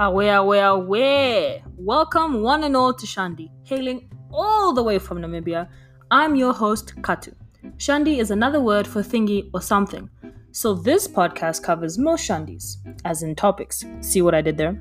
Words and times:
Away, 0.00 0.28
away, 0.28 0.60
away! 0.60 1.64
Welcome, 1.76 2.40
one 2.40 2.62
and 2.62 2.76
all, 2.76 2.94
to 2.94 3.04
Shandi, 3.04 3.50
hailing 3.64 4.08
all 4.30 4.72
the 4.72 4.80
way 4.80 4.96
from 4.96 5.18
Namibia. 5.18 5.68
I'm 6.12 6.36
your 6.36 6.52
host, 6.52 6.94
Katu. 7.00 7.34
Shandi 7.78 8.18
is 8.18 8.30
another 8.30 8.60
word 8.60 8.86
for 8.86 9.02
thingy 9.02 9.50
or 9.52 9.60
something. 9.60 10.08
So 10.52 10.72
this 10.72 11.08
podcast 11.08 11.64
covers 11.64 11.98
most 11.98 12.28
Shandis, 12.28 12.76
as 13.04 13.24
in 13.24 13.34
topics. 13.34 13.84
See 14.00 14.22
what 14.22 14.36
I 14.36 14.40
did 14.40 14.56
there? 14.56 14.80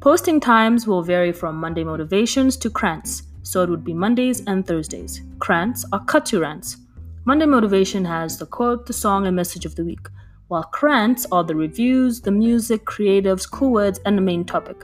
Posting 0.00 0.40
times 0.40 0.86
will 0.86 1.02
vary 1.02 1.30
from 1.30 1.56
Monday 1.56 1.84
motivations 1.84 2.56
to 2.56 2.70
krants, 2.70 3.24
so 3.42 3.62
it 3.62 3.68
would 3.68 3.84
be 3.84 3.92
Mondays 3.92 4.42
and 4.46 4.66
Thursdays. 4.66 5.20
Krants 5.36 5.84
are 5.92 6.02
Katu 6.06 6.40
rants. 6.40 6.78
Monday 7.26 7.44
motivation 7.44 8.02
has 8.06 8.38
the 8.38 8.46
quote, 8.46 8.86
the 8.86 8.94
song, 8.94 9.26
and 9.26 9.36
message 9.36 9.66
of 9.66 9.74
the 9.74 9.84
week 9.84 10.08
while 10.48 10.68
krants 10.72 11.26
are 11.30 11.44
the 11.44 11.54
reviews, 11.54 12.22
the 12.22 12.30
music, 12.30 12.84
creatives, 12.86 13.48
cool 13.48 13.70
words, 13.70 14.00
and 14.06 14.16
the 14.16 14.22
main 14.22 14.44
topic. 14.44 14.82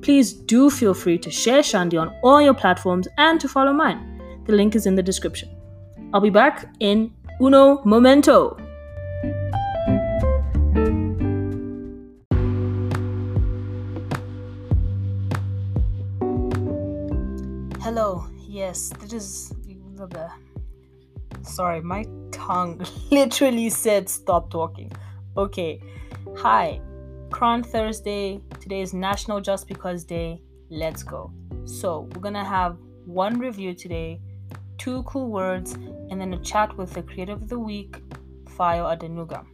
Please 0.00 0.32
do 0.32 0.70
feel 0.70 0.94
free 0.94 1.18
to 1.18 1.30
share 1.30 1.60
Shandi 1.60 2.00
on 2.00 2.14
all 2.22 2.40
your 2.40 2.54
platforms 2.54 3.06
and 3.18 3.40
to 3.40 3.48
follow 3.48 3.72
mine. 3.72 4.42
The 4.46 4.52
link 4.52 4.74
is 4.74 4.86
in 4.86 4.94
the 4.94 5.02
description. 5.02 5.50
I'll 6.12 6.20
be 6.20 6.30
back 6.30 6.68
in 6.80 7.12
uno 7.40 7.82
momento. 7.84 8.56
Hello, 17.80 18.26
yes, 18.48 18.90
this 19.00 19.12
is 19.12 19.52
the 19.96 20.30
sorry, 21.42 21.80
my 21.80 22.04
tongue 22.30 22.84
literally 23.10 23.70
said 23.70 24.08
stop 24.08 24.50
talking. 24.50 24.90
Okay. 25.36 25.80
Hi. 26.36 26.80
Cron 27.30 27.62
Thursday. 27.62 28.40
Today 28.60 28.80
is 28.80 28.94
National 28.94 29.40
Just 29.40 29.66
Because 29.66 30.04
Day. 30.04 30.40
Let's 30.70 31.02
go. 31.02 31.32
So, 31.64 32.08
we're 32.14 32.20
going 32.20 32.34
to 32.34 32.44
have 32.44 32.76
one 33.06 33.38
review 33.38 33.74
today, 33.74 34.20
two 34.78 35.02
cool 35.04 35.30
words, 35.30 35.72
and 36.10 36.20
then 36.20 36.34
a 36.34 36.38
chat 36.38 36.76
with 36.76 36.92
the 36.92 37.02
creative 37.02 37.42
of 37.42 37.48
the 37.48 37.58
week, 37.58 37.96
Fayo 38.44 38.84
Adenuga. 38.96 39.44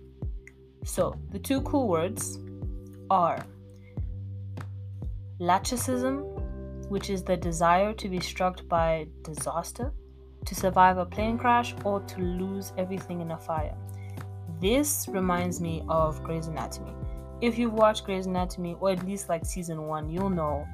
So, 0.84 1.15
the 1.31 1.39
two 1.39 1.61
cool 1.62 1.89
words 1.89 2.39
are 3.11 3.44
lachesism, 5.41 6.22
which 6.91 7.11
is 7.11 7.22
the 7.22 7.37
desire 7.37 7.92
to 7.94 8.09
be 8.09 8.20
struck 8.20 8.67
by 8.69 9.06
disaster 9.22 9.92
to 10.44 10.55
survive 10.55 10.98
a 10.98 11.05
plane 11.05 11.38
crash, 11.38 11.74
or 11.84 12.00
to 12.00 12.20
lose 12.20 12.72
everything 12.77 13.20
in 13.20 13.30
a 13.30 13.38
fire. 13.38 13.74
This 14.60 15.08
reminds 15.08 15.60
me 15.60 15.82
of 15.88 16.22
Grey's 16.22 16.47
Anatomy. 16.47 16.92
If 17.41 17.58
you've 17.58 17.72
watched 17.72 18.05
Grey's 18.05 18.27
Anatomy, 18.27 18.77
or 18.80 18.91
at 18.91 19.06
least 19.06 19.28
like 19.28 19.47
season 19.47 19.86
one, 19.86 20.10
you'll 20.10 20.30
know 20.30 20.66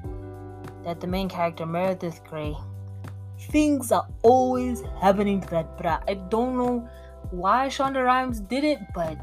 that 0.83 0.99
the 0.99 1.07
main 1.07 1.29
character, 1.29 1.65
Meredith 1.65 2.23
Grey, 2.25 2.55
things 3.39 3.91
are 3.91 4.07
always 4.23 4.83
happening 4.99 5.41
to 5.41 5.49
that 5.49 5.77
bra. 5.77 5.99
I 6.07 6.15
don't 6.15 6.57
know 6.57 6.89
why 7.31 7.67
Shonda 7.67 8.03
Rhimes 8.03 8.39
did 8.41 8.63
it, 8.63 8.79
but 8.93 9.17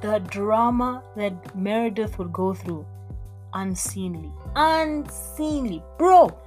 the 0.00 0.18
drama 0.18 1.02
that 1.16 1.56
Meredith 1.56 2.18
would 2.18 2.32
go 2.32 2.54
through, 2.54 2.86
unseemly. 3.54 4.30
Unseemly. 4.54 5.82
Bro, 5.98 6.38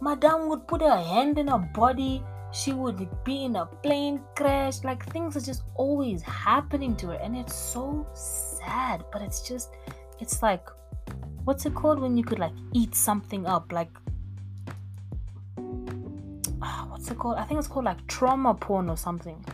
Madame 0.00 0.48
would 0.48 0.66
put 0.66 0.80
her 0.80 0.96
hand 0.96 1.38
in 1.38 1.48
her 1.48 1.58
body 1.58 2.22
she 2.52 2.72
would 2.72 3.08
be 3.24 3.44
in 3.44 3.56
a 3.56 3.66
plane 3.66 4.20
crash 4.36 4.82
like 4.82 5.04
things 5.12 5.36
are 5.36 5.40
just 5.40 5.62
always 5.74 6.22
happening 6.22 6.96
to 6.96 7.08
her 7.08 7.18
and 7.22 7.36
it's 7.36 7.54
so 7.54 8.06
sad 8.14 9.04
but 9.12 9.22
it's 9.22 9.46
just 9.48 9.70
it's 10.18 10.42
like 10.42 10.68
what's 11.44 11.64
it 11.66 11.74
called 11.74 12.00
when 12.00 12.16
you 12.16 12.24
could 12.24 12.38
like 12.38 12.52
eat 12.74 12.94
something 12.94 13.46
up 13.46 13.72
like 13.72 13.90
uh, 16.62 16.84
what's 16.86 17.10
it 17.10 17.18
called? 17.18 17.36
I 17.38 17.44
think 17.44 17.58
it's 17.58 17.68
called 17.68 17.86
like 17.86 18.06
trauma 18.06 18.54
porn 18.54 18.90
or 18.90 18.96
something. 18.96 19.44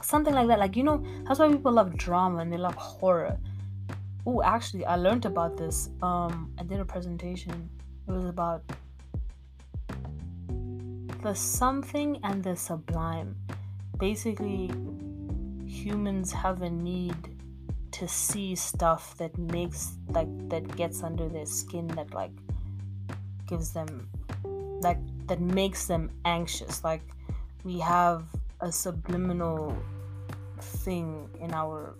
Something 0.00 0.34
like 0.34 0.48
that 0.48 0.58
like 0.58 0.76
you 0.76 0.82
know 0.84 1.04
that's 1.26 1.38
why 1.38 1.48
people 1.50 1.72
love 1.72 1.96
drama 1.96 2.38
and 2.38 2.52
they 2.52 2.56
love 2.56 2.74
horror. 2.74 3.38
Oh 4.24 4.42
actually 4.42 4.84
i 4.84 4.94
learned 4.94 5.26
about 5.26 5.56
this 5.56 5.90
um 6.00 6.52
i 6.58 6.62
did 6.62 6.80
a 6.80 6.84
presentation. 6.84 7.68
It 8.08 8.12
was 8.12 8.26
about 8.26 8.62
the 11.22 11.34
something 11.34 12.18
and 12.24 12.42
the 12.42 12.56
sublime. 12.56 13.36
Basically, 13.98 14.70
humans 15.64 16.32
have 16.32 16.62
a 16.62 16.70
need 16.70 17.16
to 17.92 18.08
see 18.08 18.54
stuff 18.54 19.16
that 19.18 19.36
makes 19.38 19.92
like 20.08 20.28
that 20.48 20.76
gets 20.76 21.02
under 21.02 21.28
their 21.28 21.46
skin 21.46 21.86
that 21.88 22.12
like 22.14 22.32
gives 23.46 23.72
them 23.72 24.08
like 24.80 24.98
that 25.26 25.40
makes 25.40 25.86
them 25.86 26.10
anxious 26.24 26.82
like 26.82 27.02
we 27.64 27.78
have 27.78 28.24
a 28.60 28.72
subliminal 28.72 29.76
thing 30.60 31.28
in 31.40 31.52
our 31.52 31.94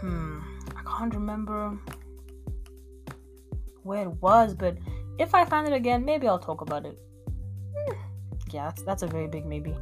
hmm 0.00 0.38
i 0.76 0.82
can't 0.84 1.14
remember 1.14 1.76
where 3.82 4.02
it 4.02 4.22
was 4.22 4.54
but 4.54 4.76
if 5.20 5.34
I 5.34 5.44
find 5.44 5.68
it 5.68 5.74
again, 5.74 6.04
maybe 6.04 6.26
I'll 6.26 6.38
talk 6.38 6.62
about 6.62 6.86
it. 6.86 6.98
Hmm. 7.76 7.92
Yeah, 8.50 8.64
that's, 8.68 8.82
that's 8.82 9.02
a 9.02 9.06
very 9.06 9.26
big 9.28 9.44
maybe. 9.44 9.76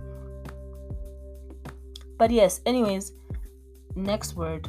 But 2.19 2.33
yes, 2.33 2.61
anyways, 2.67 3.13
next 3.95 4.35
word. 4.35 4.69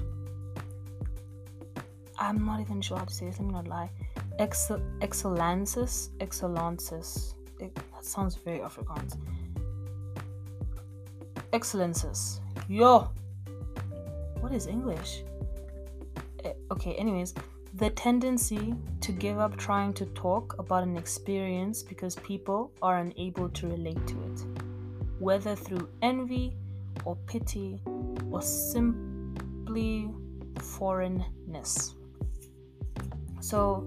I'm 2.19 2.45
not 2.45 2.59
even 2.59 2.81
sure 2.81 2.97
how 2.97 3.05
to 3.05 3.13
say 3.13 3.25
this, 3.25 3.39
let 3.39 3.47
me 3.47 3.53
not 3.53 3.67
lie. 3.67 3.89
Excel- 4.37 4.81
excellences. 5.01 6.11
Excellences. 6.19 7.33
It, 7.59 7.73
that 7.75 8.05
sounds 8.05 8.35
very 8.35 8.59
Afrikaans. 8.59 9.17
Excellences. 11.51 12.41
Yo! 12.67 13.09
What 14.39 14.53
is 14.53 14.67
English? 14.67 15.23
Eh, 16.43 16.53
okay, 16.71 16.93
anyways, 16.93 17.33
the 17.79 17.89
tendency 17.91 18.75
to 18.99 19.13
give 19.13 19.39
up 19.39 19.55
trying 19.55 19.93
to 19.93 20.05
talk 20.07 20.53
about 20.59 20.83
an 20.83 20.97
experience 20.97 21.81
because 21.81 22.15
people 22.17 22.73
are 22.81 22.97
unable 22.97 23.47
to 23.47 23.67
relate 23.67 24.05
to 24.05 24.21
it, 24.23 24.43
whether 25.19 25.55
through 25.55 25.87
envy 26.01 26.57
or 27.05 27.15
pity 27.25 27.79
or 28.31 28.41
simply 28.41 30.09
foreignness. 30.59 31.95
So, 33.39 33.85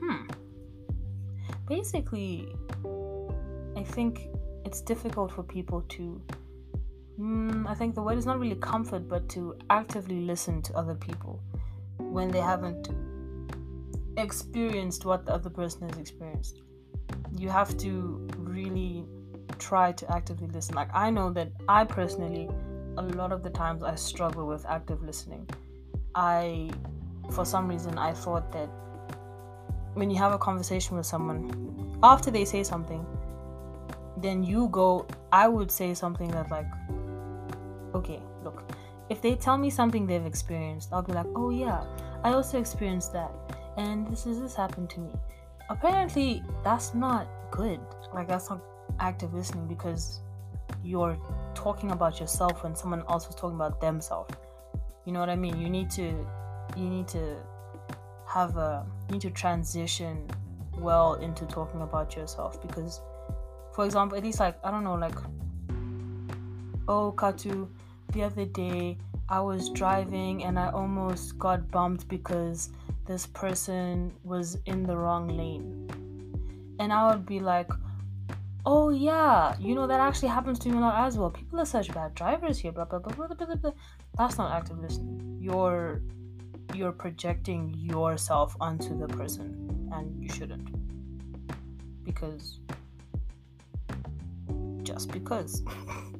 hmm. 0.00 0.26
Basically, 1.68 2.48
I 3.76 3.82
think 3.82 4.28
it's 4.64 4.80
difficult 4.80 5.30
for 5.30 5.42
people 5.42 5.82
to. 5.90 6.22
Mm, 7.20 7.68
I 7.68 7.74
think 7.74 7.94
the 7.94 8.02
word 8.02 8.16
is 8.16 8.24
not 8.24 8.40
really 8.40 8.56
comfort, 8.56 9.06
but 9.10 9.28
to 9.30 9.56
actively 9.68 10.22
listen 10.22 10.62
to 10.62 10.74
other 10.74 10.94
people 10.94 11.38
when 11.98 12.30
they 12.30 12.40
haven't 12.40 12.88
experienced 14.16 15.04
what 15.04 15.24
the 15.26 15.32
other 15.32 15.50
person 15.50 15.88
has 15.88 15.98
experienced. 15.98 16.62
You 17.36 17.48
have 17.48 17.76
to 17.78 18.28
really 18.36 19.04
try 19.58 19.92
to 19.92 20.14
actively 20.14 20.48
listen. 20.48 20.74
Like, 20.74 20.90
I 20.94 21.10
know 21.10 21.30
that 21.30 21.50
I 21.68 21.84
personally, 21.84 22.48
a 22.96 23.02
lot 23.02 23.32
of 23.32 23.42
the 23.42 23.50
times, 23.50 23.82
I 23.82 23.94
struggle 23.94 24.46
with 24.46 24.66
active 24.66 25.02
listening. 25.02 25.48
I, 26.14 26.70
for 27.30 27.44
some 27.44 27.68
reason, 27.68 27.96
I 27.96 28.12
thought 28.12 28.52
that 28.52 28.68
when 29.94 30.10
you 30.10 30.16
have 30.16 30.32
a 30.32 30.38
conversation 30.38 30.96
with 30.96 31.06
someone, 31.06 31.98
after 32.02 32.30
they 32.30 32.44
say 32.44 32.62
something, 32.62 33.06
then 34.18 34.42
you 34.42 34.68
go, 34.68 35.06
I 35.32 35.48
would 35.48 35.70
say 35.70 35.94
something 35.94 36.30
that, 36.32 36.50
like, 36.50 36.66
okay, 37.94 38.20
look, 38.44 38.62
if 39.12 39.20
they 39.20 39.34
tell 39.34 39.58
me 39.58 39.68
something 39.68 40.06
they've 40.06 40.24
experienced, 40.24 40.88
I'll 40.90 41.02
be 41.02 41.12
like, 41.12 41.26
oh 41.36 41.50
yeah, 41.50 41.84
I 42.24 42.32
also 42.32 42.58
experienced 42.58 43.12
that, 43.12 43.30
and 43.76 44.06
this 44.08 44.26
is 44.26 44.40
this 44.40 44.54
happened 44.54 44.88
to 44.90 45.00
me. 45.00 45.10
Apparently, 45.68 46.42
that's 46.64 46.94
not 46.94 47.28
good. 47.50 47.78
Like 48.14 48.26
that's 48.26 48.48
not 48.48 48.62
active 49.00 49.34
listening 49.34 49.68
because 49.68 50.20
you're 50.82 51.18
talking 51.54 51.90
about 51.90 52.20
yourself 52.20 52.64
when 52.64 52.74
someone 52.74 53.04
else 53.10 53.28
is 53.28 53.34
talking 53.34 53.56
about 53.56 53.82
themselves. 53.82 54.34
You 55.04 55.12
know 55.12 55.20
what 55.20 55.28
I 55.28 55.36
mean? 55.36 55.60
You 55.60 55.68
need 55.68 55.90
to 55.90 56.26
you 56.76 56.88
need 56.88 57.06
to 57.08 57.36
have 58.26 58.56
a 58.56 58.86
you 59.08 59.14
need 59.14 59.22
to 59.22 59.30
transition 59.30 60.26
well 60.78 61.14
into 61.14 61.44
talking 61.44 61.82
about 61.82 62.16
yourself 62.16 62.62
because 62.62 63.02
for 63.74 63.84
example 63.84 64.16
at 64.16 64.24
least 64.24 64.40
like 64.40 64.56
i 64.64 64.70
don't 64.70 64.84
know 64.84 64.94
like 64.94 65.14
oh 66.88 67.12
katu 67.14 67.68
the 68.12 68.22
other 68.22 68.44
day 68.44 68.98
I 69.28 69.40
was 69.40 69.70
driving 69.70 70.44
and 70.44 70.58
I 70.58 70.70
almost 70.70 71.38
got 71.38 71.70
bumped 71.70 72.08
because 72.08 72.70
this 73.06 73.26
person 73.26 74.12
was 74.24 74.58
in 74.66 74.82
the 74.82 74.96
wrong 74.96 75.28
lane. 75.28 75.88
And 76.78 76.92
I 76.92 77.10
would 77.10 77.26
be 77.26 77.40
like, 77.40 77.70
oh 78.66 78.90
yeah, 78.90 79.56
you 79.58 79.74
know, 79.74 79.86
that 79.86 80.00
actually 80.00 80.28
happens 80.28 80.58
to 80.60 80.68
me 80.68 80.76
a 80.76 80.80
lot 80.80 81.06
as 81.06 81.16
well. 81.16 81.30
People 81.30 81.60
are 81.60 81.66
such 81.66 81.92
bad 81.92 82.14
drivers 82.14 82.58
here, 82.58 82.72
blah, 82.72 82.84
blah, 82.84 82.98
blah, 82.98 83.14
blah, 83.14 83.34
blah, 83.34 83.54
blah. 83.54 83.72
That's 84.18 84.38
not 84.38 84.52
active 84.52 84.78
listening. 84.78 85.38
You're 85.40 86.02
you're 86.74 86.92
projecting 86.92 87.74
yourself 87.76 88.56
onto 88.60 88.98
the 88.98 89.08
person, 89.08 89.90
and 89.92 90.22
you 90.22 90.28
shouldn't. 90.28 90.68
Because 92.04 92.60
just 94.82 95.10
because. 95.10 95.62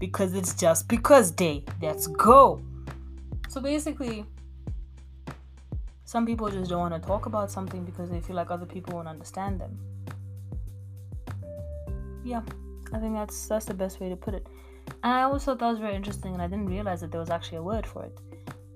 because 0.00 0.34
it's 0.34 0.54
just 0.54 0.88
because 0.88 1.30
day. 1.30 1.64
Let's 1.80 2.08
go. 2.08 2.60
So 3.48 3.60
basically, 3.60 4.24
some 6.04 6.26
people 6.26 6.50
just 6.50 6.70
don't 6.70 6.80
want 6.80 7.00
to 7.00 7.06
talk 7.06 7.26
about 7.26 7.52
something 7.52 7.84
because 7.84 8.10
they 8.10 8.20
feel 8.20 8.34
like 8.34 8.50
other 8.50 8.66
people 8.66 8.94
won't 8.96 9.06
understand 9.06 9.60
them. 9.60 9.78
Yeah, 12.24 12.42
I 12.92 12.98
think 12.98 13.14
that's 13.14 13.46
that's 13.46 13.66
the 13.66 13.74
best 13.74 14.00
way 14.00 14.08
to 14.08 14.16
put 14.16 14.34
it. 14.34 14.46
And 15.04 15.12
I 15.12 15.22
always 15.22 15.44
thought 15.44 15.58
that 15.60 15.68
was 15.68 15.78
very 15.78 15.94
interesting, 15.94 16.32
and 16.32 16.42
I 16.42 16.48
didn't 16.48 16.66
realize 16.66 17.00
that 17.02 17.12
there 17.12 17.20
was 17.20 17.30
actually 17.30 17.58
a 17.58 17.62
word 17.62 17.86
for 17.86 18.04
it. 18.04 18.18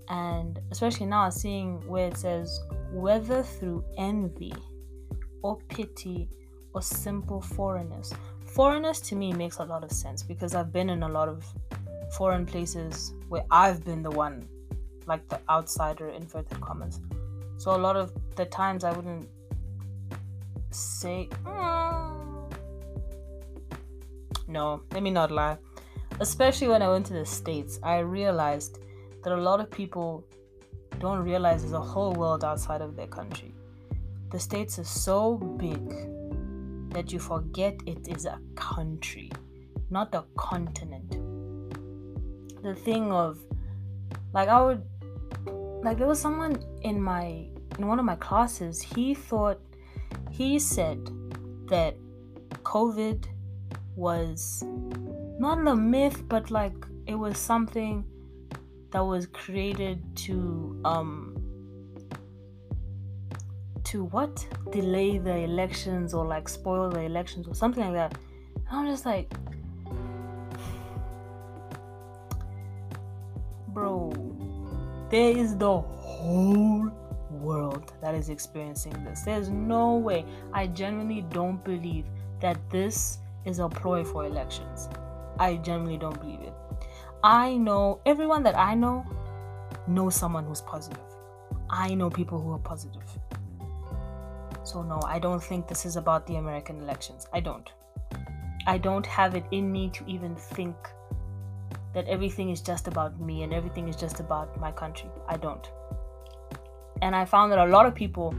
And 0.09 0.61
especially 0.71 1.07
now, 1.07 1.29
seeing 1.31 1.81
where 1.89 2.09
it 2.09 2.19
says 2.19 2.61
whether 2.93 3.43
through 3.43 3.85
envy 3.97 4.53
or 5.43 5.57
pity 5.69 6.29
or 6.75 6.83
simple 6.83 7.41
foreignness. 7.41 8.13
Foreigners 8.55 9.01
to 9.01 9.17
me 9.17 9.33
makes 9.33 9.59
a 9.59 9.65
lot 9.65 9.83
of 9.83 9.91
sense 9.91 10.23
because 10.23 10.55
I've 10.55 10.73
been 10.73 10.89
in 10.89 11.03
a 11.03 11.09
lot 11.09 11.29
of 11.29 11.45
foreign 12.17 12.47
places 12.47 13.13
where 13.29 13.45
I've 13.51 13.85
been 13.85 14.01
the 14.01 14.13
one, 14.13 14.49
like 15.07 15.29
the 15.29 15.41
outsider, 15.51 16.11
inverted 16.11 16.61
commas. 16.61 17.01
So 17.57 17.75
a 17.75 17.81
lot 17.87 17.97
of 17.97 18.13
the 18.37 18.45
times 18.45 18.85
I 18.85 18.93
wouldn't 18.93 19.29
say. 20.71 21.29
Mm. 21.45 22.53
No, 24.47 24.83
let 24.93 25.03
me 25.03 25.11
not 25.11 25.33
lie. 25.33 25.59
Especially 26.21 26.69
when 26.69 26.81
I 26.81 26.89
went 26.89 27.07
to 27.07 27.13
the 27.13 27.27
States, 27.27 27.81
I 27.83 27.99
realized 27.99 28.79
that 29.25 29.33
a 29.33 29.37
lot 29.37 29.59
of 29.59 29.69
people 29.69 30.25
don't 31.01 31.25
realize 31.25 31.63
there's 31.63 31.73
a 31.73 31.81
whole 31.81 32.13
world 32.13 32.45
outside 32.45 32.83
of 32.83 32.95
their 32.95 33.09
country. 33.09 33.53
The 34.31 34.39
States 34.39 34.79
is 34.79 34.89
so 34.89 35.39
big 35.59 35.81
that 36.95 37.13
you 37.13 37.19
forget 37.19 37.75
it 37.87 38.09
is 38.09 38.25
a 38.25 38.39
country, 38.55 39.31
not 39.91 40.15
a 40.15 40.25
continent. 40.37 41.11
The 42.63 42.75
thing 42.75 43.13
of, 43.13 43.39
like, 44.33 44.49
I 44.49 44.63
would, 44.63 44.83
like, 45.83 45.99
there 45.99 46.07
was 46.07 46.21
someone 46.21 46.63
in 46.83 47.03
my, 47.03 47.49
in 47.79 47.87
one 47.87 47.99
of 47.99 48.05
my 48.05 48.17
classes, 48.17 48.81
he 48.81 49.15
thought, 49.15 49.61
he 50.31 50.59
said 50.59 50.99
that 51.69 51.97
COVID 52.63 53.27
was 53.97 54.65
not 55.39 55.67
a 55.67 55.77
myth, 55.77 56.23
but 56.29 56.51
like, 56.51 56.75
it 57.07 57.15
was 57.15 57.37
something 57.37 58.05
that 58.93 59.05
was 59.05 59.27
created 59.27 60.03
to, 60.17 60.81
um, 60.85 61.34
to 63.85 64.05
what 64.05 64.47
delay 64.71 65.19
the 65.19 65.35
elections 65.35 66.15
or 66.15 66.25
like 66.27 66.49
spoil 66.49 66.89
the 66.89 67.01
elections 67.01 67.47
or 67.47 67.55
something 67.55 67.85
like 67.85 67.95
that. 67.95 68.19
And 68.71 68.81
I'm 68.81 68.87
just 68.87 69.07
like, 69.07 69.33
bro, 73.69 74.13
there 75.11 75.37
is 75.37 75.57
the 75.57 75.81
whole 75.81 76.91
world 77.31 77.93
that 78.01 78.15
is 78.15 78.31
experiencing 78.31 78.93
this. 79.05 79.23
There's 79.23 79.51
no 79.51 79.97
way. 79.97 80.25
I 80.53 80.67
genuinely 80.69 81.23
don't 81.23 81.63
believe 81.65 82.07
that 82.41 82.59
this 82.71 83.19
is 83.45 83.59
a 83.59 83.69
ploy 83.69 84.05
for 84.05 84.25
elections. 84.25 84.89
I 85.39 85.57
genuinely 85.57 85.99
don't 85.99 86.19
believe 86.19 86.41
it. 86.41 86.55
I 87.23 87.57
know 87.57 88.01
everyone 88.07 88.43
that 88.45 88.57
I 88.57 88.75
know 88.75 89.05
knows 89.87 90.15
someone 90.15 90.45
who's 90.45 90.61
positive. 90.61 91.01
I 91.69 91.95
know 91.95 92.11
people 92.11 92.41
who 92.41 92.53
are 92.53 92.59
positive. 92.59 93.03
So, 94.75 94.83
no, 94.83 95.01
I 95.07 95.21
don't 95.21 95.41
think 95.41 95.69
this 95.69 95.87
is 95.87 95.95
about 95.95 96.27
the 96.27 96.35
American 96.35 96.83
elections. 96.83 97.29
I 97.33 97.39
don't. 97.39 97.71
I 98.67 98.77
don't 98.77 99.07
have 99.07 99.37
it 99.37 99.45
in 99.53 99.71
me 99.71 99.89
to 99.91 100.05
even 100.09 100.35
think 100.35 100.75
that 101.93 102.09
everything 102.09 102.51
is 102.51 102.61
just 102.61 102.89
about 102.89 103.21
me 103.21 103.45
and 103.45 103.55
everything 103.55 103.87
is 103.87 103.95
just 103.95 104.19
about 104.19 104.59
my 104.59 104.73
country. 104.73 105.09
I 105.29 105.37
don't. 105.37 105.71
And 107.03 107.15
I 107.15 107.25
found 107.25 107.53
that 107.53 107.61
a 107.61 107.67
lot 107.67 107.87
of 107.87 107.95
people 107.95 108.35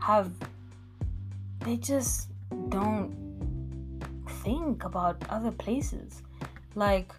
have, 0.00 0.32
they 1.60 1.76
just 1.76 2.30
don't 2.70 3.12
think 4.42 4.84
about 4.84 5.22
other 5.28 5.50
places. 5.50 6.22
Like, 6.74 7.12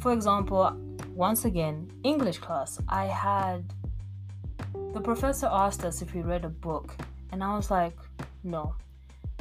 for 0.00 0.12
example, 0.12 0.76
once 1.14 1.44
again, 1.44 1.88
English 2.02 2.38
class, 2.38 2.80
I 2.88 3.06
had 3.06 3.72
the 4.92 5.00
professor 5.00 5.48
asked 5.50 5.84
us 5.84 6.02
if 6.02 6.14
we 6.14 6.22
read 6.22 6.44
a 6.44 6.48
book, 6.48 6.96
and 7.32 7.42
I 7.42 7.56
was 7.56 7.70
like, 7.70 7.96
no. 8.44 8.74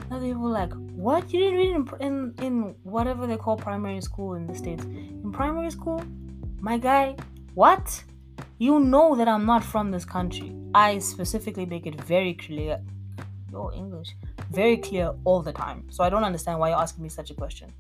And 0.10 0.24
they 0.24 0.34
were 0.34 0.50
like, 0.50 0.74
what? 0.96 1.32
You 1.32 1.40
didn't 1.40 1.58
read 1.58 1.76
in, 1.76 1.88
in, 2.00 2.46
in 2.46 2.76
whatever 2.84 3.28
they 3.28 3.38
call 3.38 3.58
primary 3.58 4.02
school 4.02 4.34
in 4.34 4.48
the 4.48 4.56
States? 4.56 4.84
In 4.86 5.32
primary 5.32 5.70
school? 5.70 6.02
My 6.60 6.78
guy, 6.78 7.18
what? 7.54 8.04
You 8.58 8.80
know 8.80 9.16
that 9.16 9.28
I'm 9.28 9.46
not 9.46 9.64
from 9.64 9.92
this 9.92 10.06
country. 10.06 10.56
I 10.74 11.00
specifically 11.00 11.66
make 11.66 11.86
it 11.86 12.00
very 12.02 12.34
clear. 12.34 12.80
Your 13.52 13.74
English. 13.74 14.16
Very 14.50 14.78
clear 14.78 15.14
all 15.26 15.42
the 15.42 15.52
time. 15.52 15.86
So 15.90 16.04
I 16.04 16.10
don't 16.10 16.24
understand 16.24 16.60
why 16.60 16.70
you're 16.70 16.80
asking 16.80 17.04
me 17.04 17.10
such 17.10 17.30
a 17.32 17.34
question. 17.34 17.72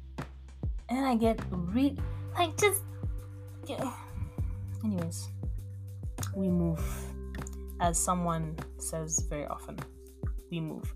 And 0.89 1.05
I 1.05 1.15
get 1.15 1.39
re 1.51 1.97
like 2.37 2.57
just 2.57 2.81
yeah. 3.65 3.93
Anyways, 4.83 5.29
we 6.35 6.49
move 6.49 6.81
as 7.79 7.97
someone 7.97 8.57
says 8.77 9.25
very 9.29 9.45
often 9.45 9.77
we 10.51 10.59
move. 10.59 10.93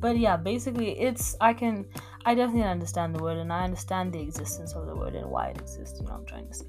But 0.00 0.16
yeah 0.16 0.36
basically 0.36 0.90
it's 1.00 1.34
i 1.40 1.52
can 1.52 1.84
i 2.24 2.32
definitely 2.32 2.70
understand 2.70 3.16
the 3.16 3.20
word 3.20 3.36
and 3.36 3.52
i 3.52 3.64
understand 3.64 4.12
the 4.12 4.20
existence 4.20 4.74
of 4.74 4.86
the 4.86 4.94
word 4.94 5.16
and 5.16 5.28
why 5.28 5.48
it 5.48 5.60
exists 5.60 5.98
you 5.98 6.06
know 6.06 6.12
i'm 6.12 6.26
trying 6.26 6.46
to 6.46 6.54
say. 6.54 6.66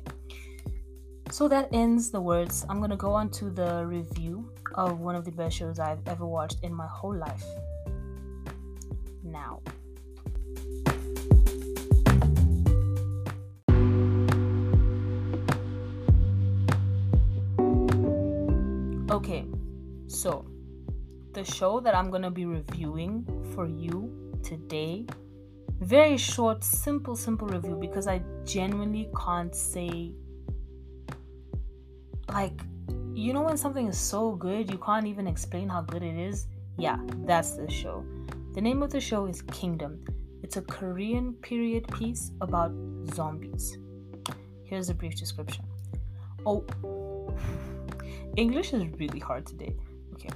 So 1.31 1.47
that 1.47 1.69
ends 1.71 2.09
the 2.09 2.19
words. 2.19 2.65
I'm 2.69 2.81
to 2.89 2.95
go 2.95 3.11
on 3.11 3.29
to 3.33 3.51
the 3.51 3.85
review 3.85 4.51
of 4.73 4.99
one 4.99 5.15
of 5.15 5.25
the 5.25 5.31
best 5.31 5.57
shows 5.57 5.77
i've 5.77 6.01
ever 6.07 6.25
watched 6.25 6.57
in 6.63 6.73
my 6.73 6.87
whole 6.87 7.15
life. 7.15 7.43
Now. 9.23 9.61
Okay 19.11 19.45
so, 20.09 20.43
the 21.33 21.43
show 21.43 21.79
that 21.79 21.95
I'm 21.95 22.09
going 22.09 22.23
to 22.23 22.31
be 22.31 22.45
reviewing 22.45 23.25
for 23.53 23.67
you 23.67 24.39
today, 24.43 25.05
very 25.79 26.17
short, 26.17 26.63
simple, 26.63 27.15
simple 27.15 27.47
review 27.47 27.77
because 27.79 28.07
I 28.07 28.21
genuinely 28.45 29.09
can't 29.25 29.55
say, 29.55 30.11
like, 32.29 32.59
you 33.13 33.33
know, 33.33 33.41
when 33.41 33.57
something 33.57 33.87
is 33.87 33.97
so 33.97 34.31
good, 34.31 34.71
you 34.71 34.77
can't 34.77 35.07
even 35.07 35.27
explain 35.27 35.69
how 35.69 35.81
good 35.81 36.03
it 36.03 36.17
is? 36.17 36.47
Yeah, 36.77 36.97
that's 37.25 37.51
the 37.55 37.69
show. 37.69 38.05
The 38.53 38.61
name 38.61 38.81
of 38.81 38.91
the 38.91 39.01
show 39.01 39.25
is 39.25 39.41
Kingdom. 39.43 40.03
It's 40.41 40.57
a 40.57 40.61
Korean 40.61 41.33
period 41.33 41.87
piece 41.93 42.31
about 42.41 42.71
zombies. 43.13 43.77
Here's 44.63 44.89
a 44.89 44.93
brief 44.93 45.15
description. 45.15 45.65
Oh, 46.45 46.65
English 48.37 48.73
is 48.73 48.85
really 48.99 49.19
hard 49.19 49.45
today. 49.45 49.75
Okay. 50.13 50.29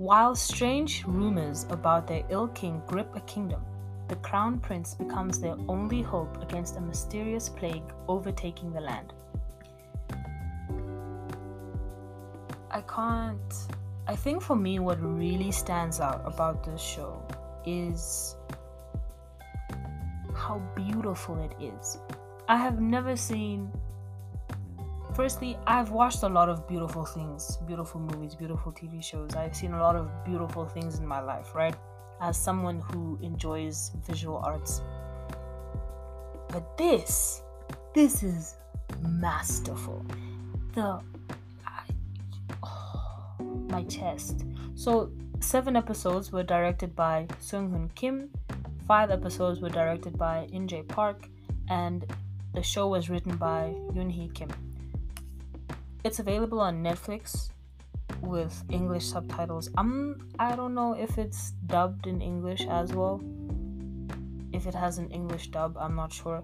While 0.00 0.34
strange 0.34 1.04
rumors 1.04 1.66
about 1.68 2.06
their 2.06 2.22
ill 2.30 2.48
king 2.48 2.80
grip 2.86 3.14
a 3.14 3.20
kingdom, 3.20 3.60
the 4.08 4.16
crown 4.16 4.58
prince 4.58 4.94
becomes 4.94 5.38
their 5.38 5.56
only 5.68 6.00
hope 6.00 6.42
against 6.42 6.78
a 6.78 6.80
mysterious 6.80 7.50
plague 7.50 7.82
overtaking 8.08 8.72
the 8.72 8.80
land. 8.80 9.12
I 12.70 12.80
can't. 12.80 13.54
I 14.06 14.16
think 14.16 14.40
for 14.40 14.56
me, 14.56 14.78
what 14.78 14.98
really 15.02 15.52
stands 15.52 16.00
out 16.00 16.22
about 16.24 16.64
this 16.64 16.80
show 16.80 17.22
is 17.66 18.36
how 20.34 20.62
beautiful 20.74 21.36
it 21.42 21.52
is. 21.62 21.98
I 22.48 22.56
have 22.56 22.80
never 22.80 23.16
seen 23.16 23.70
firstly, 25.20 25.58
I've 25.66 25.90
watched 25.90 26.22
a 26.22 26.28
lot 26.30 26.48
of 26.48 26.66
beautiful 26.66 27.04
things, 27.04 27.58
beautiful 27.66 28.00
movies, 28.00 28.34
beautiful 28.34 28.72
TV 28.72 29.04
shows. 29.04 29.36
I've 29.36 29.54
seen 29.54 29.74
a 29.74 29.78
lot 29.78 29.94
of 29.94 30.08
beautiful 30.24 30.64
things 30.64 30.98
in 30.98 31.06
my 31.06 31.20
life, 31.20 31.54
right? 31.54 31.74
As 32.22 32.38
someone 32.38 32.80
who 32.80 33.18
enjoys 33.20 33.92
visual 34.06 34.38
arts. 34.38 34.80
But 36.48 36.78
this, 36.78 37.42
this 37.94 38.22
is 38.22 38.56
masterful. 39.02 40.06
The 40.72 41.02
oh, 42.62 43.36
my 43.68 43.82
chest. 43.84 44.46
So, 44.74 45.12
seven 45.40 45.76
episodes 45.76 46.32
were 46.32 46.44
directed 46.44 46.96
by 46.96 47.26
Sung 47.40 47.68
Hoon 47.70 47.90
Kim, 47.94 48.30
five 48.88 49.10
episodes 49.10 49.60
were 49.60 49.68
directed 49.80 50.16
by 50.16 50.48
In 50.50 50.66
Jae 50.66 50.88
Park, 50.88 51.28
and 51.68 52.06
the 52.54 52.62
show 52.62 52.88
was 52.88 53.10
written 53.10 53.36
by 53.36 53.74
Yoon 53.92 54.10
Hee 54.10 54.30
Kim 54.32 54.48
it's 56.04 56.18
available 56.18 56.60
on 56.60 56.82
Netflix 56.82 57.50
with 58.20 58.64
English 58.70 59.06
subtitles. 59.06 59.68
I'm 59.76 60.28
I 60.38 60.56
don't 60.56 60.74
know 60.74 60.94
if 60.94 61.18
it's 61.18 61.52
dubbed 61.66 62.06
in 62.06 62.20
English 62.20 62.66
as 62.68 62.92
well. 62.92 63.20
If 64.52 64.66
it 64.66 64.74
has 64.74 64.98
an 64.98 65.10
English 65.10 65.48
dub, 65.48 65.76
I'm 65.78 65.94
not 65.94 66.12
sure. 66.12 66.42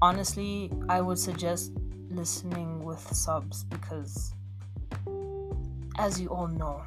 Honestly, 0.00 0.70
I 0.88 1.00
would 1.00 1.18
suggest 1.18 1.72
listening 2.10 2.84
with 2.84 3.00
subs 3.14 3.64
because 3.64 4.34
as 5.98 6.20
you 6.20 6.28
all 6.28 6.48
know, 6.48 6.82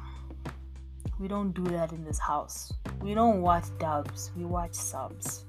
we 1.18 1.28
don't 1.28 1.52
do 1.52 1.64
that 1.64 1.92
in 1.92 2.04
this 2.04 2.18
house. 2.18 2.72
We 3.00 3.14
don't 3.14 3.40
watch 3.40 3.64
dubs, 3.78 4.30
we 4.36 4.44
watch 4.44 4.74
subs. 4.74 5.44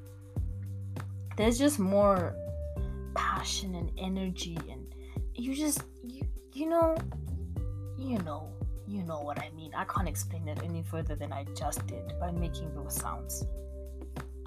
There's 1.36 1.60
just 1.60 1.78
more 1.80 2.36
passion 3.16 3.76
and 3.76 3.92
energy 3.98 4.58
and 4.70 4.87
you 5.38 5.54
just 5.56 5.84
you, 6.04 6.28
you 6.54 6.68
know 6.68 6.96
you 7.98 8.18
know 8.20 8.52
you 8.88 9.04
know 9.04 9.20
what 9.20 9.38
I 9.40 9.50
mean. 9.54 9.74
I 9.76 9.84
can't 9.84 10.08
explain 10.08 10.48
it 10.48 10.60
any 10.64 10.82
further 10.82 11.14
than 11.14 11.34
I 11.34 11.46
just 11.56 11.86
did 11.88 12.14
by 12.22 12.32
making 12.32 12.74
those 12.74 12.96
sounds. 12.96 13.46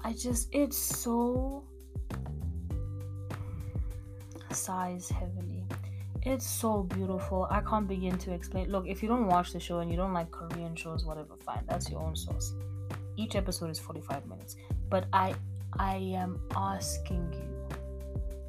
I 0.03 0.13
just 0.13 0.49
it's 0.51 0.77
so 0.77 1.63
sighs 4.51 5.09
heavily. 5.09 5.63
It's 6.23 6.47
so 6.47 6.83
beautiful. 6.83 7.47
I 7.49 7.61
can't 7.61 7.87
begin 7.87 8.17
to 8.19 8.33
explain. 8.33 8.71
Look, 8.71 8.87
if 8.87 9.01
you 9.01 9.09
don't 9.09 9.27
watch 9.27 9.53
the 9.53 9.59
show 9.59 9.79
and 9.79 9.91
you 9.91 9.97
don't 9.97 10.13
like 10.13 10.31
Korean 10.31 10.75
shows, 10.75 11.05
whatever, 11.05 11.35
fine. 11.45 11.63
That's 11.67 11.89
your 11.89 12.01
own 12.01 12.15
source. 12.15 12.53
Each 13.17 13.35
episode 13.35 13.69
is 13.69 13.79
45 13.79 14.27
minutes. 14.27 14.55
But 14.89 15.05
I 15.13 15.35
I 15.77 15.95
am 15.95 16.39
asking 16.55 17.33
you, 17.33 17.77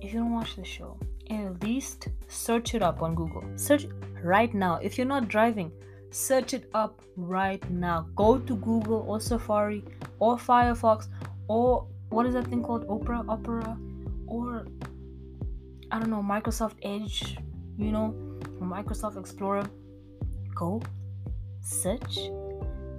if 0.01 0.13
you 0.13 0.21
don't 0.21 0.33
watch 0.33 0.57
the 0.57 0.65
show, 0.65 0.99
at 1.33 1.63
least 1.63 2.09
search 2.29 2.75
it 2.75 2.83
up 2.83 3.03
on 3.03 3.15
Google. 3.15 3.45
Search 3.57 3.87
right 4.23 4.53
now. 4.53 4.77
If 4.77 4.99
you're 4.99 5.07
not 5.07 5.29
driving, 5.29 5.73
search 6.11 6.55
it 6.55 6.71
up 6.75 7.01
right 7.17 7.69
now. 7.71 8.07
Go 8.17 8.39
to 8.39 8.57
Google 8.57 9.05
or 9.09 9.21
Safari 9.21 9.85
or 10.19 10.37
Firefox 10.37 11.09
or 11.49 11.87
what 12.11 12.27
is 12.27 12.35
that 12.35 12.47
thing 12.49 12.63
called? 12.63 12.85
Opera, 12.89 13.25
Opera, 13.27 13.79
or 14.27 14.67
I 15.91 15.99
don't 15.99 16.11
know, 16.11 16.23
Microsoft 16.23 16.75
Edge 16.83 17.39
you 17.79 17.93
know, 17.93 18.15
Microsoft 18.61 19.19
Explorer, 19.19 19.69
go 20.55 20.81
search 21.61 22.19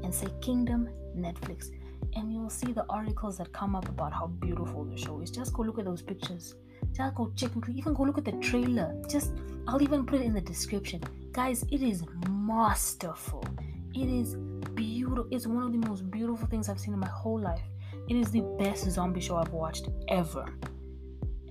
and 0.03 0.13
say 0.13 0.27
Kingdom 0.41 0.89
Netflix, 1.15 1.69
and 2.15 2.33
you'll 2.33 2.49
see 2.49 2.71
the 2.71 2.85
articles 2.89 3.37
that 3.37 3.51
come 3.53 3.75
up 3.75 3.87
about 3.87 4.13
how 4.13 4.27
beautiful 4.27 4.83
the 4.83 4.97
show 4.97 5.21
is. 5.21 5.31
Just 5.31 5.53
go 5.53 5.63
look 5.63 5.79
at 5.79 5.85
those 5.85 6.01
pictures. 6.01 6.55
Just 6.91 7.15
go 7.15 7.31
check. 7.35 7.51
Even 7.73 7.93
go 7.93 8.03
look 8.03 8.17
at 8.17 8.25
the 8.25 8.33
trailer. 8.33 8.93
Just 9.09 9.33
I'll 9.67 9.81
even 9.81 10.05
put 10.05 10.21
it 10.21 10.25
in 10.25 10.33
the 10.33 10.41
description, 10.41 11.01
guys. 11.31 11.63
It 11.71 11.81
is 11.81 12.03
masterful. 12.29 13.45
It 13.93 14.09
is 14.09 14.35
beautiful. 14.73 15.27
It's 15.31 15.47
one 15.47 15.63
of 15.63 15.71
the 15.71 15.87
most 15.87 16.09
beautiful 16.11 16.47
things 16.47 16.69
I've 16.69 16.79
seen 16.79 16.93
in 16.93 16.99
my 16.99 17.09
whole 17.09 17.39
life. 17.39 17.61
It 18.09 18.17
is 18.17 18.31
the 18.31 18.41
best 18.59 18.89
zombie 18.89 19.21
show 19.21 19.37
I've 19.37 19.53
watched 19.53 19.87
ever, 20.09 20.45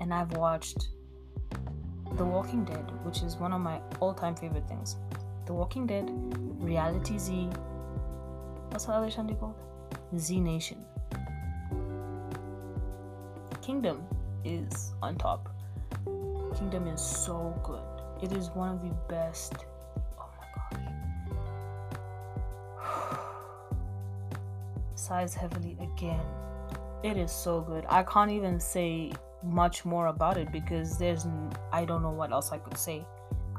and 0.01 0.12
I've 0.12 0.33
watched 0.33 0.89
the 2.17 2.25
Walking 2.25 2.65
Dead, 2.65 2.91
which 3.05 3.23
is 3.23 3.37
one 3.37 3.53
of 3.53 3.61
my 3.61 3.81
all 4.01 4.12
time 4.12 4.37
favorite 4.37 4.69
things. 4.69 4.97
The 5.47 5.55
Walking 5.55 5.87
Dead, 5.87 6.11
Reality 6.61 7.19
Z, 7.19 7.49
what's 8.69 8.85
the 8.85 8.93
other 8.93 9.11
shandy 9.11 9.35
called? 9.35 9.55
Z 10.19 10.41
Nation. 10.41 10.85
Kingdom 13.62 14.07
is 14.45 14.93
on 15.03 15.17
top. 15.17 15.55
Kingdom 16.57 16.87
is 16.87 17.01
so 17.01 17.59
good. 17.63 17.83
It 18.23 18.37
is 18.37 18.51
one 18.51 18.75
of 18.75 18.83
the 18.83 18.95
best. 19.09 19.55
Oh 20.19 20.29
my 20.39 20.47
gosh. 20.71 20.89
Sighs 24.95 25.35
heavily 25.35 25.77
again. 25.81 26.25
It 27.03 27.17
is 27.17 27.33
so 27.33 27.61
good. 27.61 27.85
I 27.89 28.03
can't 28.05 28.31
even 28.31 28.61
say 28.61 29.13
much 29.43 29.85
more 29.85 30.07
about 30.07 30.37
it 30.37 30.53
because 30.53 30.99
there's 30.99 31.27
I 31.73 31.85
don't 31.85 32.03
know 32.03 32.11
what 32.11 32.33
else 32.33 32.53
I 32.53 32.59
could 32.59 32.79
say. 32.79 33.05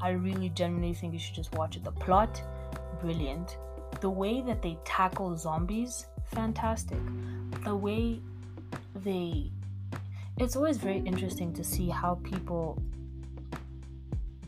I 0.02 0.12
really 0.12 0.50
genuinely 0.50 0.94
think 0.94 1.14
you 1.14 1.20
should 1.20 1.36
just 1.36 1.54
watch 1.56 1.76
it. 1.76 1.84
The 1.84 1.92
plot, 1.92 2.42
brilliant. 3.02 3.58
The 4.02 4.10
way 4.10 4.42
that 4.42 4.62
they 4.62 4.78
tackle 4.86 5.36
zombies, 5.38 6.08
fantastic. 6.26 7.00
The 7.64 7.76
way 7.76 8.20
they 8.96 9.52
it's 10.38 10.56
always 10.56 10.78
very 10.78 11.00
interesting 11.00 11.54
to 11.54 11.64
see 11.64 11.90
how 11.90 12.16
people 12.24 12.82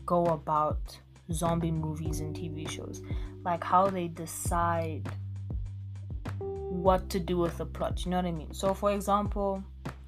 go 0.04 0.26
about 0.26 0.98
zombie 1.32 1.70
movies 1.70 2.20
and 2.20 2.34
TV 2.34 2.68
shows. 2.68 3.02
Like 3.44 3.62
how 3.62 3.88
they 3.88 4.08
decide 4.08 5.08
what 6.38 7.08
to 7.10 7.20
do 7.20 7.38
with 7.38 7.58
the 7.58 7.66
plot. 7.66 8.04
You 8.04 8.10
know 8.10 8.18
what 8.18 8.26
I 8.26 8.32
mean? 8.32 8.52
So 8.52 8.74
for 8.74 8.92
example, 8.92 9.62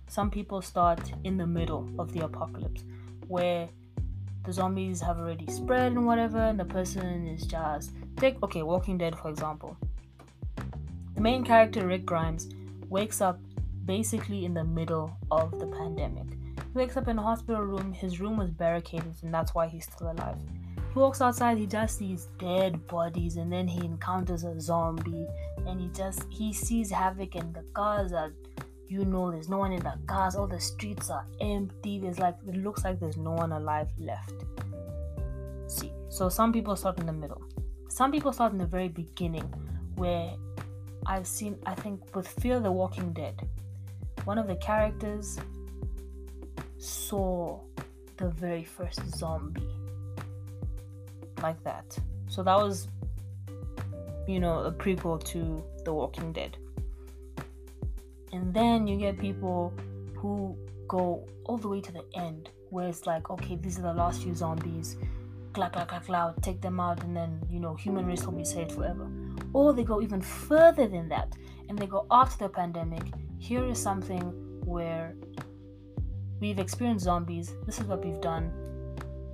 some 0.09 0.31
people 0.31 0.63
start 0.63 1.01
in 1.25 1.37
the 1.37 1.47
middle 1.47 1.89
of 1.99 2.13
the 2.13 2.25
apocalypse 2.25 2.85
where 3.29 3.69
the 4.45 4.53
zombies 4.53 5.01
have 5.01 5.19
already 5.19 5.47
spread 5.51 5.93
and 5.93 6.07
whatever 6.07 6.39
and 6.39 6.59
the 6.59 6.65
person 6.65 7.27
is 7.29 7.43
just 7.43 7.93
take 8.17 8.43
okay 8.43 8.63
walking 8.63 8.97
dead 8.97 9.15
for 9.15 9.29
example 9.29 9.77
the 11.15 11.21
main 11.21 11.45
character 11.45 11.87
rick 11.87 12.07
grimes 12.07 12.49
wakes 12.89 13.21
up 13.21 13.39
basically 13.89 14.45
in 14.45 14.53
the 14.53 14.63
middle 14.63 15.17
of 15.31 15.59
the 15.59 15.67
pandemic. 15.67 16.27
He 16.73 16.79
wakes 16.79 16.99
up 16.99 17.09
in 17.09 17.19
a 17.19 17.23
hospital 17.23 17.63
room 17.63 17.93
his 17.95 18.21
room 18.21 18.37
was 18.37 18.51
barricaded 18.51 19.15
and 19.23 19.33
that's 19.33 19.55
why 19.55 19.67
he's 19.67 19.87
still 19.87 20.13
alive. 20.13 20.37
He 20.93 20.99
walks 20.99 21.23
outside 21.23 21.57
he 21.57 21.67
just 21.67 21.97
sees 21.99 22.29
dead 22.39 22.87
bodies 22.87 23.37
and 23.37 23.51
then 23.51 23.67
he 23.67 23.83
encounters 23.87 24.45
a 24.45 24.61
zombie 24.61 25.27
and 25.67 25.81
he 25.81 25.89
just 25.89 26.23
he 26.29 26.53
sees 26.53 26.91
havoc 26.91 27.35
and 27.35 27.55
the 27.55 27.65
cars 27.73 28.13
are 28.13 28.35
you 28.89 29.07
know 29.07 29.31
there's 29.31 29.49
no 29.49 29.59
one 29.59 29.73
in 29.73 29.81
the 29.81 29.95
cars 30.07 30.37
all 30.37 30.47
the 30.47 30.61
streets 30.61 31.09
are 31.09 31.27
empty 31.41 31.99
there's 31.99 32.19
like 32.19 32.37
it 32.47 32.57
looks 32.57 32.85
like 32.85 33.01
there's 33.01 33.17
no 33.17 33.33
one 33.33 33.53
alive 33.53 33.89
left. 33.99 34.45
See 35.67 35.93
so 36.11 36.29
some 36.29 36.53
people 36.53 36.77
start 36.77 36.99
in 37.01 37.07
the 37.07 37.13
middle. 37.13 37.43
Some 37.89 38.13
people 38.13 38.35
start 38.35 38.53
in 38.53 38.59
the 38.59 38.67
very 38.67 38.89
beginning 38.89 39.51
where 39.95 40.35
i've 41.07 41.27
seen 41.27 41.57
i 41.65 41.75
think 41.75 42.01
with 42.15 42.29
fear 42.29 42.61
the 42.61 42.71
walking 42.71 43.13
dead 43.13 43.49
one 44.25 44.39
of 44.39 44.47
the 44.47 44.57
characters 44.57 45.39
saw 46.79 47.59
the 48.17 48.29
very 48.29 48.65
first 48.65 49.01
zombie 49.17 49.69
like 51.43 51.63
that 51.65 51.99
so 52.29 52.43
that 52.43 52.57
was 52.57 52.89
you 54.27 54.41
know 54.41 54.59
a 54.65 54.73
prequel 54.73 55.23
to 55.25 55.63
the 55.85 55.93
walking 55.93 56.33
dead 56.33 56.57
and 58.33 58.53
then 58.53 58.87
you 58.87 58.99
get 58.99 59.19
people 59.19 59.73
who 60.17 60.57
go 60.89 61.27
all 61.45 61.57
the 61.57 61.69
way 61.69 61.81
to 61.81 61.93
the 61.93 62.05
end, 62.15 62.51
where 62.71 62.89
it's 62.89 63.07
like, 63.07 63.31
okay, 63.31 63.57
these 63.57 63.79
are 63.79 63.83
the 63.83 63.93
last 63.93 64.23
few 64.23 64.35
zombies. 64.35 64.97
Clack, 65.53 65.73
clack, 65.73 65.89
clack, 65.89 66.07
clack, 66.07 66.41
take 66.43 66.61
them 66.61 66.81
out, 66.81 67.03
and 67.05 67.17
then, 67.17 67.41
you 67.51 67.61
know, 67.61 67.75
human 67.75 68.07
race 68.07 68.25
will 68.25 68.33
be 68.33 68.45
saved 68.45 68.73
forever. 68.73 69.09
Or 69.53 69.73
they 69.73 69.85
go 69.85 70.01
even 70.03 70.21
further 70.21 70.87
than 70.89 71.09
that, 71.09 71.35
and 71.69 71.79
they 71.79 71.87
go 71.87 72.07
after 72.11 72.45
the 72.45 72.49
pandemic. 72.51 73.03
Here 73.39 73.65
is 73.65 73.79
something 73.81 74.33
where 74.65 75.15
we've 76.41 76.59
experienced 76.59 77.05
zombies, 77.05 77.55
this 77.67 77.79
is 77.79 77.85
what 77.85 78.05
we've 78.05 78.21
done, 78.21 78.53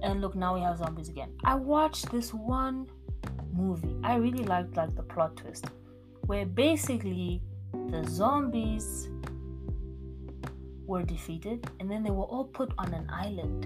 and 0.02 0.20
look, 0.20 0.34
now 0.34 0.54
we 0.54 0.60
have 0.60 0.78
zombies 0.78 1.08
again. 1.08 1.30
I 1.44 1.54
watched 1.54 2.10
this 2.12 2.32
one 2.34 2.86
movie. 3.52 3.96
I 4.04 4.16
really 4.16 4.44
liked 4.44 4.76
like 4.76 4.94
the 4.94 5.02
plot 5.02 5.36
twist, 5.36 5.66
where 6.26 6.44
basically 6.44 7.40
the 7.72 8.04
zombies 8.04 9.08
were 10.86 11.02
defeated 11.02 11.66
and 11.80 11.90
then 11.90 12.02
they 12.02 12.10
were 12.10 12.24
all 12.24 12.44
put 12.44 12.72
on 12.76 12.92
an 12.92 13.08
island. 13.10 13.64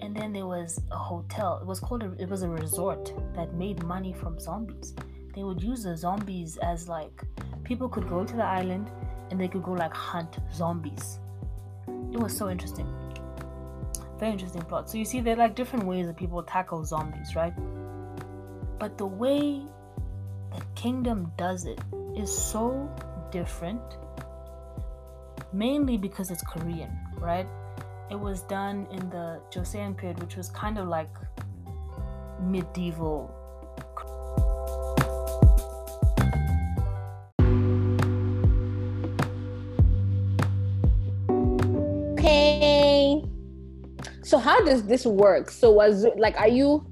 And 0.00 0.16
then 0.16 0.32
there 0.32 0.46
was 0.46 0.80
a 0.90 0.96
hotel. 0.96 1.58
It 1.60 1.66
was 1.66 1.80
called 1.80 2.02
a, 2.02 2.12
it 2.18 2.28
was 2.28 2.42
a 2.42 2.48
resort 2.48 3.12
that 3.34 3.54
made 3.54 3.82
money 3.84 4.12
from 4.12 4.38
zombies 4.38 4.94
they 5.38 5.44
would 5.44 5.62
use 5.62 5.84
the 5.84 5.96
zombies 5.96 6.58
as 6.58 6.88
like 6.88 7.22
people 7.62 7.88
could 7.88 8.08
go 8.08 8.24
to 8.24 8.36
the 8.42 8.44
island 8.44 8.90
and 9.30 9.40
they 9.40 9.48
could 9.48 9.62
go 9.62 9.72
like 9.72 9.94
hunt 9.94 10.38
zombies 10.52 11.20
it 12.12 12.18
was 12.18 12.36
so 12.36 12.50
interesting 12.50 12.92
very 14.18 14.32
interesting 14.32 14.62
plot 14.62 14.90
so 14.90 14.98
you 14.98 15.04
see 15.04 15.20
there 15.20 15.34
are 15.34 15.44
like 15.46 15.54
different 15.54 15.84
ways 15.86 16.06
that 16.06 16.16
people 16.16 16.42
tackle 16.42 16.84
zombies 16.84 17.36
right 17.36 17.54
but 18.78 18.98
the 18.98 19.06
way 19.06 19.62
the 20.54 20.64
kingdom 20.74 21.32
does 21.36 21.66
it 21.66 21.80
is 22.16 22.36
so 22.36 22.90
different, 23.30 23.82
mainly 25.52 25.96
because 25.96 26.30
it's 26.30 26.42
Korean, 26.42 26.90
right? 27.18 27.46
It 28.10 28.18
was 28.18 28.42
done 28.42 28.86
in 28.90 29.10
the 29.10 29.40
Joseon 29.50 29.96
period, 29.96 30.20
which 30.20 30.36
was 30.36 30.50
kind 30.50 30.78
of 30.78 30.88
like 30.88 31.10
medieval. 32.40 33.34
Okay. 42.28 43.24
So 44.22 44.38
how 44.38 44.62
does 44.64 44.84
this 44.84 45.06
work? 45.06 45.50
So 45.50 45.72
was 45.72 46.04
it 46.04 46.18
like 46.18 46.38
are 46.38 46.48
you 46.48 46.84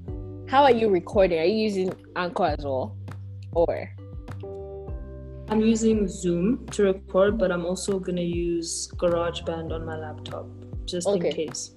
how 0.49 0.63
are 0.63 0.71
you 0.71 0.89
recording? 0.89 1.39
Are 1.39 1.45
you 1.45 1.57
using 1.57 1.93
Anchor 2.15 2.55
as 2.57 2.65
well? 2.65 2.97
Or 3.51 3.91
I'm 5.49 5.61
using 5.61 6.07
Zoom 6.07 6.65
to 6.71 6.83
record, 6.83 7.37
but 7.37 7.51
I'm 7.51 7.65
also 7.65 7.99
gonna 7.99 8.21
use 8.21 8.89
GarageBand 8.97 9.71
on 9.71 9.85
my 9.85 9.97
laptop 9.97 10.47
just 10.85 11.07
okay. 11.07 11.29
in 11.29 11.33
case. 11.33 11.75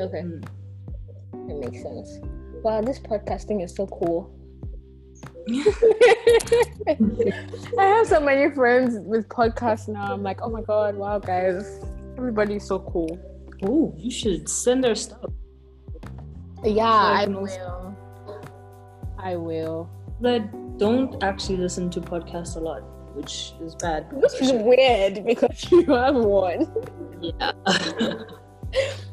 Okay. 0.00 0.22
Mm. 0.22 0.44
That 1.48 1.58
makes 1.58 1.82
sense. 1.82 2.18
Wow, 2.62 2.80
this 2.80 2.98
podcasting 2.98 3.62
is 3.62 3.74
so 3.74 3.86
cool. 3.88 4.34
I 7.78 7.84
have 7.84 8.06
so 8.06 8.20
many 8.20 8.54
friends 8.54 8.96
with 9.06 9.28
podcasts 9.28 9.88
now. 9.88 10.12
I'm 10.12 10.22
like, 10.22 10.40
oh 10.42 10.48
my 10.48 10.62
god, 10.62 10.94
wow, 10.94 11.18
guys, 11.18 11.80
everybody's 12.22 12.64
so 12.64 12.78
cool. 12.78 13.18
Oh, 13.64 13.92
you 13.98 14.10
should 14.10 14.48
send 14.48 14.84
their 14.84 14.94
stuff. 14.94 15.30
Yeah, 16.64 16.84
I, 16.84 17.24
I 17.24 17.26
will. 17.26 17.96
I 19.18 19.36
will. 19.36 19.90
But 20.20 20.78
don't 20.78 21.20
actually 21.24 21.56
listen 21.56 21.90
to 21.90 22.00
podcasts 22.00 22.54
a 22.54 22.60
lot, 22.60 22.82
which 23.16 23.54
is 23.60 23.74
bad. 23.74 24.06
Which 24.12 24.40
is 24.40 24.52
weird 24.52 25.26
because 25.26 25.68
you 25.72 25.82
have 25.86 26.14
one. 26.14 26.72
Yeah. 27.20 27.52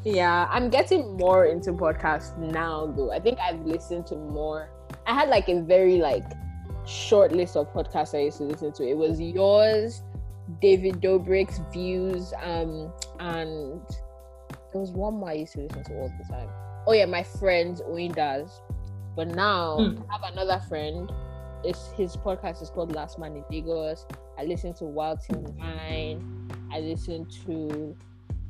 yeah, 0.04 0.48
I'm 0.52 0.70
getting 0.70 1.18
more 1.18 1.46
into 1.46 1.72
podcasts 1.74 2.38
now, 2.38 2.94
though. 2.96 3.12
I 3.12 3.20
think 3.20 3.40
I've 3.40 3.66
listened 3.66 4.06
to 4.08 4.16
more. 4.16 4.70
I 5.08 5.16
had 5.16 5.30
like 5.30 5.50
a 5.50 5.62
very 5.62 5.98
like 5.98 6.26
short 6.86 7.32
list 7.32 7.56
of 7.56 7.74
podcasts 7.74 8.14
I 8.14 8.22
used 8.26 8.38
to 8.38 8.44
listen 8.44 8.72
to. 8.74 8.88
It 8.88 8.98
was 8.98 9.20
yours, 9.20 10.04
David 10.62 11.02
Dobrik's 11.02 11.60
views, 11.72 12.34
um, 12.42 12.92
and 13.20 13.82
there 14.72 14.82
was 14.82 14.92
one 14.92 15.16
more 15.16 15.30
I 15.30 15.34
used 15.34 15.54
to 15.54 15.62
listen 15.62 15.84
to 15.84 15.94
all 15.94 16.12
the 16.18 16.34
time. 16.34 16.50
Oh 16.88 16.94
yeah, 16.94 17.06
my 17.06 17.24
friend 17.24 17.80
Oindas. 17.88 18.52
But 19.16 19.30
now 19.30 19.78
mm. 19.80 20.06
I 20.10 20.14
have 20.14 20.34
another 20.34 20.62
friend. 20.68 21.12
It's 21.64 21.92
his 21.92 22.16
podcast 22.16 22.62
is 22.62 22.70
called 22.70 22.96
Last 22.96 23.20
Man 23.20 23.36
in 23.36 23.44
Lagos. 23.52 24.06
I 24.38 24.46
listen 24.46 24.74
to 24.76 24.86
Wild 24.86 25.20
Till 25.22 25.42
Nine. 25.58 26.50
I 26.72 26.80
listen 26.80 27.26
to 27.46 27.96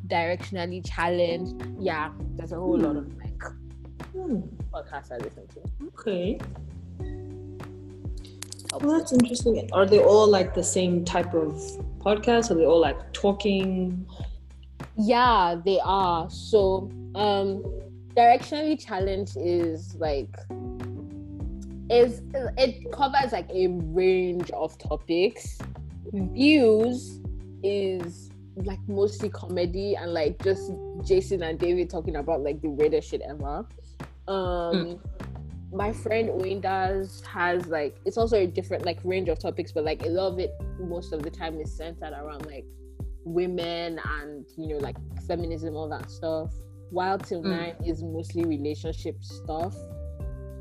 Directionally 0.07 0.87
Challenged. 0.87 1.65
Yeah, 1.79 2.11
there's 2.35 2.51
a 2.51 2.57
whole 2.57 2.77
mm. 2.77 2.83
lot 2.83 2.95
of 2.97 3.17
like 3.17 3.39
mm. 4.15 4.47
podcasts 4.71 5.11
I 5.11 5.17
listen 5.17 5.47
to. 5.47 5.61
Okay. 5.87 6.39
Well, 8.73 8.97
that's 8.97 9.11
interesting. 9.11 9.67
Are 9.73 9.85
they 9.85 9.99
all 9.99 10.27
like 10.27 10.53
the 10.53 10.63
same 10.63 11.03
type 11.03 11.33
of 11.33 11.53
podcast? 11.99 12.51
Are 12.51 12.55
they 12.55 12.65
all 12.65 12.79
like 12.79 13.13
talking? 13.13 14.05
Yeah, 14.95 15.59
they 15.65 15.79
are. 15.83 16.29
So, 16.29 16.89
um, 17.15 17.63
directionally 18.15 18.79
challenged 18.83 19.37
is 19.39 19.95
like 19.95 20.35
is 21.89 22.21
it 22.57 22.91
covers 22.91 23.31
like 23.31 23.49
a 23.49 23.67
range 23.67 24.51
of 24.51 24.77
topics. 24.77 25.57
Views 26.13 27.19
is 27.63 28.29
like 28.55 28.79
mostly 28.87 29.29
comedy 29.29 29.95
and 29.95 30.13
like 30.13 30.41
just 30.43 30.71
Jason 31.03 31.41
and 31.43 31.57
David 31.57 31.89
talking 31.89 32.17
about 32.17 32.41
like 32.41 32.61
the 32.61 32.69
weirdest 32.69 33.09
shit 33.09 33.21
ever. 33.21 33.65
Um, 34.27 34.35
mm 34.75 34.99
my 35.71 35.93
friend 35.93 36.29
Oindas 36.29 37.23
has 37.25 37.67
like 37.67 37.97
it's 38.05 38.17
also 38.17 38.37
a 38.37 38.47
different 38.47 38.85
like 38.85 38.99
range 39.03 39.29
of 39.29 39.39
topics, 39.39 39.71
but 39.71 39.83
like 39.83 40.03
a 40.05 40.09
lot 40.09 40.33
of 40.33 40.39
it 40.39 40.51
most 40.79 41.13
of 41.13 41.21
the 41.23 41.29
time 41.29 41.59
is 41.59 41.75
centered 41.75 42.13
around 42.13 42.45
like 42.45 42.65
women 43.23 43.99
and 44.19 44.45
you 44.57 44.67
know 44.67 44.77
like 44.77 44.95
feminism, 45.27 45.75
all 45.75 45.89
that 45.89 46.09
stuff. 46.09 46.51
While 46.89 47.19
till 47.19 47.43
mm. 47.43 47.51
nine 47.51 47.75
is 47.85 48.01
mostly 48.01 48.43
relationship 48.45 49.23
stuff. 49.23 49.75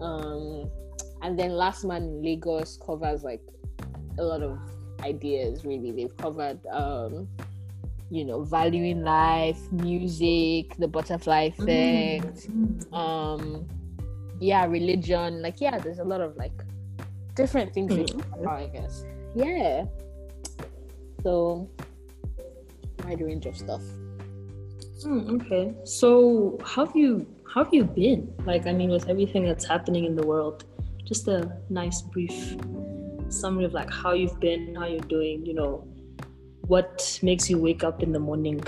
Um 0.00 0.71
and 1.23 1.38
then 1.38 1.53
Last 1.53 1.85
Man 1.85 2.03
in 2.03 2.23
Lagos 2.23 2.79
covers 2.85 3.25
like 3.25 3.42
a 4.18 4.23
lot 4.23 4.42
of 4.42 4.59
ideas 5.03 5.64
really. 5.64 5.90
They've 5.92 6.16
covered 6.16 6.61
um 6.66 7.29
you 8.11 8.25
know 8.25 8.42
valuing 8.42 9.03
life 9.03 9.61
music 9.71 10.75
the 10.79 10.88
butterfly 10.88 11.51
mm. 11.51 11.59
effect 11.59 12.49
mm. 12.49 12.94
um 12.94 13.66
yeah, 14.40 14.66
religion. 14.66 15.42
Like, 15.42 15.61
yeah, 15.61 15.79
there's 15.79 15.98
a 15.98 16.05
lot 16.05 16.20
of 16.20 16.37
like 16.37 16.53
different 17.35 17.72
things 17.72 17.92
mm-hmm. 17.92 18.40
about, 18.40 18.61
I 18.61 18.66
guess. 18.66 19.05
Yeah. 19.35 19.85
So, 21.22 21.68
wide 23.05 23.20
range 23.20 23.46
of 23.46 23.57
stuff. 23.57 23.83
Mm, 25.05 25.40
okay. 25.40 25.74
So, 25.85 26.59
how 26.64 26.87
have 26.87 26.96
you 26.96 27.27
how 27.53 27.64
have 27.64 27.72
you 27.72 27.85
been? 27.85 28.33
Like, 28.44 28.66
I 28.66 28.72
mean, 28.72 28.90
with 28.90 29.09
everything 29.09 29.44
that's 29.44 29.64
happening 29.64 30.05
in 30.05 30.14
the 30.14 30.27
world, 30.27 30.64
just 31.05 31.29
a 31.29 31.57
nice 31.70 32.03
brief 32.03 32.57
summary 33.29 33.64
of 33.64 33.72
like 33.72 33.90
how 33.90 34.12
you've 34.12 34.38
been, 34.40 34.74
how 34.74 34.87
you're 34.87 35.01
doing. 35.01 35.46
You 35.46 35.55
know, 35.55 35.88
what 36.66 37.18
makes 37.22 37.48
you 37.48 37.59
wake 37.59 37.85
up 37.85 38.03
in 38.03 38.12
the 38.12 38.18
morning? 38.18 38.62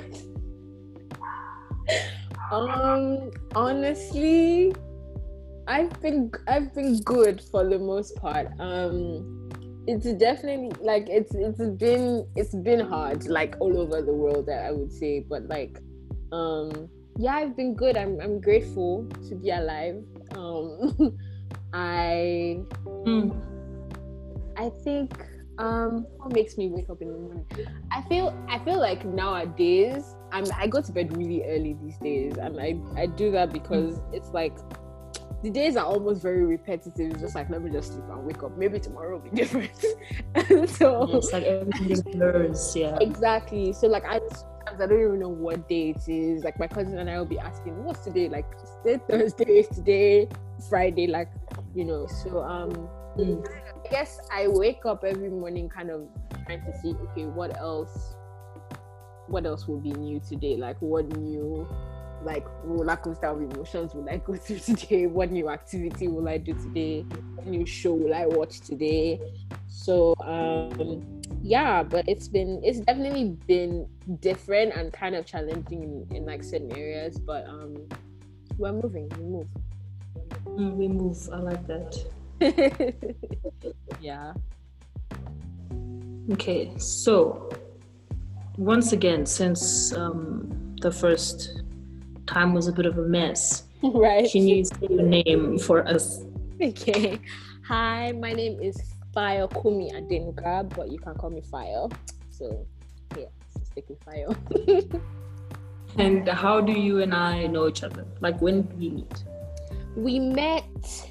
Um, 2.50 3.30
honestly, 3.54 4.74
I've 5.70 6.02
been 6.02 6.32
I've 6.48 6.74
been 6.74 6.98
good 7.02 7.40
for 7.40 7.64
the 7.64 7.78
most 7.78 8.16
part. 8.16 8.48
Um 8.58 9.48
it's 9.86 10.12
definitely 10.14 10.72
like 10.84 11.08
it's 11.08 11.32
it's 11.32 11.60
been 11.78 12.26
it's 12.34 12.54
been 12.54 12.80
hard 12.80 13.28
like 13.28 13.54
all 13.60 13.78
over 13.78 14.02
the 14.02 14.12
world 14.12 14.46
that 14.46 14.64
I 14.64 14.72
would 14.72 14.92
say 14.92 15.20
but 15.20 15.46
like 15.46 15.78
um 16.32 16.88
yeah 17.18 17.36
I've 17.36 17.56
been 17.56 17.74
good 17.76 17.96
I'm 17.96 18.20
I'm 18.20 18.40
grateful 18.40 19.08
to 19.28 19.34
be 19.36 19.50
alive 19.50 20.02
um 20.34 21.16
I 21.72 22.60
mm. 22.84 23.30
I 24.56 24.70
think 24.82 25.24
um 25.58 26.04
what 26.16 26.32
makes 26.32 26.58
me 26.58 26.68
wake 26.68 26.90
up 26.90 27.00
in 27.00 27.12
the 27.12 27.18
morning 27.18 27.46
I 27.92 28.02
feel 28.02 28.36
I 28.48 28.58
feel 28.58 28.80
like 28.80 29.04
nowadays 29.04 30.16
I'm 30.32 30.46
I 30.52 30.66
go 30.66 30.82
to 30.82 30.90
bed 30.90 31.16
really 31.16 31.44
early 31.44 31.76
these 31.80 31.98
days 31.98 32.38
and 32.38 32.60
I 32.60 32.74
I 33.00 33.06
do 33.06 33.30
that 33.30 33.52
because 33.52 34.00
it's 34.12 34.30
like 34.30 34.58
the 35.42 35.50
days 35.50 35.76
are 35.76 35.86
almost 35.86 36.22
very 36.22 36.44
repetitive. 36.44 37.12
It's 37.12 37.20
just 37.20 37.34
like 37.34 37.50
let 37.50 37.62
me 37.62 37.70
just 37.70 37.92
sleep 37.92 38.04
and 38.10 38.24
wake 38.24 38.42
up. 38.42 38.56
Maybe 38.56 38.78
tomorrow 38.78 39.18
will 39.18 39.30
be 39.30 39.30
different. 39.36 39.76
so 40.70 41.16
it's 41.16 41.32
like 41.32 41.44
everything 41.44 42.12
blurs, 42.12 42.74
yeah. 42.76 42.98
Exactly. 43.00 43.72
So 43.72 43.86
like 43.86 44.04
I 44.04 44.20
sometimes 44.70 44.80
I 44.80 44.86
don't 44.86 45.04
even 45.04 45.20
know 45.20 45.28
what 45.28 45.68
day 45.68 45.90
it 45.90 46.08
is. 46.08 46.44
Like 46.44 46.58
my 46.58 46.66
cousin 46.66 46.98
and 46.98 47.08
I 47.08 47.18
will 47.18 47.26
be 47.26 47.38
asking, 47.38 47.82
what's 47.84 48.00
today? 48.00 48.28
Like 48.28 48.46
today 48.82 49.00
Thursday, 49.08 49.62
today 49.62 50.28
Friday, 50.68 51.06
like 51.06 51.30
you 51.74 51.84
know. 51.84 52.06
So 52.06 52.42
um 52.42 52.70
mm. 53.16 53.46
I 53.84 53.88
guess 53.88 54.20
I 54.32 54.48
wake 54.48 54.84
up 54.86 55.04
every 55.04 55.30
morning 55.30 55.68
kind 55.68 55.90
of 55.90 56.08
trying 56.46 56.64
to 56.64 56.78
see, 56.80 56.94
okay, 57.10 57.26
what 57.26 57.56
else 57.58 58.14
what 59.28 59.46
else 59.46 59.68
will 59.68 59.80
be 59.80 59.92
new 59.92 60.20
today? 60.20 60.56
Like 60.56 60.80
what 60.80 61.06
new 61.16 61.68
like 62.22 62.46
roller 62.64 62.96
coaster 62.96 63.26
of 63.26 63.40
emotions 63.40 63.94
will 63.94 64.08
I 64.08 64.18
go 64.18 64.34
through 64.36 64.58
today? 64.76 65.06
What 65.06 65.30
new 65.30 65.48
activity 65.48 66.08
will 66.08 66.28
I 66.28 66.38
do 66.38 66.52
today? 66.54 67.02
What 67.34 67.46
new 67.46 67.66
show 67.66 67.92
will 67.94 68.14
I 68.14 68.26
watch 68.26 68.60
today? 68.60 69.20
So 69.68 70.14
um 70.24 71.02
yeah, 71.42 71.82
but 71.82 72.08
it's 72.08 72.28
been 72.28 72.60
it's 72.62 72.80
definitely 72.80 73.36
been 73.46 73.86
different 74.20 74.74
and 74.74 74.92
kind 74.92 75.14
of 75.14 75.24
challenging 75.26 75.82
in, 76.10 76.16
in 76.16 76.26
like 76.26 76.42
certain 76.42 76.76
areas, 76.76 77.18
but 77.18 77.46
um 77.46 77.76
we're 78.58 78.72
moving, 78.72 79.08
we 79.16 79.24
move. 79.24 79.46
Mm, 80.44 80.74
we 80.76 80.88
move. 80.88 81.16
I 81.32 81.38
like 81.38 81.66
that. 81.66 81.96
yeah. 84.00 84.34
Okay, 86.32 86.72
so 86.76 87.48
once 88.56 88.92
again, 88.92 89.24
since 89.24 89.92
um, 89.94 90.76
the 90.80 90.90
first 90.90 91.62
time 92.30 92.54
was 92.54 92.68
a 92.68 92.72
bit 92.72 92.86
of 92.86 92.98
a 92.98 93.02
mess. 93.02 93.64
Right. 93.82 94.30
Can 94.30 94.46
you 94.46 94.62
say 94.62 94.88
your 94.90 95.02
name 95.02 95.58
for 95.58 95.88
us? 95.88 96.22
Okay. 96.60 97.18
Hi, 97.66 98.12
my 98.12 98.34
name 98.34 98.60
is 98.60 98.76
Fire 99.14 99.48
Kumi 99.48 99.90
Adenuga, 99.92 100.68
but 100.76 100.92
you 100.92 100.98
can 100.98 101.14
call 101.14 101.30
me 101.30 101.40
Fayo. 101.40 101.90
So, 102.30 102.66
yeah, 103.16 103.32
stick 103.64 103.86
with 103.88 103.98
Fayo. 104.04 104.36
and 105.96 106.28
how 106.28 106.60
do 106.60 106.72
you 106.72 107.00
and 107.00 107.14
I 107.14 107.46
know 107.46 107.68
each 107.68 107.82
other? 107.82 108.04
Like, 108.20 108.38
when 108.42 108.62
did 108.66 108.78
we 108.78 108.90
meet? 108.90 109.24
We 109.96 110.18
met 110.18 111.08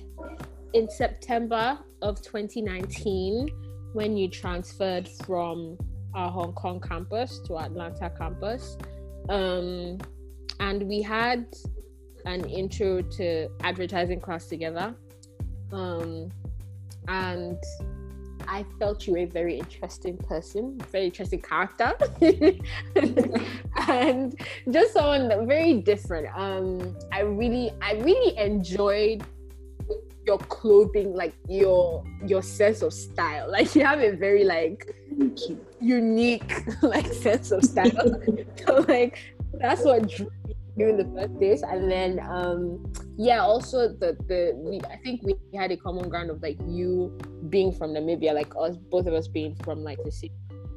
in 0.74 0.88
September 0.92 1.80
of 2.04 2.22
2019 2.22 3.50
when 3.94 4.16
you 4.16 4.30
transferred 4.30 5.10
from 5.26 5.76
our 6.14 6.30
Hong 6.30 6.54
Kong 6.54 6.80
campus 6.80 7.40
to 7.48 7.58
Atlanta 7.58 8.12
campus. 8.12 8.78
Um, 9.28 9.98
and 10.60 10.84
we 10.84 11.02
had 11.02 11.46
an 12.26 12.46
intro 12.50 13.02
to 13.02 13.50
advertising 13.62 14.20
class 14.20 14.48
together 14.48 14.96
um, 15.72 16.32
and 17.08 17.58
I 18.48 18.66
felt 18.80 19.06
you 19.06 19.14
were 19.14 19.20
a 19.20 19.26
very 19.26 19.60
interesting 19.60 20.18
person, 20.18 20.80
very 20.92 21.06
interesting 21.06 21.42
character, 21.42 21.94
and 23.88 24.36
just 24.72 24.94
someone 24.94 25.48
very 25.48 25.76
different. 25.82 26.28
Um, 26.36 26.98
I 27.12 27.22
really, 27.22 27.72
I 27.82 27.94
really 27.94 28.38
enjoyed 28.38 29.24
your 30.26 30.40
clothing, 30.40 31.14
like 31.14 31.36
your 31.48 32.04
your 32.26 32.42
sense 32.42 32.82
of 32.82 32.94
style. 32.94 33.52
Like 33.52 33.76
you 33.76 33.84
have 33.84 34.00
a 34.00 34.16
very 34.16 34.44
like 34.44 34.96
unique 35.80 36.64
like 36.82 37.14
sense 37.14 37.52
of 37.52 37.64
style. 37.64 38.22
so 38.66 38.86
like 38.88 39.20
that's 39.54 39.84
what 39.84 40.10
drew 40.10 40.32
during 40.80 40.98
the 40.98 41.06
first 41.14 41.40
days, 41.40 41.62
and 41.62 41.92
then 41.92 42.20
um 42.28 42.92
yeah, 43.18 43.40
also 43.42 43.90
the 43.90 44.18
the 44.28 44.54
we, 44.56 44.80
I 44.90 44.98
think 44.98 45.22
we 45.24 45.36
had 45.56 45.72
a 45.72 45.78
common 45.78 46.10
ground 46.10 46.32
of 46.32 46.42
like 46.42 46.58
you 46.66 47.18
being 47.50 47.72
from 47.72 47.92
Namibia, 47.92 48.34
like 48.34 48.54
us 48.58 48.78
both 48.78 49.06
of 49.06 49.14
us 49.14 49.28
being 49.28 49.56
from 49.64 49.84
like 49.84 50.02
the 50.04 50.12
same 50.12 50.32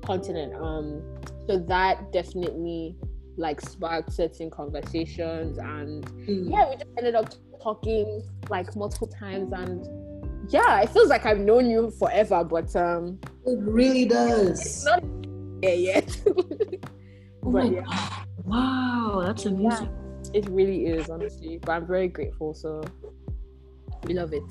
continent. 0.05 0.55
Um, 0.55 1.03
so 1.47 1.59
that 1.59 2.13
definitely 2.13 2.97
like 3.37 3.61
sparked 3.61 4.13
certain 4.13 4.51
conversations, 4.51 5.59
and 5.59 6.05
mm. 6.27 6.51
yeah, 6.51 6.69
we 6.69 6.75
just 6.75 6.91
ended 6.99 7.15
up 7.15 7.33
talking 7.63 8.23
like 8.51 8.75
multiple 8.75 9.07
times, 9.07 9.53
and 9.53 9.87
yeah, 10.53 10.83
it 10.83 10.91
feels 10.91 11.09
like 11.09 11.25
I've 11.25 11.39
known 11.39 11.71
you 11.71 11.93
forever, 11.93 12.43
but 12.43 12.75
um, 12.75 13.21
it 13.47 13.59
really 13.61 14.05
does. 14.05 14.85
Not 14.85 15.05
yeah, 15.63 15.71
yet. 15.71 16.21
oh 16.27 17.53
but, 17.53 17.73
yeah. 17.73 18.25
Wow, 18.45 19.23
that's 19.25 19.47
amazing. 19.47 19.87
Yeah 19.87 20.03
it 20.33 20.49
really 20.49 20.87
is, 20.87 21.11
honestly. 21.11 21.59
But 21.59 21.73
I'm 21.73 21.87
very 21.87 22.09
grateful. 22.09 22.55
So 22.55 22.83
we 24.05 24.15
love 24.15 24.33
it. 24.33 24.43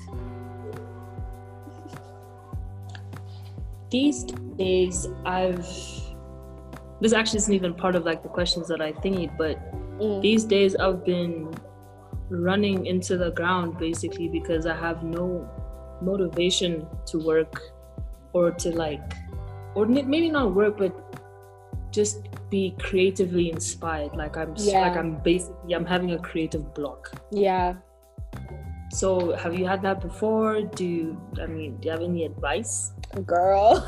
These 3.90 4.24
days, 4.56 5.08
I've. 5.26 5.66
This 7.00 7.12
actually 7.12 7.38
isn't 7.38 7.54
even 7.54 7.74
part 7.74 7.96
of 7.96 8.04
like 8.04 8.22
the 8.22 8.28
questions 8.28 8.68
that 8.68 8.80
I 8.80 8.92
thingied, 8.92 9.36
but 9.36 9.58
mm. 9.98 10.22
these 10.22 10.44
days 10.44 10.76
I've 10.76 11.04
been 11.04 11.52
running 12.28 12.86
into 12.86 13.18
the 13.18 13.32
ground 13.32 13.76
basically 13.76 14.28
because 14.28 14.66
I 14.66 14.76
have 14.76 15.02
no 15.02 15.48
motivation 16.00 16.86
to 17.06 17.18
work 17.18 17.60
or 18.32 18.52
to 18.52 18.70
like, 18.70 19.14
or 19.74 19.86
maybe 19.86 20.30
not 20.30 20.54
work, 20.54 20.78
but 20.78 21.11
just 21.92 22.28
be 22.50 22.74
creatively 22.78 23.50
inspired. 23.50 24.16
Like 24.16 24.36
i'm 24.36 24.54
yeah. 24.56 24.88
like 24.88 24.96
i'm 24.96 25.16
basically 25.22 25.74
i'm 25.74 25.86
having 25.86 26.12
a 26.12 26.18
creative 26.18 26.74
block. 26.74 27.12
Yeah. 27.30 27.74
So 28.90 29.34
have 29.36 29.58
you 29.58 29.66
had 29.66 29.80
that 29.82 30.00
before? 30.00 30.62
Do 30.62 30.84
you 30.84 31.20
i 31.40 31.46
mean 31.46 31.76
do 31.76 31.86
you 31.86 31.92
have 31.92 32.02
any 32.02 32.24
advice? 32.24 32.92
Girl. 33.26 33.86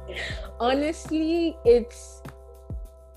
Honestly 0.60 1.56
it's 1.64 2.22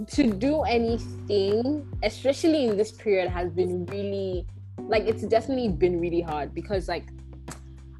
to 0.05 0.31
do 0.31 0.61
anything 0.61 1.87
especially 2.03 2.65
in 2.65 2.77
this 2.77 2.91
period 2.91 3.29
has 3.29 3.51
been 3.51 3.83
really 3.87 4.45
like 4.83 5.03
it's 5.03 5.23
definitely 5.23 5.69
been 5.69 5.99
really 5.99 6.21
hard 6.21 6.53
because 6.53 6.87
like 6.87 7.05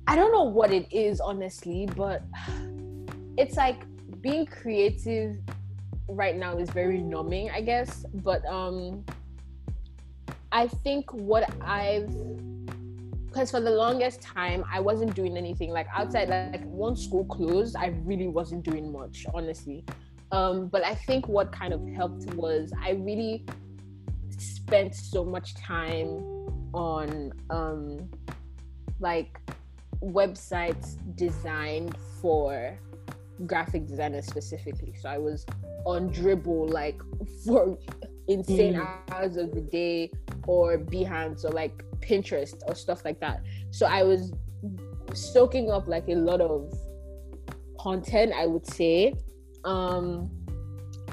i 0.06 0.16
don't 0.16 0.32
know 0.32 0.44
what 0.44 0.72
it 0.72 0.86
is 0.94 1.20
honestly 1.20 1.88
but 1.96 2.22
it's 3.38 3.58
like 3.58 3.84
being 4.22 4.46
creative 4.46 5.38
right 6.10 6.36
now 6.36 6.58
is 6.58 6.70
very 6.70 7.00
numbing, 7.00 7.50
I 7.52 7.62
guess. 7.62 8.06
But 8.14 8.46
um 8.46 9.04
I 10.52 10.68
think 10.68 11.14
what 11.14 11.50
I've 11.62 12.10
because 13.28 13.52
for 13.52 13.60
the 13.60 13.70
longest 13.70 14.22
time 14.22 14.64
I 14.72 14.80
wasn't 14.80 15.14
doing 15.14 15.38
anything 15.38 15.70
like 15.72 15.88
outside 15.94 16.30
like 16.30 16.64
once 16.66 17.04
school 17.04 17.26
closed 17.26 17.76
I 17.76 17.88
really 18.04 18.28
wasn't 18.28 18.64
doing 18.64 18.92
much 18.92 19.26
honestly 19.34 19.84
um 20.32 20.68
but 20.70 20.84
I 20.84 20.96
think 20.96 21.28
what 21.28 21.52
kind 21.52 21.74
of 21.74 21.86
helped 21.90 22.34
was 22.34 22.72
I 22.82 22.92
really 22.92 23.46
spent 24.38 24.96
so 24.96 25.24
much 25.24 25.54
time 25.56 26.24
on 26.74 27.34
um 27.50 28.10
like 29.00 29.40
websites 30.02 30.96
designed 31.16 31.96
for 32.22 32.80
graphic 33.46 33.86
designer 33.86 34.22
specifically 34.22 34.94
so 35.00 35.10
I 35.10 35.18
was 35.18 35.46
on 35.86 36.10
Dribbble 36.10 36.72
like 36.72 37.00
for 37.46 37.78
insane 38.28 38.74
mm. 38.74 38.88
hours 39.12 39.38
of 39.38 39.54
the 39.54 39.62
day 39.62 40.12
or 40.46 40.78
Behance 40.78 41.46
or 41.46 41.50
like 41.52 41.84
Pinterest 42.00 42.62
or 42.68 42.76
stuff 42.76 43.04
like 43.06 43.20
that. 43.20 43.42
So 43.72 43.86
I 43.86 44.04
was 44.04 44.34
soaking 45.14 45.72
up 45.72 45.88
like 45.88 46.08
a 46.10 46.16
lot 46.16 46.42
of 46.42 46.74
content, 47.80 48.34
I 48.36 48.46
would 48.46 48.66
say. 48.68 49.14
Um 49.64 50.30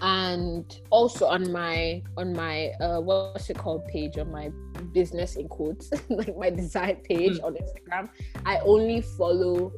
and 0.03 0.81
also 0.91 1.27
on 1.27 1.53
my 1.53 2.03
on 2.17 2.33
my 2.33 2.71
uh 2.81 3.01
what's 3.01 3.49
it 3.49 3.57
called 3.57 3.87
page 3.87 4.19
on 4.19 4.31
my 4.31 4.51
business 4.93 5.37
in 5.37 5.47
quotes 5.47 5.89
like 6.09 6.37
my 6.37 6.51
design 6.51 6.97
page 7.05 7.39
mm. 7.39 7.45
on 7.45 7.55
Instagram 7.55 8.09
I 8.45 8.59
only 8.65 9.01
follow 9.03 9.73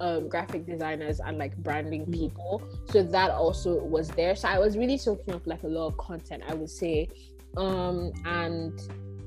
um, 0.00 0.28
graphic 0.28 0.66
designers 0.66 1.20
and 1.20 1.38
like 1.38 1.56
branding 1.58 2.06
mm. 2.06 2.12
people. 2.12 2.62
So 2.90 3.02
that 3.02 3.30
also 3.30 3.82
was 3.82 4.08
there. 4.08 4.34
So 4.36 4.48
I 4.48 4.58
was 4.58 4.76
really 4.76 4.98
soaking 4.98 5.34
up 5.34 5.46
like 5.46 5.62
a 5.62 5.68
lot 5.68 5.88
of 5.88 5.96
content, 5.96 6.42
I 6.48 6.54
would 6.54 6.70
say. 6.70 7.08
Um, 7.56 8.12
and 8.24 8.78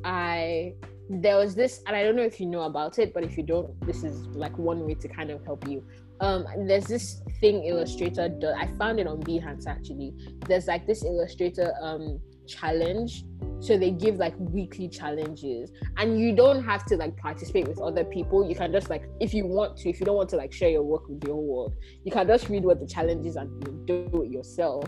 I 0.03 0.75
there 1.09 1.35
was 1.37 1.55
this, 1.55 1.83
and 1.87 1.95
I 1.95 2.03
don't 2.03 2.15
know 2.15 2.23
if 2.23 2.39
you 2.39 2.45
know 2.45 2.61
about 2.61 2.97
it, 2.97 3.13
but 3.13 3.23
if 3.23 3.35
you 3.35 3.43
don't, 3.43 3.79
this 3.85 4.03
is 4.03 4.27
like 4.27 4.57
one 4.57 4.85
way 4.85 4.93
to 4.93 5.07
kind 5.09 5.29
of 5.29 5.43
help 5.43 5.67
you. 5.67 5.83
Um, 6.21 6.45
there's 6.67 6.85
this 6.85 7.21
thing 7.41 7.65
Illustrator 7.65 8.29
does. 8.29 8.55
I 8.57 8.67
found 8.77 8.99
it 8.99 9.07
on 9.07 9.21
Behance 9.21 9.67
actually. 9.67 10.13
There's 10.47 10.67
like 10.67 10.87
this 10.87 11.03
Illustrator 11.03 11.73
um 11.81 12.19
challenge. 12.47 13.23
So 13.59 13.77
they 13.77 13.91
give 13.91 14.15
like 14.15 14.33
weekly 14.37 14.87
challenges. 14.89 15.71
And 15.97 16.19
you 16.19 16.35
don't 16.35 16.63
have 16.63 16.85
to 16.85 16.97
like 16.97 17.15
participate 17.17 17.67
with 17.67 17.79
other 17.79 18.03
people. 18.03 18.47
You 18.47 18.55
can 18.55 18.71
just 18.71 18.89
like 18.89 19.03
if 19.19 19.33
you 19.33 19.45
want 19.45 19.77
to 19.77 19.89
if 19.89 19.99
you 19.99 20.05
don't 20.05 20.15
want 20.15 20.29
to 20.29 20.37
like 20.37 20.51
share 20.51 20.69
your 20.69 20.83
work 20.83 21.07
with 21.07 21.21
the 21.21 21.31
whole 21.31 21.45
world 21.45 21.75
you 22.03 22.11
can 22.11 22.27
just 22.27 22.49
read 22.49 22.63
what 22.63 22.79
the 22.79 22.87
challenge 22.87 23.25
is 23.25 23.35
and 23.35 23.87
do 23.87 24.09
it 24.25 24.31
yourself. 24.31 24.85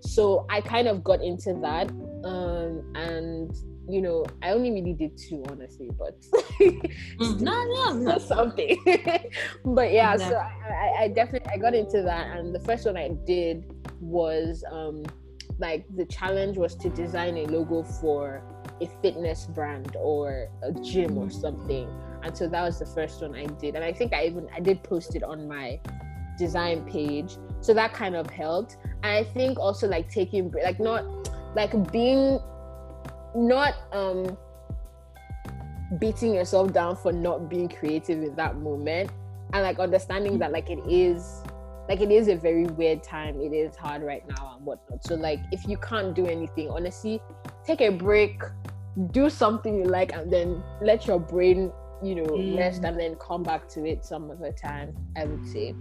So 0.00 0.46
i 0.50 0.60
kind 0.60 0.88
of 0.88 1.02
got 1.02 1.22
into 1.22 1.54
that. 1.62 1.90
Um 2.24 2.92
and 2.94 3.54
you 3.86 4.00
know 4.00 4.24
i 4.42 4.48
only 4.48 4.70
really 4.70 4.94
did 4.94 5.14
two 5.18 5.44
honestly 5.50 5.90
but 5.98 6.18
mm, 6.58 7.40
no 7.40 7.64
no 7.64 7.92
no. 7.92 8.18
something. 8.32 8.82
But 9.64 9.92
yeah 9.92 10.16
so 10.16 10.36
I, 10.36 11.04
I 11.04 11.08
definitely 11.08 11.52
i 11.52 11.58
got 11.58 11.74
into 11.74 12.02
that. 12.02 12.36
And 12.36 12.54
the 12.54 12.60
first 12.60 12.86
one 12.86 12.96
i 12.96 13.08
did 13.26 13.70
was 14.00 14.64
um 14.70 15.04
like 15.58 15.84
the 15.96 16.04
challenge 16.06 16.56
was 16.56 16.74
to 16.76 16.88
design 16.90 17.36
a 17.36 17.46
logo 17.46 17.82
for 17.82 18.42
a 18.80 18.88
fitness 19.02 19.46
brand 19.46 19.96
or 19.96 20.48
a 20.62 20.72
gym 20.72 21.16
or 21.16 21.26
mm-hmm. 21.26 21.40
something. 21.40 21.88
And 22.22 22.36
so 22.36 22.48
that 22.48 22.62
was 22.62 22.78
the 22.78 22.86
first 22.86 23.20
one 23.20 23.34
i 23.34 23.46
did. 23.46 23.74
And 23.74 23.84
i 23.84 23.92
think 23.92 24.12
i 24.12 24.24
even 24.24 24.48
i 24.54 24.60
did 24.60 24.82
post 24.82 25.14
it 25.14 25.22
on 25.22 25.46
my 25.46 25.80
design 26.38 26.84
page. 26.90 27.36
So 27.60 27.74
that 27.74 27.92
kind 27.92 28.16
of 28.16 28.28
helped. 28.30 28.76
And 29.02 29.12
i 29.12 29.24
think 29.24 29.58
also 29.58 29.86
like 29.86 30.08
taking 30.08 30.52
like 30.62 30.80
not 30.80 31.04
like 31.54 31.92
being 31.92 32.40
not 33.36 33.74
um 33.92 34.36
beating 36.00 36.34
yourself 36.34 36.72
down 36.72 36.96
for 36.96 37.12
not 37.12 37.48
being 37.48 37.68
creative 37.68 38.22
in 38.22 38.34
that 38.34 38.56
moment. 38.56 39.10
And 39.52 39.62
like 39.62 39.78
understanding 39.78 40.38
that 40.38 40.50
like 40.50 40.68
it 40.68 40.80
is 40.88 41.43
like 41.88 42.00
it 42.00 42.10
is 42.10 42.28
a 42.28 42.36
very 42.36 42.64
weird 42.64 43.02
time. 43.02 43.40
It 43.40 43.52
is 43.52 43.76
hard 43.76 44.02
right 44.02 44.26
now 44.28 44.54
and 44.56 44.64
whatnot. 44.64 45.04
So 45.04 45.14
like 45.14 45.40
if 45.52 45.66
you 45.68 45.76
can't 45.76 46.14
do 46.14 46.26
anything 46.26 46.70
honestly 46.70 47.20
take 47.64 47.80
a 47.80 47.90
break 47.90 48.42
do 49.10 49.28
something 49.28 49.76
you 49.78 49.84
like 49.84 50.12
and 50.12 50.32
then 50.32 50.62
let 50.80 51.06
your 51.06 51.18
brain 51.18 51.72
you 52.02 52.14
know 52.14 52.24
mm. 52.24 52.56
rest 52.56 52.84
and 52.84 52.98
then 52.98 53.16
come 53.16 53.42
back 53.42 53.68
to 53.68 53.84
it 53.84 54.04
some 54.04 54.30
other 54.30 54.52
time 54.52 54.94
i 55.16 55.24
would 55.24 55.46
say. 55.46 55.74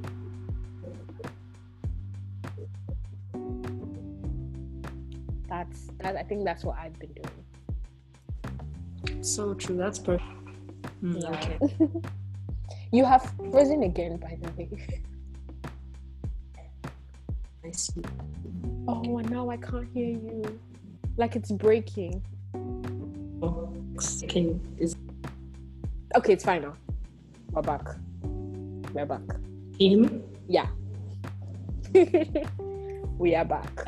That's 5.48 5.90
that 6.00 6.16
i 6.16 6.24
think 6.24 6.46
that's 6.46 6.64
what 6.64 6.78
i've 6.80 6.98
been 6.98 7.14
doing. 7.14 7.30
So 9.24 9.54
true. 9.54 9.78
That's 9.78 10.00
perfect 10.00 10.28
mm, 11.04 11.22
yeah. 11.22 11.30
okay. 11.30 11.60
You 12.92 13.06
have 13.06 13.34
frozen 13.52 13.84
again 13.84 14.18
by 14.18 14.38
the 14.42 14.52
way 14.54 14.70
I 17.66 17.72
see. 17.72 18.02
Oh, 18.88 19.20
now 19.30 19.50
I 19.50 19.56
can't 19.58 19.88
hear 19.94 20.10
you. 20.10 20.60
Like 21.16 21.38
it's 21.38 21.52
breaking. 21.52 22.22
Oh, 23.42 23.74
can 24.28 24.60
is 24.78 24.96
okay? 26.16 26.34
It's 26.34 26.44
fine 26.44 26.64
now. 26.64 26.74
We're 27.52 27.62
back. 27.62 27.88
We're 28.94 29.06
back. 29.06 29.22
Him? 29.80 30.24
Yeah. 30.48 30.68
we 33.18 33.36
are 33.36 33.46
back. 33.46 33.88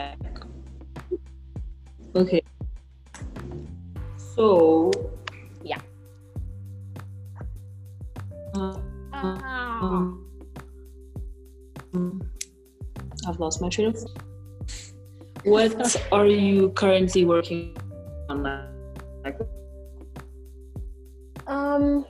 Okay. 2.16 2.42
So. 4.36 4.92
Yeah. 5.64 5.82
Uh, 8.54 8.78
um, 9.12 10.26
I've 13.28 13.40
lost 13.40 13.62
my 13.62 13.70
train 13.70 13.88
of. 13.88 13.98
What 15.44 16.02
are 16.12 16.26
you 16.26 16.70
currently 16.72 17.26
working 17.26 17.78
on? 18.30 18.44
Like 19.24 19.40
Um. 21.48 22.06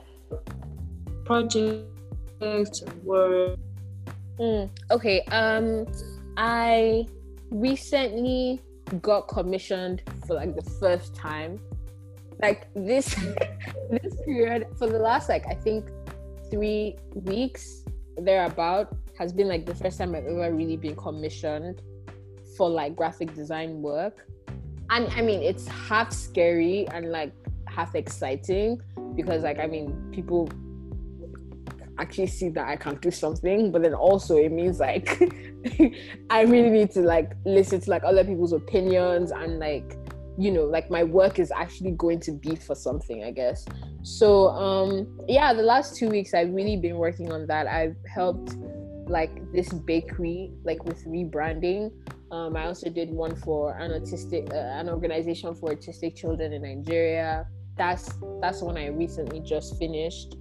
projects 1.24 2.82
work? 3.04 3.58
Mm, 4.38 4.70
okay. 4.90 5.20
Um, 5.30 5.86
I 6.36 7.06
recently 7.50 8.60
got 9.02 9.28
commissioned 9.28 10.02
for 10.26 10.34
like 10.34 10.54
the 10.54 10.62
first 10.80 11.14
time. 11.14 11.60
Like 12.40 12.68
this, 12.74 13.14
this 13.90 14.14
period 14.24 14.66
for 14.78 14.88
the 14.88 14.98
last 14.98 15.28
like 15.28 15.46
I 15.46 15.54
think 15.54 15.88
three 16.50 16.96
weeks 17.14 17.82
thereabout 18.18 18.94
has 19.18 19.32
been 19.32 19.48
like 19.48 19.66
the 19.66 19.74
first 19.74 19.98
time 19.98 20.14
I've 20.14 20.26
ever 20.26 20.52
really 20.52 20.76
been 20.76 20.96
commissioned 20.96 21.82
for 22.56 22.68
like 22.68 22.96
graphic 22.96 23.34
design 23.34 23.82
work. 23.82 24.26
And 24.90 25.08
I 25.14 25.22
mean, 25.22 25.42
it's 25.42 25.66
half 25.66 26.12
scary 26.12 26.86
and 26.88 27.10
like 27.10 27.32
half 27.66 27.94
exciting 27.94 28.80
because 29.14 29.42
like 29.42 29.58
I 29.58 29.66
mean, 29.66 30.10
people 30.12 30.48
actually 31.98 32.26
see 32.26 32.48
that 32.50 32.68
I 32.68 32.76
can 32.76 32.96
do 32.96 33.10
something, 33.10 33.72
but 33.72 33.82
then 33.82 33.94
also 33.94 34.36
it 34.36 34.52
means 34.52 34.80
like 34.80 35.20
I 36.30 36.42
really 36.42 36.70
need 36.70 36.90
to 36.92 37.00
like 37.00 37.32
listen 37.44 37.80
to 37.80 37.90
like 37.90 38.04
other 38.04 38.24
people's 38.24 38.52
opinions 38.52 39.30
and 39.32 39.58
like 39.58 39.96
you 40.38 40.50
know 40.50 40.64
like 40.64 40.90
my 40.90 41.02
work 41.02 41.38
is 41.38 41.50
actually 41.50 41.92
going 41.92 42.20
to 42.20 42.32
be 42.32 42.54
for 42.56 42.74
something 42.74 43.24
I 43.24 43.30
guess. 43.30 43.64
So 44.02 44.48
um 44.48 45.18
yeah, 45.26 45.52
the 45.52 45.62
last 45.62 45.96
2 45.96 46.08
weeks 46.08 46.34
I've 46.34 46.52
really 46.52 46.76
been 46.76 46.96
working 46.96 47.32
on 47.32 47.46
that. 47.46 47.66
I've 47.66 47.96
helped 48.06 48.56
like 49.08 49.30
this 49.52 49.72
bakery 49.72 50.52
like 50.64 50.84
with 50.84 51.04
rebranding. 51.06 51.92
Um 52.30 52.56
I 52.56 52.66
also 52.66 52.90
did 52.90 53.10
one 53.10 53.36
for 53.36 53.76
an 53.78 53.90
autistic 53.90 54.52
uh, 54.52 54.80
an 54.80 54.88
organization 54.88 55.54
for 55.54 55.70
autistic 55.70 56.16
children 56.16 56.52
in 56.52 56.62
Nigeria. 56.62 57.46
That's 57.76 58.12
that's 58.40 58.62
one 58.62 58.76
I 58.76 58.86
recently 58.88 59.40
just 59.40 59.78
finished. 59.78 60.36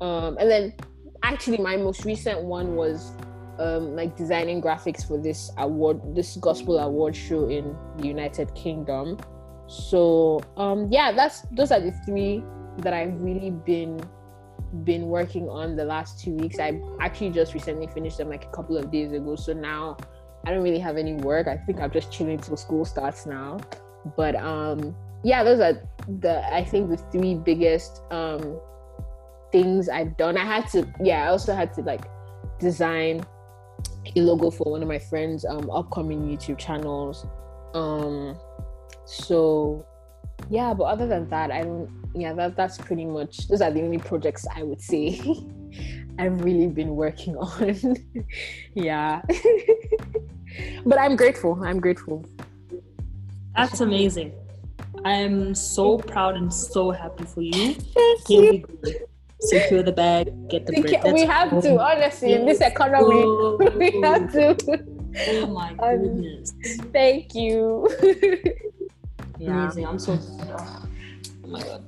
Um 0.00 0.36
and 0.38 0.50
then 0.50 0.74
actually 1.22 1.58
my 1.58 1.76
most 1.76 2.04
recent 2.04 2.42
one 2.42 2.76
was 2.76 3.12
um, 3.58 3.96
like 3.96 4.16
designing 4.16 4.62
graphics 4.62 5.06
for 5.06 5.20
this 5.20 5.50
award 5.58 6.00
this 6.14 6.36
gospel 6.36 6.78
award 6.78 7.14
show 7.14 7.48
in 7.48 7.76
the 7.98 8.06
united 8.06 8.54
kingdom 8.54 9.18
so 9.66 10.40
um 10.56 10.88
yeah 10.90 11.12
that's 11.12 11.42
those 11.52 11.72
are 11.72 11.80
the 11.80 11.92
three 12.06 12.42
that 12.78 12.92
i've 12.92 13.20
really 13.20 13.50
been 13.50 14.00
been 14.84 15.06
working 15.06 15.48
on 15.48 15.76
the 15.76 15.84
last 15.84 16.22
two 16.22 16.32
weeks 16.32 16.58
i 16.58 16.80
actually 17.00 17.30
just 17.30 17.54
recently 17.54 17.86
finished 17.86 18.18
them 18.18 18.28
like 18.28 18.44
a 18.44 18.50
couple 18.50 18.76
of 18.76 18.90
days 18.90 19.12
ago 19.12 19.34
so 19.34 19.52
now 19.52 19.96
i 20.46 20.50
don't 20.50 20.62
really 20.62 20.78
have 20.78 20.96
any 20.96 21.14
work 21.14 21.48
i 21.48 21.56
think 21.56 21.80
i'm 21.80 21.90
just 21.90 22.12
chilling 22.12 22.38
till 22.38 22.56
school 22.56 22.84
starts 22.84 23.26
now 23.26 23.58
but 24.16 24.36
um 24.36 24.94
yeah 25.24 25.42
those 25.42 25.58
are 25.58 25.80
the 26.20 26.54
i 26.54 26.62
think 26.62 26.90
the 26.90 26.96
three 27.10 27.34
biggest 27.34 28.02
um 28.10 28.60
things 29.50 29.88
I've 29.88 30.16
done. 30.16 30.36
I 30.36 30.44
had 30.44 30.68
to, 30.68 30.86
yeah, 31.02 31.24
I 31.24 31.28
also 31.28 31.54
had 31.54 31.72
to 31.74 31.82
like 31.82 32.04
design 32.58 33.24
a 34.16 34.20
logo 34.20 34.50
for 34.50 34.70
one 34.70 34.82
of 34.82 34.88
my 34.88 34.98
friends' 34.98 35.44
um 35.44 35.70
upcoming 35.70 36.20
YouTube 36.22 36.58
channels. 36.58 37.26
Um 37.74 38.36
so 39.04 39.86
yeah, 40.50 40.74
but 40.74 40.84
other 40.84 41.06
than 41.06 41.28
that, 41.30 41.50
I 41.50 41.62
don't 41.62 41.90
yeah, 42.14 42.32
that 42.34 42.56
that's 42.56 42.78
pretty 42.78 43.04
much 43.04 43.48
those 43.48 43.60
are 43.60 43.70
the 43.70 43.82
only 43.82 43.98
projects 43.98 44.46
I 44.54 44.62
would 44.62 44.80
say 44.80 45.20
I've 46.18 46.42
really 46.42 46.66
been 46.66 46.96
working 46.96 47.36
on. 47.36 47.96
yeah. 48.74 49.22
but 50.86 50.98
I'm 50.98 51.14
grateful. 51.16 51.62
I'm 51.62 51.80
grateful. 51.80 52.24
That's 53.56 53.80
amazing. 53.80 54.32
I'm 55.04 55.54
so 55.54 55.98
proud 55.98 56.36
and 56.36 56.52
so 56.52 56.90
happy 56.90 57.24
for 57.24 57.42
you. 57.42 57.74
Thank 57.74 58.26
Here 58.26 58.42
you. 58.42 58.64
we 58.82 58.92
go. 58.92 58.98
Secure 59.40 59.84
the 59.84 59.92
bag, 59.92 60.26
get 60.48 60.66
the 60.66 60.80
bread. 60.80 61.14
we 61.14 61.24
have 61.24 61.50
to, 61.62 61.78
honestly, 61.78 62.32
in 62.32 62.44
this 62.44 62.60
economy, 62.60 63.24
we 63.76 64.00
have 64.02 64.32
to. 64.32 64.56
Oh 65.28 65.46
my 65.46 65.70
Um, 65.78 66.02
goodness. 66.02 66.52
Thank 66.92 67.36
you. 67.36 67.86
Yeah. 69.48 69.62
Amazing. 69.64 69.86
I'm 69.86 69.98
so 69.98 70.18
oh 71.44 71.46
my 71.46 71.62
god. 71.62 71.84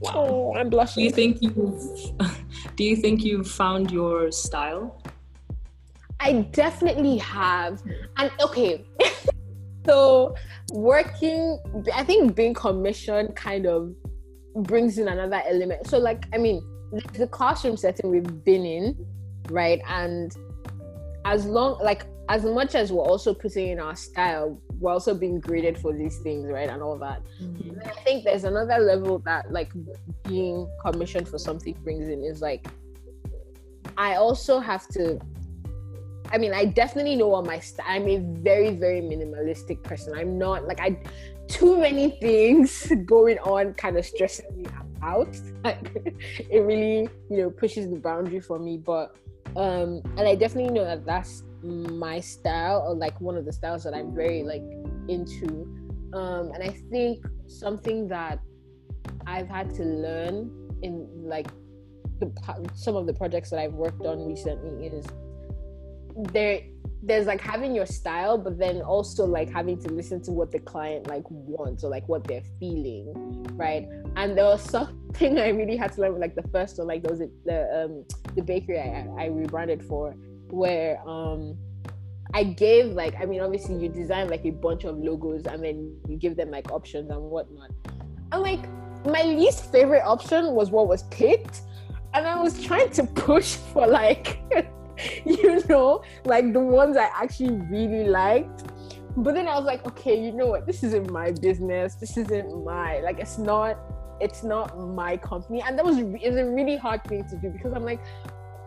Wow. 0.00 0.12
Oh, 0.14 0.54
I'm 0.54 0.70
blushing. 0.70 1.04
Do 1.04 1.10
blushing. 1.10 1.30
you 1.30 1.38
think 1.38 1.42
you've 1.42 2.76
do 2.76 2.84
you 2.84 2.96
think 2.96 3.24
you've 3.24 3.50
found 3.50 3.90
your 3.90 4.30
style? 4.30 5.00
I 6.20 6.32
definitely 6.52 7.18
have. 7.18 7.82
And 8.16 8.30
okay, 8.42 8.84
so 9.86 10.34
working, 10.72 11.58
I 11.94 12.02
think 12.04 12.34
being 12.34 12.54
commissioned 12.54 13.36
kind 13.36 13.66
of 13.66 13.94
brings 14.56 14.98
in 14.98 15.08
another 15.08 15.42
element. 15.46 15.86
So, 15.86 15.98
like, 15.98 16.24
I 16.32 16.38
mean, 16.38 16.62
the 17.12 17.26
classroom 17.26 17.76
setting 17.76 18.10
we've 18.10 18.44
been 18.44 18.64
in, 18.64 19.06
right? 19.50 19.80
And 19.88 20.34
as 21.24 21.44
long, 21.44 21.78
like, 21.82 22.06
as 22.28 22.44
much 22.44 22.74
as 22.74 22.90
we're 22.90 23.04
also 23.04 23.34
putting 23.34 23.68
in 23.68 23.80
our 23.80 23.96
style, 23.96 24.60
we're 24.84 24.92
also 24.92 25.14
being 25.14 25.40
graded 25.40 25.78
for 25.78 25.94
these 25.94 26.18
things, 26.18 26.46
right? 26.46 26.68
And 26.68 26.82
all 26.82 26.98
that. 26.98 27.22
And 27.40 27.82
I 27.86 28.02
think 28.04 28.22
there's 28.22 28.44
another 28.44 28.78
level 28.78 29.18
that 29.20 29.50
like 29.50 29.72
being 30.24 30.68
commissioned 30.84 31.26
for 31.26 31.38
something 31.38 31.72
brings 31.82 32.06
in 32.08 32.22
is 32.22 32.42
like 32.42 32.66
I 33.96 34.16
also 34.16 34.60
have 34.60 34.86
to 34.88 35.18
I 36.30 36.36
mean 36.36 36.52
I 36.52 36.66
definitely 36.66 37.16
know 37.16 37.28
what 37.28 37.46
my 37.46 37.60
style 37.60 37.86
I'm 37.88 38.06
a 38.08 38.18
very 38.18 38.76
very 38.76 39.00
minimalistic 39.00 39.82
person. 39.82 40.12
I'm 40.14 40.38
not 40.38 40.68
like 40.68 40.80
I 40.80 41.00
too 41.48 41.78
many 41.78 42.10
things 42.20 42.92
going 43.06 43.38
on 43.38 43.72
kind 43.72 43.96
of 43.96 44.04
stresses 44.04 44.44
me 44.54 44.66
out. 45.02 45.34
Like 45.64 45.80
it 46.50 46.60
really, 46.60 47.08
you 47.30 47.38
know, 47.38 47.48
pushes 47.48 47.88
the 47.88 47.96
boundary 47.96 48.40
for 48.40 48.58
me 48.58 48.76
but 48.76 49.16
um 49.56 50.02
and 50.18 50.28
I 50.28 50.34
definitely 50.34 50.74
know 50.74 50.84
that 50.84 51.06
that's 51.06 51.42
my 51.64 52.20
style 52.20 52.84
or 52.86 52.94
like 52.94 53.18
one 53.20 53.36
of 53.36 53.44
the 53.44 53.52
styles 53.52 53.84
that 53.84 53.94
I'm 53.94 54.14
very 54.14 54.42
like 54.42 54.62
into. 55.08 55.66
Um 56.12 56.52
and 56.54 56.62
i 56.62 56.68
think 56.92 57.26
something 57.48 58.06
that 58.08 58.38
i've 59.26 59.48
had 59.48 59.74
to 59.74 59.82
learn 59.82 60.50
in 60.82 61.08
like 61.24 61.48
the 62.20 62.30
some 62.74 62.94
of 62.94 63.06
the 63.06 63.12
projects 63.12 63.50
that 63.50 63.58
i've 63.58 63.74
worked 63.74 64.06
on 64.06 64.24
recently 64.24 64.86
is 64.86 65.04
there 66.32 66.60
there's 67.02 67.26
like 67.26 67.40
having 67.40 67.74
your 67.74 67.84
style 67.84 68.38
but 68.38 68.58
then 68.58 68.80
also 68.80 69.26
like 69.26 69.50
having 69.50 69.78
to 69.78 69.88
listen 69.92 70.22
to 70.22 70.30
what 70.30 70.50
the 70.50 70.58
client 70.58 71.06
like 71.08 71.24
wants 71.28 71.84
or 71.84 71.90
like 71.90 72.08
what 72.08 72.24
they're 72.24 72.48
feeling 72.58 73.12
right? 73.56 73.86
And 74.16 74.36
there 74.36 74.44
was 74.44 74.62
something 74.70 75.38
i 75.38 75.48
really 75.48 75.76
had 75.76 75.92
to 75.92 76.00
learn 76.00 76.18
like 76.18 76.34
the 76.34 76.48
first 76.48 76.78
one 76.78 76.86
like 76.86 77.02
there 77.02 77.10
was 77.10 77.20
a, 77.20 77.28
the 77.44 77.84
um 77.84 78.04
the 78.34 78.42
bakery 78.42 78.78
I, 78.78 79.06
I 79.18 79.26
rebranded 79.26 79.82
for 79.84 80.14
where 80.54 81.00
um 81.08 81.56
I 82.32 82.44
gave 82.44 82.92
like 82.92 83.14
I 83.20 83.26
mean 83.26 83.40
obviously 83.40 83.76
you 83.76 83.88
design 83.88 84.28
like 84.28 84.44
a 84.44 84.50
bunch 84.50 84.84
of 84.84 84.98
logos 84.98 85.46
and 85.46 85.62
then 85.62 85.96
you 86.08 86.16
give 86.16 86.36
them 86.36 86.50
like 86.50 86.70
options 86.72 87.10
and 87.10 87.20
whatnot. 87.20 87.70
And 88.32 88.42
like 88.42 88.68
my 89.06 89.22
least 89.22 89.70
favorite 89.70 90.02
option 90.04 90.52
was 90.52 90.70
what 90.70 90.88
was 90.88 91.04
picked. 91.04 91.62
And 92.12 92.26
I 92.26 92.40
was 92.40 92.62
trying 92.62 92.90
to 92.90 93.04
push 93.04 93.54
for 93.72 93.86
like 93.86 94.38
you 95.24 95.62
know, 95.68 96.02
like 96.24 96.52
the 96.52 96.60
ones 96.60 96.96
I 96.96 97.10
actually 97.14 97.56
really 97.70 98.08
liked. 98.08 98.64
But 99.16 99.34
then 99.34 99.46
I 99.46 99.56
was 99.56 99.64
like, 99.64 99.86
okay, 99.86 100.20
you 100.20 100.32
know 100.32 100.46
what? 100.46 100.66
This 100.66 100.82
isn't 100.82 101.10
my 101.10 101.30
business. 101.30 101.94
This 101.94 102.16
isn't 102.16 102.64
my 102.64 103.00
like 103.00 103.20
it's 103.20 103.38
not 103.38 103.78
it's 104.20 104.42
not 104.42 104.76
my 104.78 105.16
company. 105.16 105.62
And 105.64 105.78
that 105.78 105.84
was 105.84 105.98
it 105.98 106.28
was 106.30 106.36
a 106.36 106.46
really 106.46 106.76
hard 106.76 107.04
thing 107.04 107.24
to 107.28 107.36
do 107.36 107.50
because 107.50 107.72
I'm 107.72 107.84
like 107.84 108.00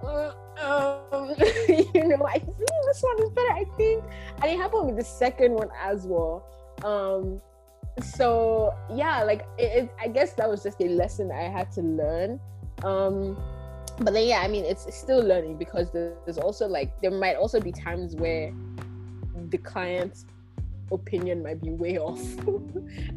uh, 0.05 0.31
um, 0.61 0.96
you 1.93 2.07
know, 2.07 2.25
I 2.25 2.39
think 2.39 2.57
this 2.57 3.01
one 3.01 3.23
is 3.23 3.29
better, 3.29 3.51
I 3.51 3.65
think. 3.77 4.03
And 4.41 4.51
it 4.51 4.57
happened 4.57 4.87
with 4.87 4.97
the 4.97 5.03
second 5.03 5.53
one 5.53 5.69
as 5.81 6.05
well. 6.05 6.45
Um, 6.83 7.41
so 8.03 8.73
yeah, 8.93 9.23
like 9.23 9.45
it, 9.57 9.83
it, 9.83 9.89
I 9.99 10.07
guess 10.07 10.33
that 10.33 10.49
was 10.49 10.63
just 10.63 10.79
a 10.81 10.85
lesson 10.87 11.31
I 11.31 11.43
had 11.43 11.71
to 11.73 11.81
learn. 11.81 12.39
Um, 12.83 13.37
but 13.99 14.13
then 14.13 14.27
yeah, 14.27 14.41
I 14.41 14.47
mean, 14.47 14.65
it's, 14.65 14.85
it's 14.85 14.97
still 14.97 15.23
learning 15.23 15.57
because 15.57 15.91
there's 15.91 16.37
also 16.37 16.67
like 16.67 16.99
there 17.01 17.11
might 17.11 17.35
also 17.35 17.59
be 17.59 17.71
times 17.71 18.15
where 18.15 18.53
the 19.49 19.57
client's 19.57 20.25
opinion 20.91 21.41
might 21.43 21.61
be 21.61 21.71
way 21.71 21.97
off, 21.99 22.21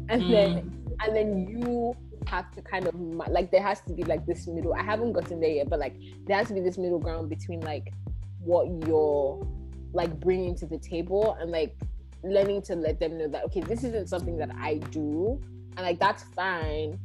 and 0.09 0.33
then 0.33 0.71
and 1.01 1.15
then 1.15 1.47
you 1.47 1.95
have 2.27 2.51
to 2.51 2.61
kind 2.61 2.87
of 2.87 2.95
like 2.95 3.51
there 3.51 3.61
has 3.61 3.81
to 3.81 3.93
be 3.93 4.03
like 4.03 4.25
this 4.25 4.47
middle 4.47 4.73
i 4.73 4.83
haven't 4.83 5.13
gotten 5.13 5.39
there 5.39 5.49
yet 5.49 5.69
but 5.69 5.79
like 5.79 5.95
there 6.25 6.37
has 6.37 6.47
to 6.47 6.53
be 6.53 6.59
this 6.59 6.77
middle 6.77 6.99
ground 6.99 7.29
between 7.29 7.59
like 7.61 7.93
what 8.39 8.67
you're 8.87 9.45
like 9.93 10.19
bringing 10.19 10.55
to 10.55 10.65
the 10.65 10.77
table 10.77 11.37
and 11.39 11.51
like 11.51 11.75
learning 12.23 12.61
to 12.61 12.75
let 12.75 12.99
them 12.99 13.17
know 13.17 13.27
that 13.27 13.43
okay 13.43 13.61
this 13.61 13.83
isn't 13.83 14.07
something 14.07 14.37
that 14.37 14.49
i 14.59 14.75
do 14.91 15.41
and 15.77 15.85
like 15.85 15.99
that's 15.99 16.23
fine 16.35 16.99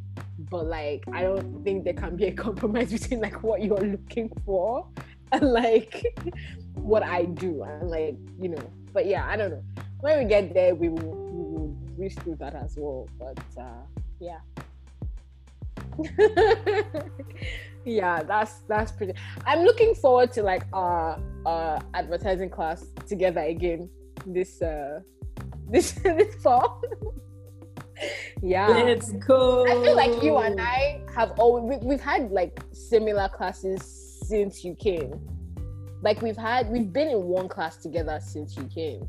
but 0.50 0.66
like 0.66 1.05
i 1.12 1.22
don't 1.22 1.64
think 1.64 1.85
there 1.85 1.94
can 1.94 2.16
be 2.16 2.26
a 2.26 2.33
compromise 2.44 2.92
between 2.92 3.20
like 3.20 3.42
what 3.42 3.62
you're 3.62 3.79
looking 3.79 4.31
for 4.44 4.87
and 5.33 5.52
like 5.52 6.05
what 6.74 7.02
I 7.02 7.24
do 7.24 7.62
and 7.62 7.90
like 7.90 8.16
you 8.40 8.48
know. 8.48 8.70
But 8.92 9.07
yeah, 9.07 9.26
I 9.29 9.37
don't 9.37 9.50
know. 9.50 9.62
When 10.00 10.18
we 10.18 10.24
get 10.24 10.55
there, 10.55 10.74
we 10.74 10.88
will 10.88 11.14
we 11.14 11.44
will 11.44 11.76
reach 11.96 12.14
through 12.14 12.37
that 12.37 12.55
as 12.55 12.76
well. 12.76 13.09
But 13.18 13.38
uh, 13.59 13.83
yeah. 14.20 14.38
yeah, 17.85 18.23
that's 18.23 18.61
that's 18.69 18.93
pretty. 18.93 19.15
I'm 19.45 19.61
looking 19.61 19.95
forward 19.95 20.33
to 20.33 20.43
like 20.43 20.65
our 20.73 21.21
uh 21.45 21.81
advertising 21.95 22.51
class 22.51 22.87
together 23.07 23.41
again 23.41 23.89
this 24.27 24.61
uh 24.63 25.01
this 25.71 25.93
this 26.05 26.35
fall. 26.37 26.83
yeah. 28.43 28.69
Let's 28.69 29.13
go. 29.13 29.65
I 29.67 29.85
feel 29.85 29.97
like 29.97 30.23
you 30.23 30.37
and 30.39 30.61
I 30.61 31.01
have 31.15 31.33
always 31.39 31.81
we, 31.81 31.87
we've 31.87 32.01
had 32.01 32.31
like 32.31 32.61
similar 32.73 33.29
classes 33.29 33.83
since 34.27 34.65
you 34.65 34.75
came. 34.75 35.21
Like 36.03 36.23
we've 36.23 36.37
had 36.37 36.71
we've 36.71 36.93
been 36.93 37.09
in 37.09 37.23
one 37.23 37.49
class 37.49 37.77
together 37.79 38.21
since 38.23 38.57
you 38.57 38.65
came. 38.65 39.09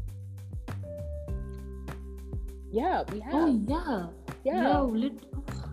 Yeah, 2.71 3.03
we 3.11 3.19
have. 3.21 3.33
Oh 3.33 3.61
yeah. 3.67 4.07
yeah. 4.43 4.61
No, 4.61 4.85
lit- 4.85 5.25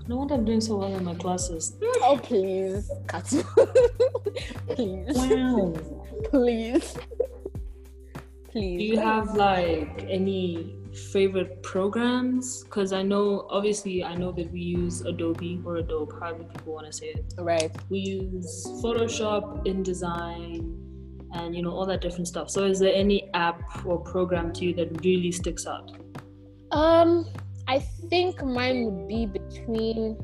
no 0.06 0.16
wonder 0.16 0.34
I'm 0.34 0.44
doing 0.44 0.60
so 0.60 0.76
well 0.76 0.94
in 0.94 1.04
my 1.04 1.14
classes. 1.14 1.76
Oh 2.02 2.18
please, 2.22 2.90
Katsu. 3.08 3.42
please. 4.68 5.16
Wow. 5.16 5.74
Please. 6.30 6.96
Please. 8.50 8.78
Do 8.78 8.84
you 8.84 8.98
have 8.98 9.34
like 9.34 10.06
any 10.08 10.76
favorite 11.12 11.62
programs? 11.62 12.62
Because 12.64 12.92
I 12.92 13.02
know, 13.02 13.46
obviously, 13.50 14.04
I 14.04 14.14
know 14.14 14.30
that 14.32 14.52
we 14.52 14.60
use 14.60 15.00
Adobe 15.00 15.60
or 15.64 15.76
Adobe, 15.76 16.12
however 16.20 16.44
people 16.44 16.74
want 16.74 16.86
to 16.86 16.92
say 16.92 17.06
it. 17.06 17.34
right. 17.38 17.70
We 17.90 17.98
use 17.98 18.64
Photoshop, 18.82 19.66
InDesign, 19.66 20.84
and 21.34 21.56
you 21.56 21.62
know 21.62 21.70
all 21.72 21.86
that 21.86 22.00
different 22.00 22.28
stuff. 22.28 22.48
So, 22.48 22.64
is 22.64 22.78
there 22.78 22.94
any 22.94 23.28
app 23.34 23.84
or 23.84 23.98
program 23.98 24.52
to 24.52 24.64
you 24.66 24.74
that 24.74 25.04
really 25.04 25.32
sticks 25.32 25.66
out? 25.66 25.90
Um, 26.70 27.26
I 27.66 27.80
think 28.08 28.42
mine 28.42 28.84
would 28.84 29.08
be 29.08 29.26
between 29.26 30.18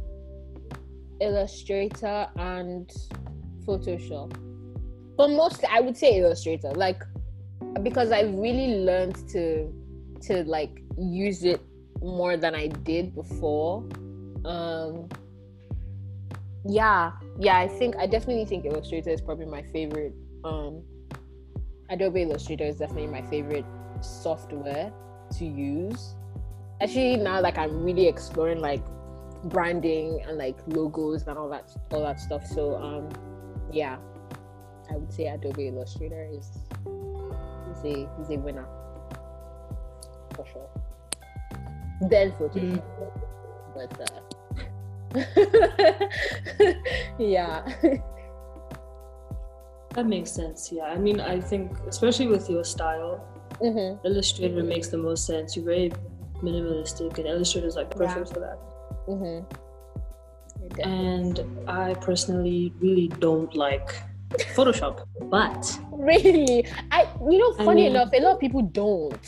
Illustrator 1.20 2.28
and 2.36 2.90
Photoshop. 3.66 4.32
But 5.16 5.28
mostly 5.30 5.68
I 5.70 5.80
would 5.80 5.96
say 5.96 6.18
Illustrator, 6.18 6.72
like 6.72 7.02
because 7.82 8.10
I 8.10 8.22
really 8.22 8.84
learned 8.84 9.28
to 9.30 9.72
to 10.22 10.44
like 10.44 10.82
use 10.98 11.44
it 11.44 11.60
more 12.02 12.36
than 12.36 12.54
I 12.54 12.68
did 12.68 13.14
before. 13.14 13.84
Um 14.44 15.08
yeah, 16.64 17.12
yeah, 17.38 17.58
I 17.58 17.68
think 17.68 17.96
I 17.96 18.06
definitely 18.06 18.44
think 18.44 18.64
Illustrator 18.64 19.10
is 19.10 19.20
probably 19.20 19.46
my 19.46 19.62
favorite. 19.62 20.14
Um 20.44 20.82
Adobe 21.90 22.22
Illustrator 22.22 22.64
is 22.64 22.76
definitely 22.76 23.08
my 23.08 23.22
favorite 23.22 23.64
software 24.00 24.92
to 25.36 25.44
use 25.44 26.14
actually 26.80 27.16
now 27.16 27.40
like 27.40 27.58
i'm 27.58 27.84
really 27.84 28.06
exploring 28.06 28.60
like 28.60 28.82
branding 29.44 30.22
and 30.28 30.38
like 30.38 30.56
logos 30.66 31.26
and 31.26 31.38
all 31.38 31.48
that 31.48 31.70
all 31.90 32.02
that 32.02 32.20
stuff. 32.20 32.46
So 32.46 32.76
um 32.76 33.08
yeah. 33.72 33.96
I 34.90 34.96
would 34.96 35.10
say 35.12 35.26
adobe 35.26 35.68
illustrator 35.68 36.28
is 36.30 36.50
is 37.70 37.84
a 37.84 38.08
is 38.20 38.30
a 38.30 38.38
winner. 38.38 38.66
For 40.34 40.44
sure. 40.46 40.68
Then 42.08 42.32
photoshop. 42.32 42.82
But 43.74 44.00
uh 44.00 44.20
yeah. 47.18 47.66
That 49.94 50.06
makes 50.06 50.30
sense. 50.30 50.70
Yeah, 50.70 50.84
I 50.84 50.98
mean, 50.98 51.18
I 51.20 51.40
think 51.40 51.72
especially 51.88 52.28
with 52.28 52.48
your 52.48 52.62
style, 52.64 53.26
hmm 53.60 53.94
Illustrator 54.04 54.62
makes 54.62 54.86
the 54.88 54.98
most 54.98 55.26
sense. 55.26 55.56
You're 55.56 55.64
very 55.64 55.90
minimalistic, 56.42 57.18
and 57.18 57.26
Illustrator 57.26 57.66
is 57.68 57.76
like 57.76 57.90
perfect 57.90 58.28
Yeah. 58.28 58.34
for 58.34 58.40
that. 58.40 58.58
hmm 59.06 59.40
And 60.82 61.40
I 61.66 61.94
personally 61.94 62.72
really 62.80 63.08
don't 63.08 63.54
like 63.54 63.88
Photoshop, 64.54 65.04
but 65.36 65.62
really 65.92 66.64
i 66.92 67.00
you 67.30 67.38
know 67.38 67.52
I 67.58 67.64
funny 67.64 67.82
mean- 67.82 67.96
enough 67.96 68.10
a 68.14 68.20
lot 68.20 68.34
of 68.34 68.40
people 68.40 68.62
don't 68.62 69.26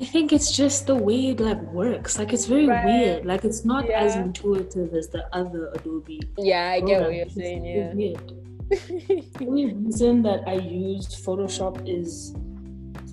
I 0.00 0.06
think 0.06 0.32
it's 0.32 0.50
just 0.54 0.86
the 0.86 0.94
way 0.94 1.28
it 1.30 1.40
like 1.40 1.60
works. 1.72 2.18
Like 2.18 2.32
it's 2.32 2.46
very 2.46 2.66
Right. 2.66 2.84
weird. 2.84 3.26
Like 3.26 3.44
it's 3.44 3.64
not 3.64 3.88
as 3.88 4.16
intuitive 4.16 4.92
as 4.94 5.08
the 5.08 5.24
other 5.34 5.70
Adobe. 5.74 6.20
yeah 6.38 6.72
i 6.76 6.80
get 6.80 7.00
what 7.02 7.14
you're 7.14 7.28
saying 7.30 7.64
yeah 7.64 7.94
weird. 7.94 8.32
The 9.38 9.46
only 9.46 9.66
reason 9.72 10.22
that 10.22 10.40
I 10.46 10.54
used 10.54 11.10
Photoshop 11.24 11.74
is 11.88 12.34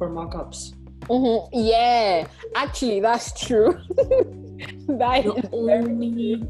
for 0.01 0.09
mockups. 0.09 0.73
Mhm. 1.05 1.45
Yeah, 1.53 2.25
actually, 2.55 3.01
that's 3.01 3.29
true. 3.37 3.77
that 4.97 5.21
The 5.29 5.49
only 5.53 6.41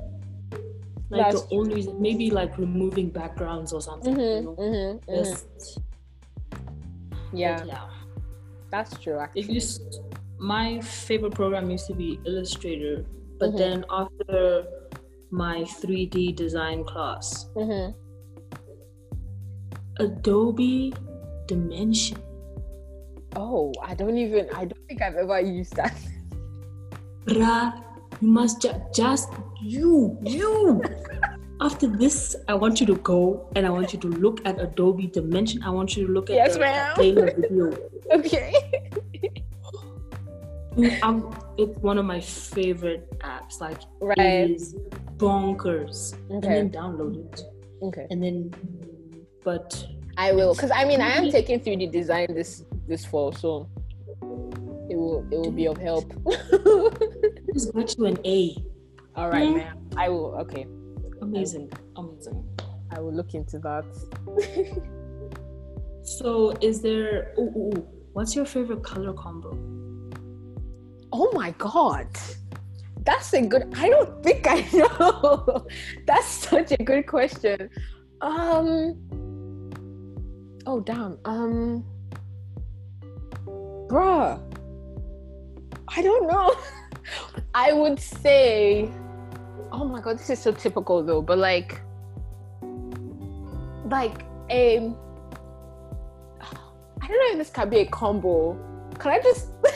like 1.12 1.36
That's 1.36 1.44
the 1.44 1.56
only 1.60 1.76
reason 1.76 2.00
maybe 2.00 2.32
like 2.32 2.58
removing 2.58 3.10
backgrounds 3.10 3.74
or 3.74 3.82
something. 3.82 4.16
you 4.16 4.24
Mhm, 4.24 4.44
know? 4.48 4.56
mhm, 4.56 5.04
mhm. 5.04 5.16
Just 5.20 5.80
Yeah, 7.34 7.60
yeah. 7.68 7.84
that's 8.72 8.96
true. 9.04 9.20
It 9.20 9.24
Actually, 9.24 9.60
used 9.60 10.00
my 10.40 10.80
favorite 10.80 11.36
program 11.36 11.70
used 11.70 11.88
to 11.92 11.96
be 11.96 12.20
Illustrator, 12.24 13.04
but 13.40 13.52
Mhm. 13.52 13.58
then 13.58 13.78
after 13.92 14.64
my 15.32 15.68
3D 15.84 16.32
design 16.32 16.86
class, 16.88 17.52
Mhm. 17.60 17.96
Adobe 20.00 20.94
Dimension. 21.52 22.31
Oh, 23.36 23.72
I 23.82 23.94
don't 23.96 24.18
even. 24.18 24.48
I 24.56 24.66
don't 24.66 24.88
think 24.88 25.02
I've 25.02 25.16
ever 25.16 25.40
used 25.40 25.76
that. 25.76 25.96
Bruh, 27.26 27.84
you 28.20 28.28
must 28.28 28.62
ju- 28.62 28.82
just 28.94 29.30
you 29.62 30.18
you. 30.22 30.82
After 31.62 31.86
this, 31.86 32.36
I 32.48 32.56
want 32.56 32.80
you 32.82 32.88
to 32.88 32.96
go 32.96 33.48
and 33.56 33.68
I 33.68 33.70
want 33.70 33.94
you 33.94 34.00
to 34.00 34.08
look 34.08 34.42
at 34.46 34.60
Adobe 34.60 35.06
Dimension. 35.06 35.62
I 35.62 35.70
want 35.70 35.96
you 35.96 36.08
to 36.08 36.12
look 36.12 36.32
at 36.32 36.36
Yes, 36.36 36.54
the 36.54 36.60
ma'am. 36.62 36.96
Video. 36.98 37.78
Okay. 38.12 38.52
I'm- 41.04 41.30
it's 41.58 41.78
one 41.80 41.98
of 42.00 42.06
my 42.06 42.20
favorite 42.20 43.08
apps. 43.20 43.62
Like 43.62 43.78
Right. 44.00 44.18
it 44.18 44.52
is 44.52 44.76
bonkers. 45.18 46.16
Okay. 46.32 46.34
And 46.34 46.44
then 46.44 46.70
download 46.72 47.16
it. 47.32 47.44
Okay. 47.84 48.08
And 48.10 48.24
then, 48.24 48.52
but 49.44 49.86
I 50.18 50.32
will, 50.34 50.54
because 50.56 50.72
I 50.72 50.84
mean, 50.86 51.00
I 51.00 51.12
am 51.12 51.30
taking 51.30 51.60
3D 51.60 51.92
design 51.92 52.28
this 52.34 52.64
this 52.92 53.06
fall, 53.06 53.32
so 53.32 53.68
it 54.92 54.98
will 55.02 55.24
it 55.32 55.38
will 55.42 55.56
be 55.62 55.66
of 55.74 55.78
help. 55.78 56.08
just 57.56 57.74
got 57.74 57.88
you 57.98 58.06
an 58.12 58.18
A. 58.26 58.56
All 59.16 59.30
right, 59.30 59.48
Mm. 59.50 59.58
ma'am. 59.58 59.78
I 59.98 60.10
will. 60.10 60.36
Okay, 60.44 60.64
Amazing, 61.22 61.68
amazing. 61.96 62.40
I 62.96 63.00
will 63.00 63.14
look 63.20 63.34
into 63.34 63.58
that. 63.68 63.86
So, 66.04 66.52
is 66.62 66.82
there? 66.82 67.34
Ooh, 67.38 67.52
ooh, 67.56 67.72
ooh. 67.78 67.88
what's 68.14 68.36
your 68.36 68.44
favorite 68.46 68.84
color 68.84 69.14
combo? 69.14 69.52
Oh 71.14 71.30
my 71.34 71.52
god. 71.58 72.08
That's 73.06 73.32
a 73.34 73.42
good 73.46 73.66
I 73.78 73.88
don't 73.94 74.24
think 74.24 74.48
I 74.50 74.60
know. 74.82 75.66
That's 76.08 76.26
such 76.50 76.72
a 76.80 76.84
good 76.84 77.06
question. 77.08 77.70
Um 78.22 78.98
Oh 80.66 80.80
damn. 80.80 81.18
Um 81.26 81.86
Bruh. 83.92 84.40
I 85.90 86.02
don't 86.02 86.28
know. 86.28 86.56
I 87.54 87.74
would 87.74 88.00
say 88.00 88.90
Oh 89.74 89.86
my 89.86 90.02
god, 90.02 90.20
this 90.20 90.30
is 90.30 90.40
so 90.40 90.52
typical 90.52 91.04
though, 91.04 91.22
but 91.22 91.38
like 91.38 91.82
like 93.86 94.24
a 94.50 94.94
I 97.02 97.08
don't 97.08 97.20
know 97.20 97.32
if 97.32 97.38
this 97.38 97.50
can 97.50 97.70
be 97.70 97.80
a 97.80 97.86
combo. 97.86 98.58
Can 99.00 99.12
I 99.12 99.20
just 99.22 99.48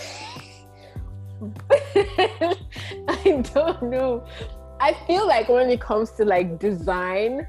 I 3.08 3.42
don't 3.54 3.84
know. 3.84 4.26
I 4.80 4.94
feel 5.08 5.28
like 5.28 5.48
when 5.50 5.70
it 5.70 5.80
comes 5.80 6.12
to 6.12 6.26
like 6.26 6.60
design 6.60 7.48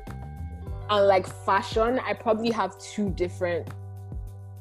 and 0.88 1.06
like 1.06 1.26
fashion, 1.44 2.00
I 2.04 2.12
probably 2.14 2.50
have 2.50 2.78
two 2.78 3.10
different 3.10 3.68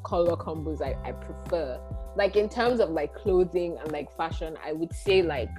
color 0.03 0.35
combos 0.35 0.81
I, 0.81 0.95
I 1.07 1.11
prefer. 1.11 1.79
Like 2.15 2.35
in 2.35 2.49
terms 2.49 2.79
of 2.79 2.89
like 2.89 3.13
clothing 3.13 3.77
and 3.81 3.91
like 3.91 4.15
fashion, 4.15 4.57
I 4.65 4.73
would 4.73 4.93
say 4.93 5.21
like 5.21 5.49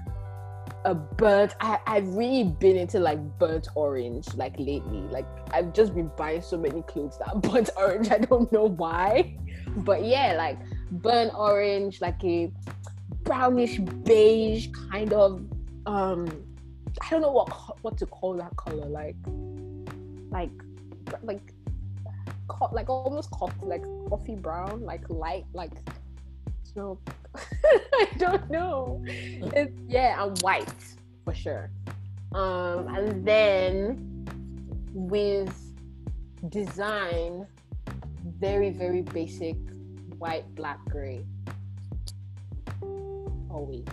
a 0.84 0.94
burnt 0.94 1.54
I, 1.60 1.78
I've 1.86 2.08
really 2.14 2.44
been 2.44 2.76
into 2.76 3.00
like 3.00 3.18
burnt 3.38 3.68
orange 3.74 4.26
like 4.34 4.58
lately. 4.58 5.00
Like 5.10 5.26
I've 5.52 5.72
just 5.72 5.94
been 5.94 6.10
buying 6.16 6.42
so 6.42 6.56
many 6.56 6.82
clothes 6.82 7.18
that 7.18 7.40
burnt 7.42 7.70
orange. 7.76 8.10
I 8.10 8.18
don't 8.18 8.50
know 8.52 8.64
why. 8.64 9.36
But 9.78 10.04
yeah, 10.04 10.34
like 10.36 10.58
burnt 10.90 11.34
orange, 11.34 12.00
like 12.00 12.22
a 12.24 12.52
brownish 13.22 13.78
beige 13.78 14.68
kind 14.90 15.12
of 15.12 15.44
um 15.86 16.28
I 17.02 17.10
don't 17.10 17.20
know 17.20 17.32
what 17.32 17.48
what 17.82 17.98
to 17.98 18.06
call 18.06 18.34
that 18.36 18.54
color 18.56 18.86
like 18.86 19.16
like 20.30 20.50
like 21.22 21.40
like 22.72 22.88
almost 22.88 23.30
coffee, 23.30 23.64
like 23.64 23.84
coffee 24.08 24.34
brown, 24.34 24.82
like 24.84 25.08
light, 25.08 25.44
like 25.52 25.72
no, 26.76 26.98
I 27.34 28.06
don't 28.18 28.50
know. 28.50 29.02
It's, 29.06 29.72
yeah, 29.88 30.22
and 30.22 30.38
white 30.42 30.68
for 31.24 31.34
sure. 31.34 31.70
Um, 32.34 32.88
and 32.94 33.24
then 33.26 34.26
with 34.92 35.54
design, 36.50 37.46
very 38.38 38.70
very 38.70 39.02
basic, 39.02 39.56
white, 40.18 40.54
black, 40.54 40.78
gray. 40.90 41.24
Always, 43.50 43.86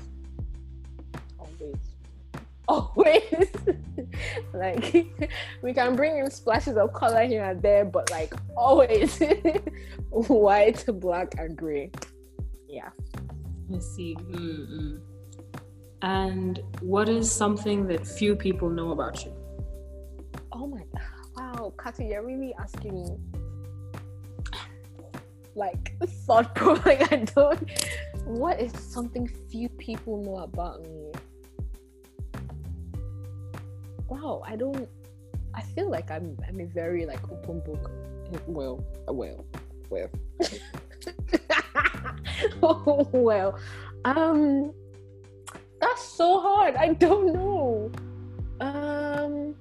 always, 1.39 1.77
always. 2.67 3.47
like 4.53 4.93
we 5.61 5.73
can 5.73 5.95
bring 5.95 6.17
in 6.17 6.29
splashes 6.29 6.77
of 6.77 6.93
color 6.93 7.25
here 7.25 7.43
and 7.43 7.61
there, 7.61 7.85
but 7.85 8.09
like 8.11 8.33
always 8.55 9.19
white, 10.09 10.83
black, 10.99 11.35
and 11.37 11.55
gray. 11.55 11.91
Yeah. 12.73 12.89
I 13.71 13.77
see. 13.77 14.15
Mm-mm. 14.15 14.99
And 16.01 16.59
what 16.81 17.07
is 17.07 17.31
something 17.31 17.85
that 17.87 18.05
few 18.05 18.35
people 18.35 18.67
know 18.67 18.91
about 18.91 19.23
you? 19.23 19.31
Oh 20.51 20.65
my 20.65 20.81
wow, 21.37 21.71
Kati, 21.77 22.09
you're 22.09 22.25
really 22.25 22.55
asking 22.59 22.95
me 22.95 23.17
like 25.55 25.95
thought 26.25 26.55
provoking. 26.55 27.07
I 27.11 27.17
don't 27.17 27.69
what 28.25 28.59
is 28.59 28.73
something 28.79 29.27
few 29.51 29.69
people 29.69 30.23
know 30.23 30.37
about 30.37 30.81
me? 30.81 31.11
Wow, 34.07 34.41
I 34.47 34.55
don't 34.55 34.89
I 35.53 35.61
feel 35.61 35.91
like 35.91 36.09
I'm 36.09 36.35
I'm 36.47 36.59
a 36.59 36.65
very 36.65 37.05
like 37.05 37.23
open 37.31 37.59
book. 37.59 37.91
Well, 38.47 38.83
well, 39.07 39.45
well. 39.91 40.09
oh, 42.61 43.07
well, 43.13 43.59
um, 44.05 44.73
that's 45.79 46.03
so 46.03 46.39
hard. 46.39 46.75
I 46.75 46.93
don't 46.93 47.33
know. 47.33 47.91
Um, 48.59 49.55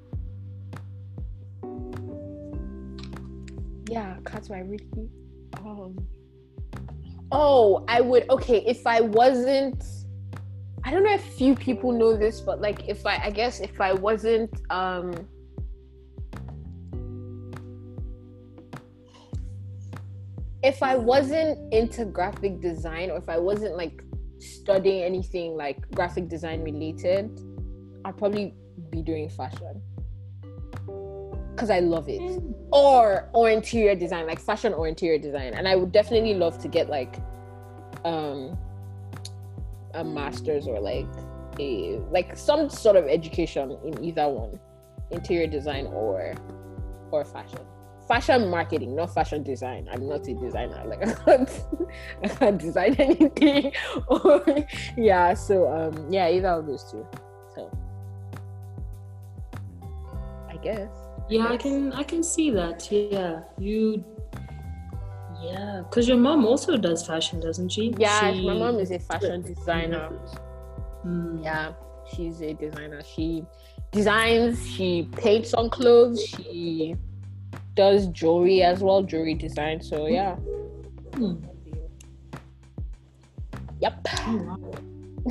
yeah, 3.88 4.16
Katsu, 4.24 4.54
I 4.54 4.60
really, 4.60 5.10
um, 5.58 5.96
oh, 7.30 7.84
I 7.88 8.00
would, 8.00 8.28
okay, 8.30 8.64
if 8.66 8.86
I 8.86 9.00
wasn't, 9.00 9.84
I 10.84 10.90
don't 10.90 11.04
know 11.04 11.12
if 11.12 11.22
few 11.22 11.54
people 11.54 11.92
know 11.92 12.16
this, 12.16 12.40
but 12.40 12.60
like, 12.60 12.88
if 12.88 13.04
I, 13.06 13.16
I 13.24 13.30
guess 13.30 13.60
if 13.60 13.80
I 13.80 13.92
wasn't, 13.92 14.50
um, 14.70 15.14
if 20.62 20.82
I 20.82 20.96
wasn't 20.96 21.72
into 21.72 22.04
graphic 22.04 22.60
design 22.60 23.10
or 23.10 23.18
if 23.18 23.28
I 23.28 23.38
wasn't 23.38 23.76
like 23.76 24.02
studying 24.38 25.02
anything 25.02 25.56
like 25.56 25.90
graphic 25.90 26.28
design 26.28 26.62
related, 26.62 27.40
I'd 28.04 28.16
probably 28.16 28.54
be 28.90 29.02
doing 29.02 29.28
fashion. 29.28 29.80
Because 31.54 31.68
I 31.68 31.80
love 31.80 32.08
it, 32.08 32.20
mm. 32.20 32.54
or 32.72 33.28
or 33.34 33.50
interior 33.50 33.94
design, 33.94 34.26
like 34.26 34.40
fashion 34.40 34.72
or 34.72 34.88
interior 34.88 35.18
design, 35.18 35.52
and 35.52 35.68
I 35.68 35.76
would 35.76 35.92
definitely 35.92 36.34
love 36.34 36.58
to 36.58 36.68
get 36.68 36.88
like 36.88 37.16
um 38.04 38.56
a 39.94 40.02
master's 40.02 40.66
or 40.66 40.80
like 40.80 41.06
a 41.60 42.00
like 42.10 42.36
some 42.36 42.70
sort 42.70 42.96
of 42.96 43.06
education 43.06 43.76
in 43.84 44.02
either 44.02 44.28
one, 44.28 44.58
interior 45.10 45.46
design 45.46 45.86
or 45.88 46.34
or 47.10 47.24
fashion 47.24 47.60
fashion 48.06 48.48
marketing, 48.48 48.94
not 48.94 49.14
fashion 49.14 49.42
design. 49.42 49.88
I'm 49.90 50.08
not 50.08 50.26
a 50.28 50.34
designer. 50.34 50.82
Like 50.86 51.06
I 51.06 51.12
can't, 51.12 51.64
I 52.22 52.28
can't 52.28 52.58
design 52.58 52.94
anything. 52.98 53.72
or 54.08 54.44
yeah, 54.96 55.34
so 55.34 55.68
um, 55.70 56.12
yeah, 56.12 56.28
either 56.28 56.48
of 56.48 56.66
those 56.66 56.84
two. 56.90 57.06
So 57.54 57.70
I 60.48 60.56
guess. 60.62 60.90
Yeah, 61.28 61.46
I, 61.46 61.54
I 61.54 61.56
can 61.56 61.92
I 61.92 62.02
can 62.02 62.22
see 62.22 62.50
that. 62.50 62.90
Yeah, 62.90 63.40
you. 63.58 64.04
Yeah, 65.42 65.82
because 65.88 66.06
your 66.06 66.18
mom 66.18 66.44
also 66.44 66.76
does 66.76 67.04
fashion, 67.04 67.40
doesn't 67.40 67.70
she? 67.70 67.92
Yeah, 67.98 68.32
she... 68.32 68.46
my 68.46 68.54
mom 68.54 68.78
is 68.78 68.92
a 68.92 68.98
fashion 69.00 69.42
designer. 69.42 70.10
Mm. 71.04 71.42
Yeah, 71.42 71.72
she's 72.14 72.40
a 72.42 72.54
designer. 72.54 73.02
She 73.02 73.44
designs. 73.90 74.64
She 74.70 75.08
paints 75.16 75.52
on 75.52 75.68
clothes. 75.68 76.24
She 76.24 76.94
does 77.74 78.06
jewelry 78.08 78.62
as 78.62 78.80
well, 78.80 79.02
jewelry 79.02 79.34
design. 79.34 79.80
So 79.82 80.06
yeah. 80.06 80.36
Hmm. 81.14 81.36
Yep. 83.80 84.06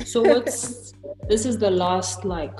So 0.04 0.22
what's 0.22 0.94
this 1.28 1.46
is 1.46 1.58
the 1.58 1.70
last 1.70 2.24
like 2.24 2.58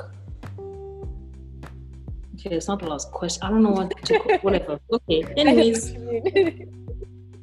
Okay, 2.35 2.57
it's 2.57 2.67
not 2.67 2.81
the 2.81 2.89
last 2.89 3.13
question. 3.13 3.41
I 3.45 3.51
don't 3.51 3.63
know 3.63 3.71
what 3.71 3.91
to 4.05 4.19
call 4.19 4.39
whatever. 4.39 4.81
Okay. 4.93 5.23
Anyways. 5.37 5.95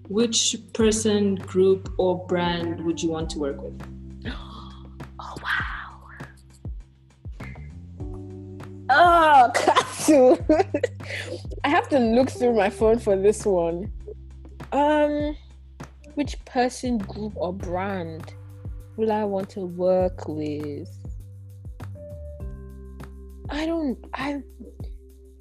which 0.09 0.57
person, 0.73 1.35
group, 1.35 1.93
or 1.97 2.25
brand 2.27 2.83
would 2.83 3.01
you 3.01 3.09
want 3.09 3.29
to 3.29 3.39
work 3.39 3.61
with? 3.61 3.81
Oh, 8.91 9.51
Katsu. 9.53 10.37
I 11.63 11.69
have 11.69 11.87
to 11.89 11.99
look 11.99 12.29
through 12.29 12.55
my 12.55 12.69
phone 12.69 12.97
for 12.97 13.15
this 13.15 13.45
one. 13.45 13.91
Um, 14.71 15.37
which 16.15 16.43
person, 16.45 16.97
group, 16.97 17.33
or 17.35 17.53
brand 17.53 18.33
will 18.97 19.11
I 19.11 19.23
want 19.25 19.49
to 19.51 19.61
work 19.61 20.27
with? 20.27 20.89
I 23.49 23.65
don't. 23.65 23.97
I. 24.13 24.41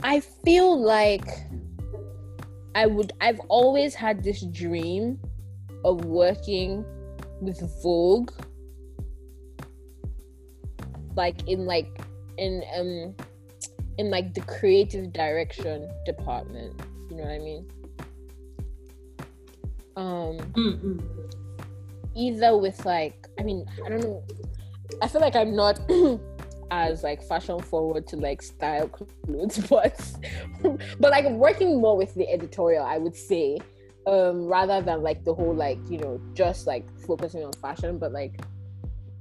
I 0.03 0.21
feel 0.21 0.81
like 0.81 1.29
I 2.75 2.87
would. 2.87 3.13
I've 3.21 3.41
always 3.49 3.95
had 3.95 4.23
this 4.23 4.43
dream 4.43 5.19
of 5.85 6.05
working 6.05 6.85
with 7.41 7.61
Vogue, 7.83 8.31
like 11.17 11.49
in 11.49 11.65
like 11.65 12.01
in 12.37 12.63
um 12.77 13.15
in 13.99 14.11
like 14.11 14.33
the 14.33 14.41
creative 14.43 15.13
direction 15.13 15.91
department. 16.07 16.81
You 17.11 17.17
know 17.17 17.25
what 17.25 17.33
I 17.33 17.39
mean? 17.39 17.69
Um, 19.97 20.39
Mm-mm. 20.55 21.03
either 22.15 22.57
with 22.57 22.85
like, 22.87 23.27
I 23.39 23.43
mean, 23.43 23.67
I 23.85 23.89
don't 23.89 24.01
know. 24.01 24.23
I 25.03 25.09
feel 25.09 25.21
like 25.21 25.35
I'm 25.35 25.55
not 25.55 25.81
as 26.71 27.03
like 27.03 27.23
fashion 27.25 27.59
forward 27.61 28.07
to 28.09 28.17
like 28.17 28.41
style 28.41 28.89
clothes, 28.89 29.59
but 29.69 30.01
but 31.01 31.11
like 31.11 31.29
working 31.31 31.81
more 31.81 31.97
with 31.97 32.15
the 32.15 32.29
editorial, 32.29 32.85
I 32.85 32.99
would 32.99 33.17
say, 33.17 33.59
um, 34.07 34.47
rather 34.47 34.81
than 34.81 35.03
like 35.03 35.25
the 35.25 35.35
whole 35.35 35.55
like 35.55 35.79
you 35.91 35.99
know 35.99 36.21
just 36.35 36.69
like 36.69 36.87
focusing 37.01 37.43
on 37.43 37.53
fashion, 37.55 37.99
but 37.99 38.13
like 38.13 38.41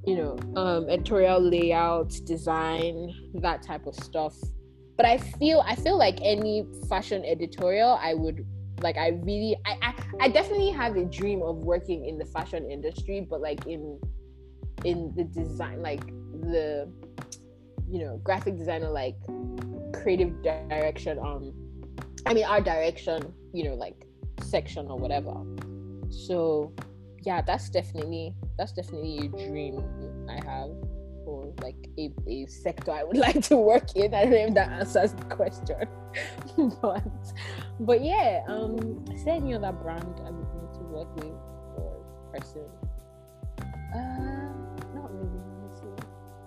you 0.05 0.15
know 0.15 0.37
um 0.55 0.87
editorial 0.87 1.39
layout, 1.41 2.09
design, 2.25 3.11
that 3.33 3.63
type 3.63 3.87
of 3.87 3.95
stuff 3.95 4.35
but 4.97 5.05
i 5.05 5.17
feel 5.17 5.63
i 5.65 5.75
feel 5.75 5.97
like 5.97 6.19
any 6.21 6.65
fashion 6.89 7.23
editorial 7.23 7.97
i 8.01 8.13
would 8.13 8.45
like 8.81 8.97
i 8.97 9.09
really 9.23 9.55
I, 9.65 9.77
I 9.81 9.93
i 10.21 10.27
definitely 10.27 10.71
have 10.71 10.97
a 10.97 11.05
dream 11.05 11.41
of 11.41 11.57
working 11.57 12.05
in 12.05 12.17
the 12.17 12.25
fashion 12.25 12.69
industry 12.69 13.21
but 13.21 13.41
like 13.41 13.65
in 13.65 13.99
in 14.83 15.13
the 15.15 15.23
design 15.23 15.81
like 15.81 16.05
the 16.51 16.91
you 17.89 17.99
know 17.99 18.19
graphic 18.23 18.57
designer 18.57 18.89
like 18.89 19.15
creative 19.93 20.41
direction 20.43 21.17
um 21.19 21.53
i 22.25 22.33
mean 22.33 22.45
art 22.45 22.65
direction 22.65 23.33
you 23.53 23.63
know 23.63 23.73
like 23.73 24.07
section 24.43 24.87
or 24.87 24.97
whatever. 24.97 25.33
So 26.09 26.73
yeah 27.23 27.41
that's 27.41 27.69
definitely 27.69 28.33
that's 28.57 28.71
definitely 28.71 29.17
a 29.25 29.49
dream 29.49 29.83
i 30.29 30.39
have 30.45 30.69
or 31.27 31.53
like 31.61 31.75
a, 31.99 32.09
a 32.27 32.45
sector 32.47 32.91
I 32.91 33.03
would 33.03 33.17
like 33.27 33.41
to 33.43 33.57
work 33.57 33.95
in. 33.95 34.13
I 34.13 34.23
don't 34.23 34.31
know 34.31 34.47
if 34.47 34.53
that 34.55 34.69
answers 34.69 35.13
the 35.13 35.25
question. 35.25 35.87
but 36.81 37.03
but 37.81 38.03
yeah, 38.03 38.43
um 38.47 39.05
is 39.13 39.25
there 39.25 39.35
any 39.35 39.53
other 39.53 39.71
brand 39.71 40.21
I 40.25 40.31
would 40.31 40.47
want 40.55 40.73
to 40.73 40.83
work 40.83 41.15
with 41.15 41.35
or 41.77 42.03
person? 42.33 42.65
Uh 43.93 44.53
not 44.95 45.11
really. 45.13 45.47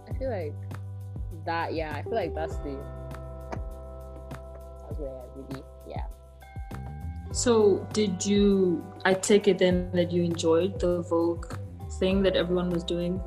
I 0.08 0.18
feel 0.18 0.30
like 0.30 0.54
that 1.44 1.74
yeah, 1.74 1.94
I 1.94 2.02
feel 2.02 2.14
like 2.14 2.34
that's 2.34 2.56
the 2.58 2.76
that's 4.82 4.98
where 4.98 5.10
I 5.10 5.24
really 5.36 5.62
yeah. 5.86 6.06
So 7.32 7.86
did 7.92 8.24
you 8.24 8.84
I 9.04 9.14
take 9.14 9.46
it 9.46 9.58
then 9.58 9.90
that 9.92 10.10
you 10.10 10.22
enjoyed 10.22 10.80
the 10.80 11.02
Vogue 11.02 11.52
thing 11.98 12.22
that 12.22 12.34
everyone 12.34 12.70
was 12.70 12.82
doing? 12.82 13.20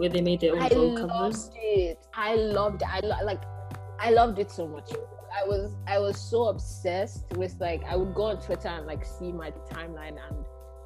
Where 0.00 0.08
they 0.08 0.22
made 0.22 0.40
their 0.40 0.54
own 0.54 0.62
I 0.62 0.68
covers? 0.68 1.50
It. 1.54 2.06
I 2.14 2.34
loved 2.34 2.80
it. 2.80 2.88
I 2.90 3.00
lo- 3.00 3.24
like 3.24 3.42
I 4.00 4.10
loved 4.10 4.38
it 4.38 4.50
so 4.50 4.66
much. 4.66 4.90
I 4.90 5.46
was 5.46 5.76
I 5.86 5.98
was 5.98 6.18
so 6.18 6.48
obsessed 6.48 7.24
with 7.36 7.54
like 7.60 7.84
I 7.84 7.96
would 7.96 8.14
go 8.14 8.24
on 8.24 8.40
Twitter 8.40 8.68
and 8.68 8.86
like 8.86 9.04
see 9.04 9.30
my 9.30 9.52
timeline 9.70 10.16
and 10.26 10.44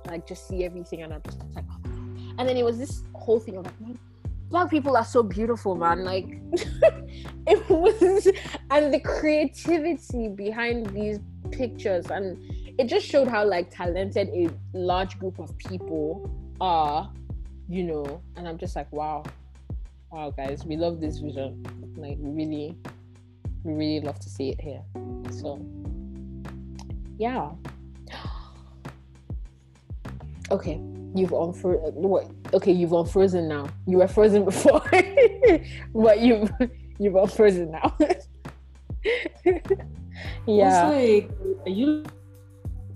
like 0.08 0.26
just 0.26 0.48
see 0.48 0.64
everything 0.64 1.02
and 1.02 1.14
I'm 1.14 1.22
just 1.24 1.38
like 1.54 1.64
oh 1.72 1.90
and 2.38 2.48
then 2.48 2.56
it 2.56 2.64
was 2.64 2.76
this 2.76 3.04
whole 3.14 3.38
thing 3.38 3.56
of 3.56 3.64
like 3.64 3.80
man, 3.80 3.98
black 4.50 4.68
people 4.68 4.96
are 4.96 5.04
so 5.04 5.22
beautiful 5.22 5.76
man 5.76 6.04
like 6.04 6.26
it 7.46 7.70
was 7.70 8.26
and 8.70 8.92
the 8.92 9.00
creativity 9.00 10.28
behind 10.28 10.86
these 10.90 11.20
pictures 11.52 12.06
and 12.10 12.36
it 12.78 12.86
just 12.88 13.06
showed 13.06 13.28
how 13.28 13.44
like 13.46 13.70
talented 13.70 14.28
a 14.28 14.50
large 14.76 15.18
group 15.18 15.38
of 15.38 15.56
people 15.56 16.28
are 16.60 17.10
you 17.68 17.82
know 17.82 18.20
and 18.36 18.46
I'm 18.46 18.58
just 18.58 18.76
like 18.76 18.92
wow 18.92 19.22
wow 20.10 20.30
guys 20.30 20.64
we 20.64 20.76
love 20.76 21.00
this 21.00 21.18
vision. 21.18 21.64
Like 21.96 22.16
we 22.18 22.30
really 22.30 22.76
we 23.62 23.72
really 23.72 24.00
love 24.00 24.18
to 24.20 24.28
see 24.28 24.50
it 24.50 24.60
here. 24.60 24.82
So 25.30 25.64
yeah. 27.18 27.50
Okay 30.50 30.78
you've 31.16 31.32
unfrozen 31.32 31.94
what 31.94 32.28
okay 32.52 32.72
you've 32.72 32.92
unfrozen 32.92 33.48
now. 33.48 33.68
You 33.86 33.98
were 33.98 34.08
frozen 34.08 34.44
before 34.50 34.82
but 35.94 36.20
you've 36.20 36.50
you've 36.98 37.16
unfrozen 37.16 37.70
now. 37.70 37.96
Yeah. 40.46 40.88
Like 40.88 41.30
are 41.66 41.70
you 41.70 42.04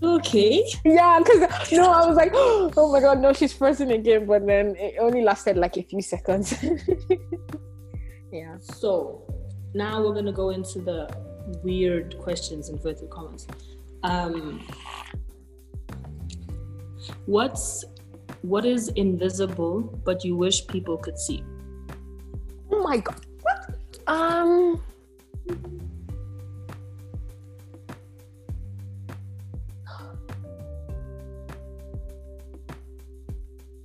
okay. 0.03 0.64
Yeah 0.84 1.18
because 1.18 1.70
no 1.72 1.90
i 1.90 2.07
was 2.07 2.16
like 2.16 2.30
oh 2.34 2.90
my 2.92 3.01
god 3.01 3.20
no 3.20 3.32
she's 3.32 3.53
frozen 3.53 3.90
again 3.90 4.26
but 4.26 4.46
then 4.46 4.76
it 4.76 4.94
only 5.01 5.22
lasted 5.22 5.57
like 5.57 5.76
a 5.76 5.82
few 5.82 6.03
seconds. 6.03 6.55
Yeah. 8.30 8.59
So 8.59 9.22
now 9.74 10.03
we're 10.03 10.14
gonna 10.14 10.32
go 10.32 10.51
into 10.51 10.80
the 10.80 11.09
weird 11.62 12.18
questions 12.18 12.68
and 12.68 12.80
further 12.80 13.07
comments. 13.07 13.46
Um 14.03 14.66
what's 17.24 17.84
what 18.42 18.66
is 18.66 18.88
invisible 18.90 19.80
but 20.05 20.24
you 20.24 20.36
wish 20.36 20.66
people 20.66 20.99
could 20.99 21.18
see? 21.18 21.42
Oh 22.70 22.82
my 22.82 22.99
god 22.99 23.24
what? 23.42 23.74
Um 24.07 24.82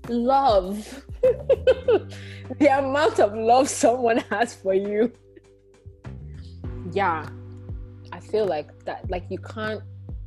love. 0.10 1.06
The 2.60 2.68
amount 2.68 3.20
of 3.20 3.34
love 3.34 3.70
someone 3.70 4.18
has 4.30 4.54
for 4.54 4.74
you. 4.74 5.12
Yeah 6.91 7.26
i 8.14 8.20
feel 8.20 8.45
like 8.45 8.68
that 8.86 9.10
like 9.10 9.26
you 9.30 9.39
can't 9.39 9.82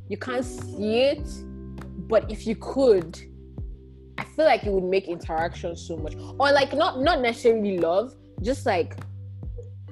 you 0.09 0.17
can't 0.17 0.43
see 0.43 0.99
it 1.03 1.25
but 2.09 2.29
if 2.29 2.45
you 2.45 2.55
could 2.55 3.17
i 4.17 4.23
feel 4.23 4.45
like 4.45 4.65
it 4.65 4.71
would 4.71 4.83
make 4.83 5.07
interaction 5.07 5.75
so 5.75 5.95
much. 5.95 6.15
Or 6.37 6.51
like 6.51 6.73
not 6.73 6.99
not 6.99 7.21
necessarily 7.21 7.77
love 7.77 8.13
just 8.41 8.65
like 8.65 8.97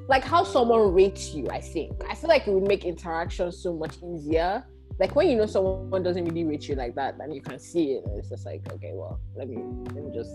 like 0.09 0.23
how 0.23 0.43
someone 0.43 0.93
rates 0.93 1.33
you 1.33 1.47
i 1.49 1.61
think. 1.61 1.93
I 2.09 2.15
feel 2.15 2.29
like 2.29 2.47
it 2.47 2.51
would 2.51 2.67
make 2.67 2.83
interaction 2.83 3.51
so 3.51 3.73
much 3.73 3.95
easier 4.03 4.63
like 4.99 5.15
when 5.15 5.29
you 5.29 5.35
know 5.35 5.45
someone 5.45 6.03
doesn't 6.03 6.23
really 6.25 6.45
rate 6.45 6.67
you 6.67 6.75
like 6.75 6.95
that, 6.95 7.17
then 7.17 7.31
you 7.31 7.41
can 7.41 7.59
see 7.59 7.93
it. 7.93 8.05
It's 8.15 8.29
just 8.29 8.45
like, 8.45 8.61
okay, 8.73 8.91
well, 8.93 9.19
let 9.35 9.49
me 9.49 9.57
let 9.93 10.03
me 10.03 10.11
just, 10.13 10.31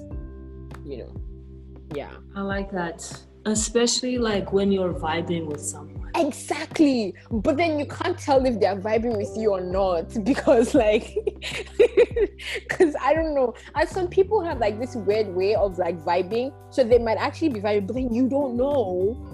you 0.85 0.99
know, 0.99 1.15
yeah. 1.95 2.13
I 2.37 2.43
like 2.43 2.71
that, 2.73 3.11
especially 3.47 4.19
like 4.19 4.53
when 4.53 4.71
you're 4.71 4.93
vibing 4.93 5.47
with 5.47 5.61
someone. 5.61 6.11
Exactly, 6.17 7.15
but 7.31 7.57
then 7.57 7.79
you 7.79 7.87
can't 7.87 8.19
tell 8.19 8.45
if 8.45 8.61
they're 8.61 8.77
vibing 8.77 9.17
with 9.17 9.33
you 9.37 9.53
or 9.53 9.61
not 9.61 10.13
because, 10.25 10.75
like, 10.75 11.15
because 12.69 12.95
I 13.01 13.15
don't 13.15 13.35
know. 13.35 13.55
And 13.75 13.89
some 13.89 14.09
people 14.09 14.43
have 14.43 14.59
like 14.59 14.79
this 14.79 14.95
weird 14.95 15.29
way 15.29 15.55
of 15.55 15.79
like 15.79 15.99
vibing, 16.05 16.53
so 16.71 16.85
they 16.85 16.99
might 16.99 17.19
actually 17.19 17.51
be 17.51 17.61
vibing, 17.61 17.87
but 17.87 17.97
then 17.97 18.13
you 18.13 18.29
don't 18.29 18.57
know. 18.57 19.27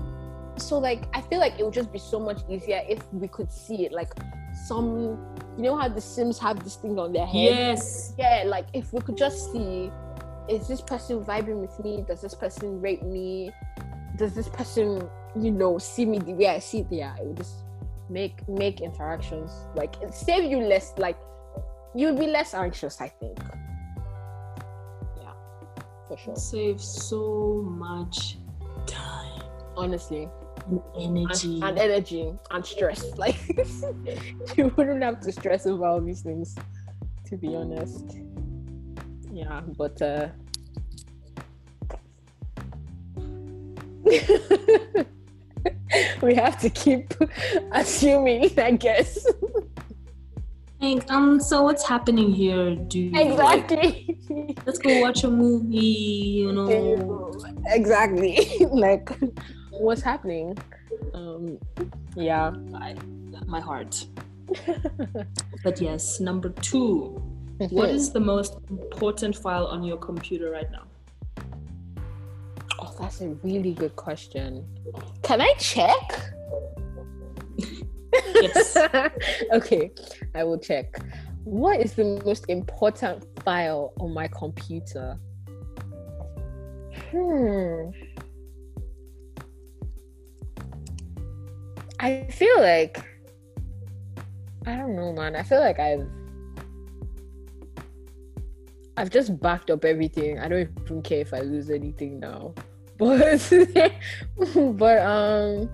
So 0.57 0.79
like, 0.79 1.05
I 1.13 1.21
feel 1.21 1.41
like 1.41 1.59
it 1.59 1.65
would 1.65 1.75
just 1.75 1.93
be 1.93 1.99
so 1.99 2.21
much 2.21 2.43
easier 2.49 2.83
if 2.89 3.01
we 3.13 3.27
could 3.29 3.53
see 3.53 3.85
it. 3.85 3.93
Like, 3.93 4.13
some 4.57 5.19
you 5.57 5.63
know 5.63 5.77
how 5.77 5.89
the 5.89 6.01
sims 6.01 6.39
have 6.39 6.63
this 6.65 6.77
thing 6.77 6.99
on 6.99 7.13
their 7.13 7.27
head? 7.27 7.35
Yes. 7.35 8.15
Yeah 8.19 8.45
like 8.47 8.67
if 8.73 8.93
we 8.93 9.01
could 9.01 9.17
just 9.17 9.53
see 9.53 9.91
is 10.49 10.69
this 10.69 10.81
person 10.81 11.25
vibing 11.25 11.61
with 11.61 11.79
me? 11.85 12.05
Does 12.07 12.21
this 12.21 12.35
person 12.35 12.81
rate 12.81 13.03
me? 13.03 13.51
Does 14.17 14.35
this 14.35 14.49
person 14.49 15.09
you 15.39 15.51
know 15.51 15.79
see 15.79 16.07
me 16.07 16.19
the 16.19 16.33
way 16.33 16.49
i 16.49 16.59
see? 16.59 16.79
It 16.79 16.87
yeah 16.91 17.17
it 17.17 17.27
would 17.27 17.37
just 17.37 17.57
make 18.09 18.49
make 18.49 18.81
interactions. 18.81 19.53
Like 19.75 20.01
it 20.03 20.15
save 20.15 20.51
you 20.51 20.61
less 20.61 20.95
like 20.99 21.19
you'd 21.95 22.19
be 22.19 22.27
less 22.27 22.55
anxious 22.55 23.01
i 23.01 23.09
think. 23.09 23.39
Yeah 25.21 25.33
for 26.09 26.17
sure. 26.17 26.37
Save 26.37 26.81
so 26.81 27.63
much 27.67 28.39
time. 28.87 29.43
Honestly 29.77 30.29
and 30.67 30.83
energy 30.99 31.55
and, 31.55 31.65
and 31.65 31.79
energy 31.79 32.33
and 32.51 32.67
stress. 32.67 33.05
Like 33.17 33.37
you 34.57 34.73
wouldn't 34.77 35.03
have 35.03 35.21
to 35.21 35.33
stress 35.33 35.67
over 35.67 35.87
all 35.87 36.01
these 36.01 36.23
things, 36.23 36.57
to 37.27 37.37
be 37.37 37.55
honest. 37.55 38.19
Yeah, 39.33 39.61
but 39.77 40.01
uh 40.03 40.29
we 46.23 46.35
have 46.35 46.59
to 46.61 46.71
keep 46.71 47.13
assuming, 47.73 48.59
I 48.59 48.73
guess. 48.73 49.27
Like, 50.81 51.11
um, 51.11 51.41
so 51.41 51.63
what's 51.63 51.89
happening 51.89 52.33
here, 52.33 52.77
dude? 52.77 53.17
Exactly. 53.17 54.19
Like, 54.29 54.59
let's 54.67 54.79
go 54.79 55.01
watch 55.01 55.25
a 55.25 55.31
movie, 55.31 55.77
you 55.77 56.53
know. 56.53 57.33
Exactly. 57.67 58.47
like 58.71 59.09
what's 59.79 60.03
happening. 60.03 60.57
Um, 61.15 61.59
yeah, 62.15 62.53
I, 62.75 62.95
my 63.47 63.61
heart. 63.61 64.07
but 65.65 65.81
yes, 65.81 66.21
number 66.21 66.51
two. 66.51 67.23
what 67.71 67.89
is 67.89 68.13
the 68.13 68.21
most 68.21 68.59
important 68.71 69.37
file 69.37 69.67
on 69.67 69.83
your 69.83 69.97
computer 69.97 70.51
right 70.51 70.71
now? 70.71 70.85
Oh, 72.79 72.95
that's 73.01 73.21
a 73.21 73.29
really 73.43 73.73
good 73.73 73.97
question. 73.97 74.65
Can 75.23 75.41
I 75.41 75.53
check? 75.59 76.33
yes. 78.35 78.77
okay, 79.53 79.91
I 80.35 80.45
will 80.45 80.59
check. 80.59 80.99
What 81.45 81.81
is 81.81 81.95
the 81.95 82.21
most 82.25 82.47
important 82.49 83.25
file 83.43 83.93
on 84.01 84.13
my 84.13 84.29
computer? 84.29 85.19
Hmm. 87.11 87.91
I 91.99 92.27
feel 92.31 92.61
like 92.61 93.05
I 94.67 94.77
don't 94.77 94.97
know, 94.97 95.13
man. 95.13 95.37
I 95.37 95.43
feel 95.43 95.61
like 95.61 95.79
I've 95.79 96.07
I've 98.97 99.11
just 99.11 99.39
backed 99.41 99.71
up 99.71 99.85
everything. 99.85 100.39
I 100.41 100.49
don't 100.49 100.69
even 100.85 101.03
care 101.03 101.21
if 101.21 101.33
I 101.33 101.41
lose 101.41 101.71
anything 101.71 102.21
now. 102.21 102.55
But 102.99 103.53
but 104.79 104.99
um 105.03 105.69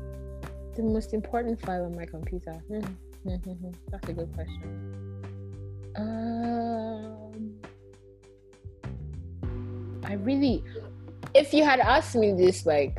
the 0.74 0.82
most 0.82 1.14
important 1.14 1.60
file 1.60 1.84
on 1.84 1.94
my 1.94 2.04
computer. 2.04 2.60
That's 2.68 4.08
a 4.08 4.12
good 4.12 4.34
question. 4.34 5.22
Um 5.94 7.54
I 10.02 10.14
really 10.14 10.64
if 11.34 11.54
you 11.54 11.64
had 11.64 11.78
asked 11.78 12.16
me 12.16 12.32
this 12.32 12.66
like 12.66 12.98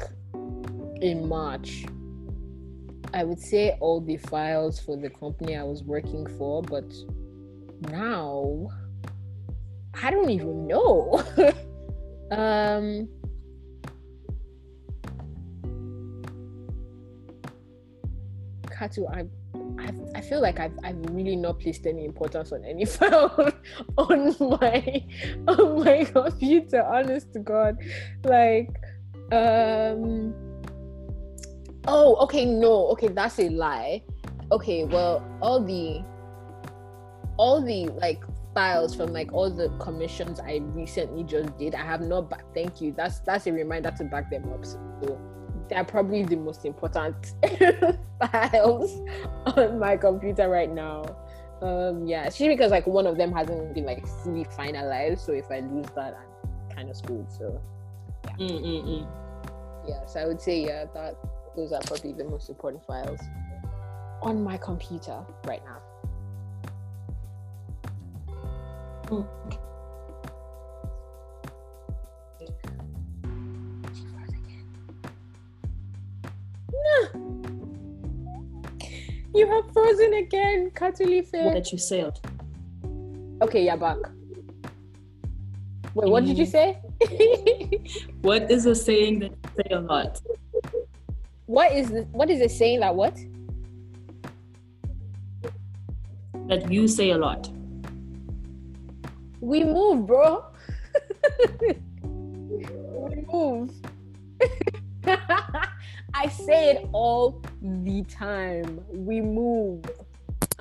in 1.02 1.28
March, 1.28 1.86
I 3.14 3.24
would 3.24 3.40
say 3.40 3.78
all 3.80 4.02
the 4.02 4.18
files 4.18 4.80
for 4.80 4.98
the 4.98 5.10
company 5.10 5.56
I 5.56 5.64
was 5.64 5.84
working 5.84 6.26
for, 6.38 6.64
but 6.64 6.92
now 7.92 8.70
I 10.02 10.10
don't 10.10 10.32
even 10.32 10.68
know. 10.68 11.24
um, 12.32 13.08
Katu, 18.66 19.08
I, 19.14 19.26
I, 19.80 19.92
I 20.16 20.22
feel 20.22 20.42
like 20.42 20.60
I've, 20.60 20.74
I've 20.84 20.98
really 21.12 21.36
not 21.36 21.60
placed 21.60 21.86
any 21.86 22.06
importance 22.06 22.52
on 22.52 22.66
any 22.66 22.86
file 22.98 23.54
on 23.98 24.36
my 24.40 25.06
on 25.48 25.86
my 25.86 26.04
computer. 26.06 26.84
Honest 26.84 27.32
to 27.34 27.40
God, 27.40 27.78
like 28.24 28.70
um 29.32 30.34
Oh, 31.88 32.16
okay, 32.24 32.46
no, 32.46 32.88
okay, 32.90 33.10
that's 33.10 33.40
a 33.40 33.50
lie. 33.50 34.04
Okay, 34.52 34.86
well, 34.86 35.26
all 35.42 35.60
the 35.60 36.04
all 37.38 37.62
the 37.62 37.88
like 38.00 38.24
files 38.54 38.96
from 38.96 39.12
like 39.12 39.34
all 39.34 39.50
the 39.50 39.70
commissions 39.80 40.40
I 40.40 40.62
recently 40.64 41.24
just 41.24 41.58
did, 41.58 41.76
I 41.76 41.82
have 41.82 42.02
not 42.02 42.30
back. 42.30 42.46
Thank 42.54 42.82
you. 42.82 42.94
That's 42.96 43.20
that's 43.20 43.48
a 43.48 43.52
reminder 43.52 43.92
to 43.98 44.04
back 44.06 44.30
them 44.30 44.52
up. 44.54 44.66
So 44.66 45.20
they're 45.70 45.84
probably 45.84 46.24
the 46.24 46.36
most 46.36 46.66
important 46.66 47.34
files 48.20 49.02
on 49.46 49.80
my 49.80 49.98
computer 49.98 50.50
right 50.50 50.72
now. 50.72 51.04
Um, 51.62 52.06
yeah, 52.06 52.26
especially 52.26 52.56
because 52.56 52.72
like 52.72 52.86
one 52.88 53.08
of 53.08 53.18
them 53.18 53.32
hasn't 53.32 53.74
been 53.74 53.86
like 53.86 54.06
fully 54.24 54.46
finalized. 54.46 55.20
So 55.20 55.32
if 55.32 55.50
I 55.50 55.62
lose 55.62 55.88
that, 55.96 56.18
I'm 56.18 56.76
kind 56.76 56.90
of 56.90 56.96
screwed. 56.96 57.32
So 57.32 57.62
Mm-mm-mm. 58.40 59.08
yeah, 59.88 60.06
so 60.06 60.20
I 60.20 60.28
would 60.28 60.42
say 60.42 60.66
yeah 60.66 60.86
that 60.94 61.16
those 61.56 61.72
are 61.72 61.82
probably 61.82 62.14
the 62.14 62.24
most 62.24 62.50
important 62.50 62.84
files 62.86 63.20
on 64.22 64.44
my 64.44 64.58
computer 64.58 65.20
right 65.46 65.62
now. 65.66 65.82
Mm. 69.08 69.28
You 79.36 79.48
have 79.48 79.74
frozen 79.74 80.14
again, 80.14 80.70
Katulife. 80.72 81.34
What 81.34 81.54
that 81.54 81.72
you 81.72 81.78
sailed. 81.80 82.20
Okay, 83.42 83.66
you're 83.66 83.78
back. 83.78 83.98
Wait, 85.96 86.10
what 86.10 86.24
did 86.26 86.38
you 86.38 86.46
say? 86.46 86.80
What 88.22 88.50
is 88.50 88.66
a 88.66 88.74
saying 88.74 89.20
that 89.20 89.32
you 89.32 89.50
say 89.58 89.76
a 89.76 89.80
lot? 89.80 90.22
What 91.46 91.72
is 91.72 91.90
the, 91.90 92.04
what 92.12 92.30
is 92.30 92.40
it 92.42 92.52
saying 92.52 92.80
that 92.82 92.96
what? 92.96 93.18
That 96.48 96.72
you 96.72 96.88
say 96.88 97.12
a 97.12 97.18
lot. 97.18 97.50
We 99.40 99.64
move, 99.64 100.08
bro. 100.08 100.46
we 101.62 103.26
move. 103.32 103.72
I 106.14 106.30
say 106.30 106.72
it 106.72 106.90
all 106.94 107.42
the 107.62 108.04
time. 108.04 108.82
We 108.92 109.22
move. 109.22 109.84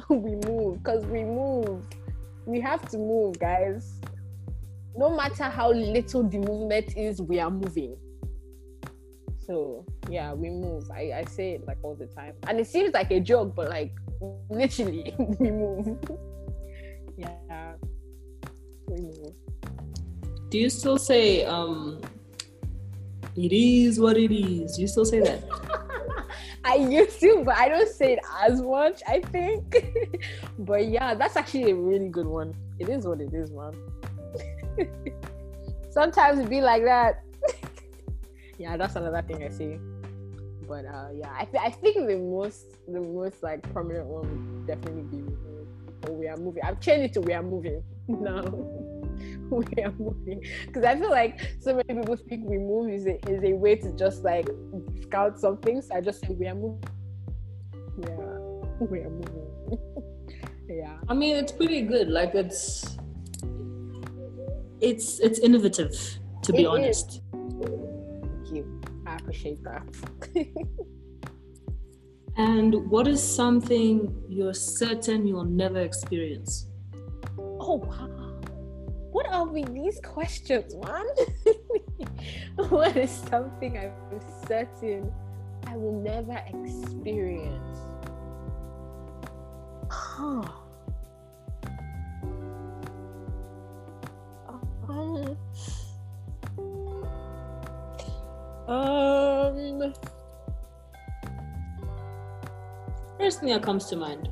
We 0.09 0.35
move 0.47 0.83
because 0.83 1.07
we 1.07 1.25
move. 1.25 1.87
We 2.45 2.61
have 2.61 2.87
to 2.91 2.99
move, 2.99 3.39
guys. 3.39 3.95
No 4.95 5.17
matter 5.17 5.45
how 5.45 5.73
little 5.73 6.23
the 6.25 6.39
movement 6.39 6.97
is, 6.99 7.23
we 7.23 7.41
are 7.41 7.51
moving. 7.51 7.97
So 9.53 9.85
yeah, 10.09 10.33
we 10.33 10.49
move. 10.49 10.91
I, 10.91 11.13
I 11.15 11.25
say 11.29 11.53
it 11.53 11.67
like 11.67 11.77
all 11.83 11.95
the 11.95 12.07
time. 12.07 12.33
And 12.47 12.59
it 12.59 12.67
seems 12.67 12.95
like 12.95 13.11
a 13.11 13.21
joke, 13.21 13.55
but 13.55 13.69
like 13.69 13.93
literally 14.49 15.15
we 15.39 15.51
move. 15.51 15.99
yeah. 17.19 17.75
We 18.89 19.03
move. 19.03 19.35
Do 20.49 20.57
you 20.57 20.71
still 20.71 20.97
say 20.97 21.45
um 21.45 22.01
it 23.37 23.53
is 23.53 24.01
what 24.01 24.17
it 24.17 24.33
is? 24.35 24.77
Do 24.77 24.81
you 24.81 24.89
still 24.89 25.05
say 25.05 25.21
that? 25.21 25.45
I 26.65 26.77
used 26.77 27.21
to, 27.21 27.43
but 27.45 27.55
I 27.59 27.69
don't 27.69 27.95
say 27.95 28.15
it 28.15 28.21
as 28.41 28.63
much, 28.63 29.03
I 29.07 29.21
think. 29.21 29.85
but 30.61 30.87
yeah, 30.87 31.15
that's 31.15 31.37
actually 31.37 31.73
a 31.73 31.75
really 31.75 32.09
good 32.09 32.27
one. 32.27 32.55
It 32.79 32.89
is 32.89 33.07
what 33.07 33.21
it 33.21 33.35
is, 33.35 33.51
man. 33.51 33.75
Sometimes 35.91 36.39
it 36.39 36.49
be 36.49 36.63
like 36.63 36.85
that. 36.85 37.23
Yeah, 38.63 38.77
that's 38.77 38.95
another 38.95 39.23
thing 39.23 39.43
I 39.43 39.49
say. 39.49 39.79
But 40.69 40.85
uh, 40.87 41.09
yeah, 41.13 41.35
I, 41.37 41.45
th- 41.45 41.63
I 41.63 41.71
think 41.71 42.07
the 42.07 42.17
most 42.17 42.65
the 42.87 43.01
most 43.01 43.43
like 43.43 43.61
prominent 43.73 44.07
one 44.07 44.23
would 44.31 44.67
definitely 44.69 45.03
be 45.03 45.25
or 46.09 46.15
we 46.15 46.29
are 46.29 46.37
moving. 46.37 46.63
I've 46.63 46.81
changed 46.81 47.05
it 47.11 47.13
to 47.15 47.21
we 47.21 47.33
are 47.35 47.43
moving 47.43 47.83
now. 48.09 48.43
we 49.51 49.83
are 49.83 49.93
moving 49.99 50.43
because 50.67 50.85
I 50.85 50.97
feel 50.99 51.11
like 51.11 51.57
so 51.61 51.75
many 51.75 52.01
people 52.01 52.17
think 52.17 52.49
we 52.49 52.59
move 52.59 52.91
is 52.91 53.07
a, 53.07 53.19
is 53.29 53.43
a 53.43 53.53
way 53.53 53.75
to 53.77 53.93
just 53.97 54.23
like 54.23 54.49
scout 55.03 55.39
something. 55.41 55.83
So 55.83 55.97
I 55.97 56.01
just 56.01 56.21
say 56.21 56.29
we 56.31 56.47
are 56.47 56.55
moving. 56.55 56.85
Yeah, 57.99 58.39
we 58.93 59.01
are 59.01 59.11
moving. 59.11 59.79
yeah. 60.69 60.97
I 61.09 61.15
mean, 61.15 61.35
it's 61.37 61.53
pretty 61.53 61.83
good. 61.83 62.09
Like 62.09 62.35
it's 62.37 62.97
it's 64.81 65.19
it's 65.19 65.41
innovative, 65.41 65.93
to 66.45 66.53
be 66.53 66.63
It 66.63 66.67
honest. 66.67 67.09
Thank 67.11 67.25
you. 67.25 67.42
I 67.42 67.42
appreciate 69.33 69.63
that. 69.65 69.83
And 72.39 72.89
what 72.89 73.07
is 73.09 73.23
something 73.23 74.25
you're 74.27 74.55
certain 74.55 75.27
you'll 75.27 75.45
never 75.45 75.81
experience? 75.81 76.67
oh 77.39 77.75
wow. 77.75 78.41
What 79.11 79.27
are 79.29 79.47
we 79.47 79.65
these 79.65 80.01
questions, 80.03 80.75
man? 80.77 81.05
what 82.71 82.97
is 82.97 83.11
something 83.11 83.77
I'm 83.77 83.93
certain 84.49 85.13
I 85.67 85.77
will 85.77 86.01
never 86.01 86.41
experience? 86.49 87.79
Huh. 89.91 90.43
Um, 94.89 95.37
um 98.69 99.93
First 103.19 103.41
thing 103.41 103.51
that 103.51 103.63
comes 103.63 103.87
to 103.87 103.97
mind. 103.97 104.29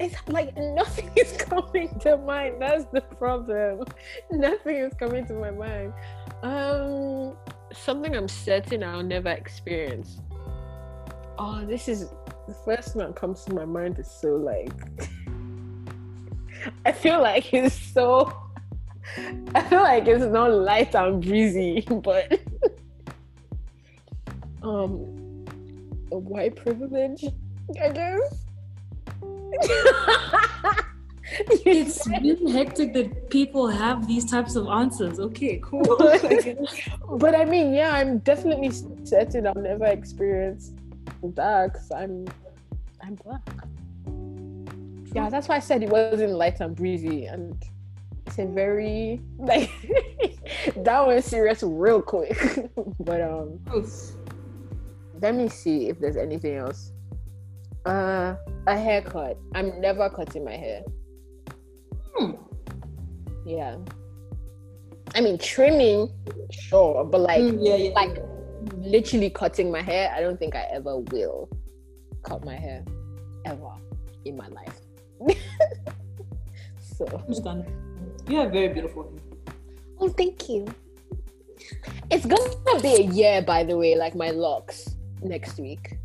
it's 0.00 0.16
like 0.28 0.56
nothing 0.56 1.10
is 1.16 1.32
coming 1.38 1.88
to 2.00 2.16
mind. 2.18 2.56
That's 2.60 2.84
the 2.86 3.00
problem. 3.00 3.84
Nothing 4.30 4.76
is 4.76 4.92
coming 4.94 5.26
to 5.26 5.32
my 5.34 5.50
mind. 5.52 5.92
Um, 6.42 7.36
something 7.72 8.14
I'm 8.16 8.28
certain 8.28 8.82
I'll 8.82 9.02
never 9.02 9.30
experience. 9.30 10.20
Oh, 11.38 11.64
this 11.64 11.88
is 11.88 12.08
the 12.48 12.54
first 12.64 12.94
thing 12.94 13.02
that 13.02 13.14
comes 13.14 13.44
to 13.44 13.54
my 13.54 13.64
mind 13.64 13.98
is 13.98 14.10
so 14.10 14.34
like. 14.34 14.72
I 16.84 16.92
feel 16.92 17.22
like 17.22 17.54
it's 17.54 17.74
so. 17.76 18.32
I 19.54 19.62
feel 19.62 19.82
like 19.82 20.08
it's 20.08 20.24
not 20.24 20.50
light 20.50 20.94
and 20.96 21.22
breezy, 21.22 21.86
but 22.02 22.40
um, 24.62 25.44
a 26.12 26.18
white 26.18 26.56
privilege, 26.56 27.24
I 27.80 27.88
guess. 27.90 28.44
It's 31.64 32.06
really 32.06 32.52
hectic 32.52 32.94
that 32.94 33.30
people 33.30 33.66
have 33.66 34.06
these 34.06 34.24
types 34.24 34.54
of 34.54 34.68
answers. 34.68 35.18
Okay, 35.18 35.60
cool. 35.62 35.82
but 37.18 37.34
I 37.34 37.44
mean, 37.44 37.74
yeah, 37.74 37.90
I'm 37.94 38.18
definitely 38.18 38.70
certain 39.04 39.46
I'll 39.46 39.54
never 39.54 39.86
experience 39.86 40.72
that 41.22 41.74
'cause 41.74 41.90
I'm 41.90 42.26
I'm 43.02 43.16
black. 43.16 43.48
Yeah, 45.14 45.28
that's 45.28 45.48
why 45.48 45.56
I 45.56 45.60
said 45.60 45.82
it 45.82 45.88
wasn't 45.88 46.32
light 46.32 46.60
and 46.60 46.76
breezy, 46.76 47.26
and 47.26 47.56
it's 48.26 48.38
a 48.38 48.46
very 48.46 49.20
like 49.38 49.70
that 50.76 51.06
was 51.06 51.24
serious 51.24 51.62
real 51.62 52.00
quick. 52.02 52.70
but 53.00 53.20
um, 53.20 53.58
let 55.20 55.34
me 55.34 55.48
see 55.48 55.88
if 55.88 55.98
there's 55.98 56.16
anything 56.16 56.56
else. 56.56 56.92
Uh, 57.84 58.34
a 58.66 58.76
haircut. 58.76 59.38
I'm 59.54 59.80
never 59.80 60.10
cutting 60.10 60.44
my 60.44 60.56
hair. 60.56 60.82
Hmm. 62.16 62.32
Yeah. 63.46 63.76
I 65.14 65.20
mean, 65.20 65.38
trimming, 65.38 66.10
sure, 66.50 67.04
but 67.04 67.20
like, 67.20 67.40
Mm, 67.40 67.58
yeah, 67.60 67.76
yeah. 67.76 67.90
like 67.94 68.18
literally 68.76 69.30
cutting 69.30 69.70
my 69.70 69.80
hair, 69.82 70.12
I 70.14 70.20
don't 70.20 70.38
think 70.38 70.54
I 70.56 70.66
ever 70.72 70.98
will 70.98 71.48
cut 72.22 72.44
my 72.44 72.56
hair 72.56 72.84
ever 73.44 73.70
in 74.24 74.36
my 74.36 74.48
life. 74.48 74.80
so, 76.80 77.06
Understand. 77.06 77.64
You 78.28 78.38
have 78.38 78.50
very 78.50 78.68
beautiful 78.68 79.04
hair. 79.04 79.54
oh, 80.00 80.08
thank 80.08 80.48
you. 80.48 80.66
It's 82.10 82.26
gonna 82.26 82.80
be 82.82 82.94
a 82.96 83.02
year, 83.02 83.42
by 83.42 83.62
the 83.64 83.76
way, 83.78 83.94
like 83.94 84.14
my 84.14 84.30
locks 84.30 84.95
next 85.28 85.58
week. 85.58 85.98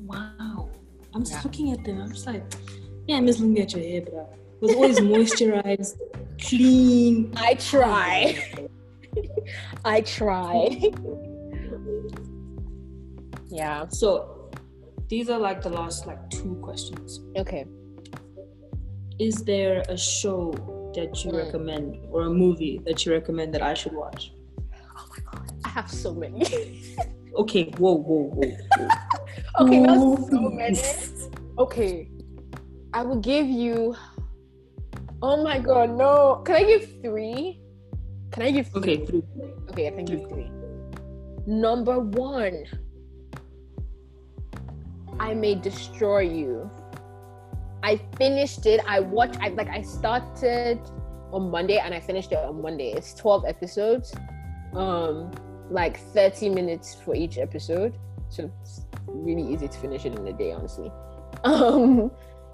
Wow. 0.00 0.70
I'm 1.14 1.22
just 1.22 1.32
Yeah. 1.32 1.40
looking 1.44 1.72
at 1.72 1.84
them. 1.84 2.00
I'm 2.00 2.10
just 2.12 2.26
like, 2.26 2.42
yeah, 3.06 3.16
I'm 3.16 3.26
just 3.26 3.40
looking 3.40 3.58
at 3.60 3.72
your 3.72 3.82
hair, 3.82 4.00
bro. 4.02 4.20
It 4.60 4.62
was 4.62 4.74
always 4.74 4.98
moisturized, 5.00 5.96
clean. 6.40 7.32
I 7.36 7.54
try. 7.54 8.42
I 9.84 10.00
try. 10.02 10.90
yeah. 13.48 13.86
So 13.88 14.50
these 15.08 15.28
are 15.28 15.38
like 15.38 15.62
the 15.62 15.68
last 15.68 16.06
like 16.06 16.30
two 16.30 16.54
questions. 16.62 17.20
Okay. 17.36 17.66
Is 19.18 19.44
there 19.44 19.82
a 19.88 19.96
show 19.96 20.52
that 20.94 21.24
you 21.24 21.30
Mm. 21.32 21.36
recommend 21.44 21.98
or 22.10 22.22
a 22.22 22.30
movie 22.30 22.80
that 22.86 23.04
you 23.04 23.12
recommend 23.12 23.52
that 23.54 23.62
I 23.62 23.74
should 23.74 23.92
watch? 23.94 24.32
My 25.72 25.80
god, 25.80 25.80
I 25.80 25.80
have 25.80 25.90
so 25.90 26.14
many. 26.14 26.94
Okay, 27.34 27.72
whoa, 27.78 27.94
whoa, 27.94 28.28
whoa. 28.28 28.56
okay, 29.64 29.80
not 29.80 30.28
so 30.28 30.50
many. 30.50 30.78
Okay, 31.56 32.10
I 32.92 33.00
will 33.00 33.20
give 33.20 33.46
you. 33.46 33.96
Oh 35.22 35.42
my 35.42 35.58
god, 35.58 35.96
no! 35.96 36.42
Can 36.44 36.56
I 36.56 36.64
give 36.64 37.00
three? 37.00 37.58
Can 38.32 38.42
I 38.42 38.50
give 38.50 38.68
three? 38.68 38.80
Okay, 38.82 39.06
three. 39.06 39.22
Okay, 39.70 39.88
I 39.88 39.92
can 39.92 40.04
give 40.04 40.28
three. 40.28 40.50
Number 41.46 42.00
one, 42.00 42.66
I 45.18 45.32
may 45.32 45.54
destroy 45.54 46.20
you. 46.20 46.70
I 47.82 47.96
finished 48.18 48.66
it. 48.66 48.84
I 48.86 49.00
watched. 49.00 49.40
I 49.40 49.48
like. 49.56 49.68
I 49.68 49.80
started 49.80 50.84
on 51.32 51.50
Monday 51.50 51.78
and 51.78 51.94
I 51.94 52.00
finished 52.00 52.30
it 52.30 52.44
on 52.44 52.60
Monday. 52.60 52.92
It's 52.92 53.14
twelve 53.14 53.46
episodes, 53.48 54.12
um, 54.76 55.32
like 55.72 55.98
thirty 56.12 56.48
minutes 56.48 56.94
for 56.94 57.14
each 57.14 57.38
episode. 57.38 57.98
So 58.28 58.50
it's 58.62 58.86
really 59.06 59.42
easy 59.42 59.68
to 59.68 59.78
finish 59.78 60.04
it 60.04 60.18
in 60.18 60.26
a 60.26 60.32
day, 60.32 60.52
honestly. 60.52 60.92
Um, 61.44 62.10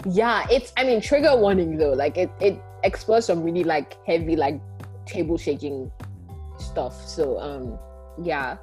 yeah, 0.09 0.47
it's. 0.49 0.73
I 0.77 0.83
mean, 0.83 1.01
trigger 1.01 1.35
warning 1.35 1.77
though. 1.77 1.93
Like 1.93 2.17
it, 2.17 2.31
it 2.39 2.61
explores 2.83 3.25
some 3.25 3.43
really 3.43 3.63
like 3.63 3.97
heavy, 4.05 4.35
like 4.35 4.61
table 5.05 5.37
shaking 5.37 5.91
stuff. 6.57 6.95
So 7.07 7.39
um, 7.39 7.77
yeah. 8.23 8.57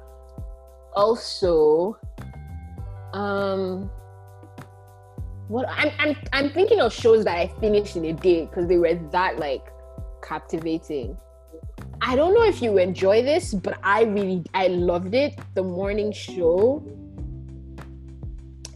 Also, 0.95 1.97
um, 3.13 3.89
what 5.47 5.67
I'm 5.69 5.91
I'm 5.99 6.15
I'm 6.33 6.49
thinking 6.49 6.81
of 6.81 6.91
shows 6.91 7.23
that 7.25 7.37
I 7.37 7.47
finished 7.59 7.95
in 7.95 8.05
a 8.05 8.13
day 8.13 8.45
because 8.45 8.67
they 8.67 8.77
were 8.77 8.95
that 9.11 9.37
like 9.37 9.71
captivating. 10.23 11.17
I 12.01 12.15
don't 12.15 12.33
know 12.33 12.43
if 12.43 12.61
you 12.61 12.77
enjoy 12.77 13.21
this, 13.23 13.53
but 13.53 13.79
I 13.83 14.03
really 14.03 14.43
I 14.53 14.67
loved 14.67 15.13
it. 15.13 15.37
The 15.55 15.63
morning 15.63 16.11
show. 16.11 16.83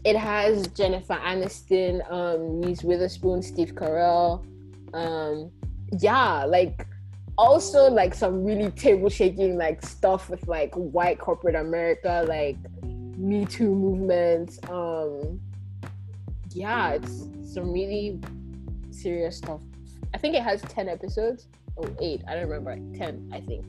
It 0.04 0.16
has 0.16 0.66
Jennifer 0.68 1.14
Aniston, 1.14 2.02
um, 2.10 2.60
Reese 2.60 2.82
Witherspoon, 2.82 3.40
Steve 3.40 3.74
Carell. 3.74 4.44
Um, 4.92 5.50
yeah, 6.00 6.44
like 6.44 6.86
also 7.38 7.88
like 7.88 8.14
some 8.14 8.44
really 8.44 8.70
table 8.72 9.08
shaking 9.08 9.56
like 9.56 9.84
stuff 9.86 10.28
with 10.28 10.46
like 10.48 10.74
white 10.74 11.18
corporate 11.18 11.54
America, 11.54 12.24
like 12.28 12.56
Me 13.16 13.44
Too 13.44 13.72
movement. 13.74 14.58
Um, 14.68 15.40
yeah, 16.50 16.94
it's 16.94 17.28
some 17.54 17.72
really 17.72 18.20
serious 18.90 19.36
stuff. 19.36 19.60
I 20.12 20.18
think 20.18 20.34
it 20.34 20.42
has 20.42 20.60
ten 20.62 20.88
episodes. 20.88 21.46
Oh, 21.78 21.88
eight. 22.00 22.22
I 22.28 22.34
don't 22.34 22.48
remember. 22.48 22.76
Ten, 22.96 23.30
I 23.32 23.40
think. 23.40 23.66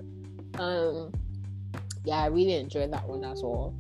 Um, 0.59 1.11
yeah, 2.03 2.17
I 2.17 2.27
really 2.27 2.53
enjoyed 2.53 2.91
that 2.93 3.07
one 3.07 3.23
as 3.23 3.41
well. 3.41 3.73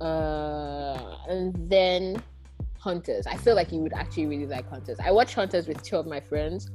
Uh, 0.00 1.16
and 1.28 1.54
then 1.70 2.22
Hunters. 2.78 3.26
I 3.26 3.36
feel 3.36 3.54
like 3.54 3.72
you 3.72 3.80
would 3.80 3.94
actually 3.94 4.26
really 4.26 4.46
like 4.46 4.68
Hunters. 4.68 4.98
I 5.02 5.10
watched 5.10 5.34
Hunters 5.34 5.66
with 5.66 5.82
two 5.82 5.96
of 5.96 6.06
my 6.06 6.20
friends. 6.20 6.70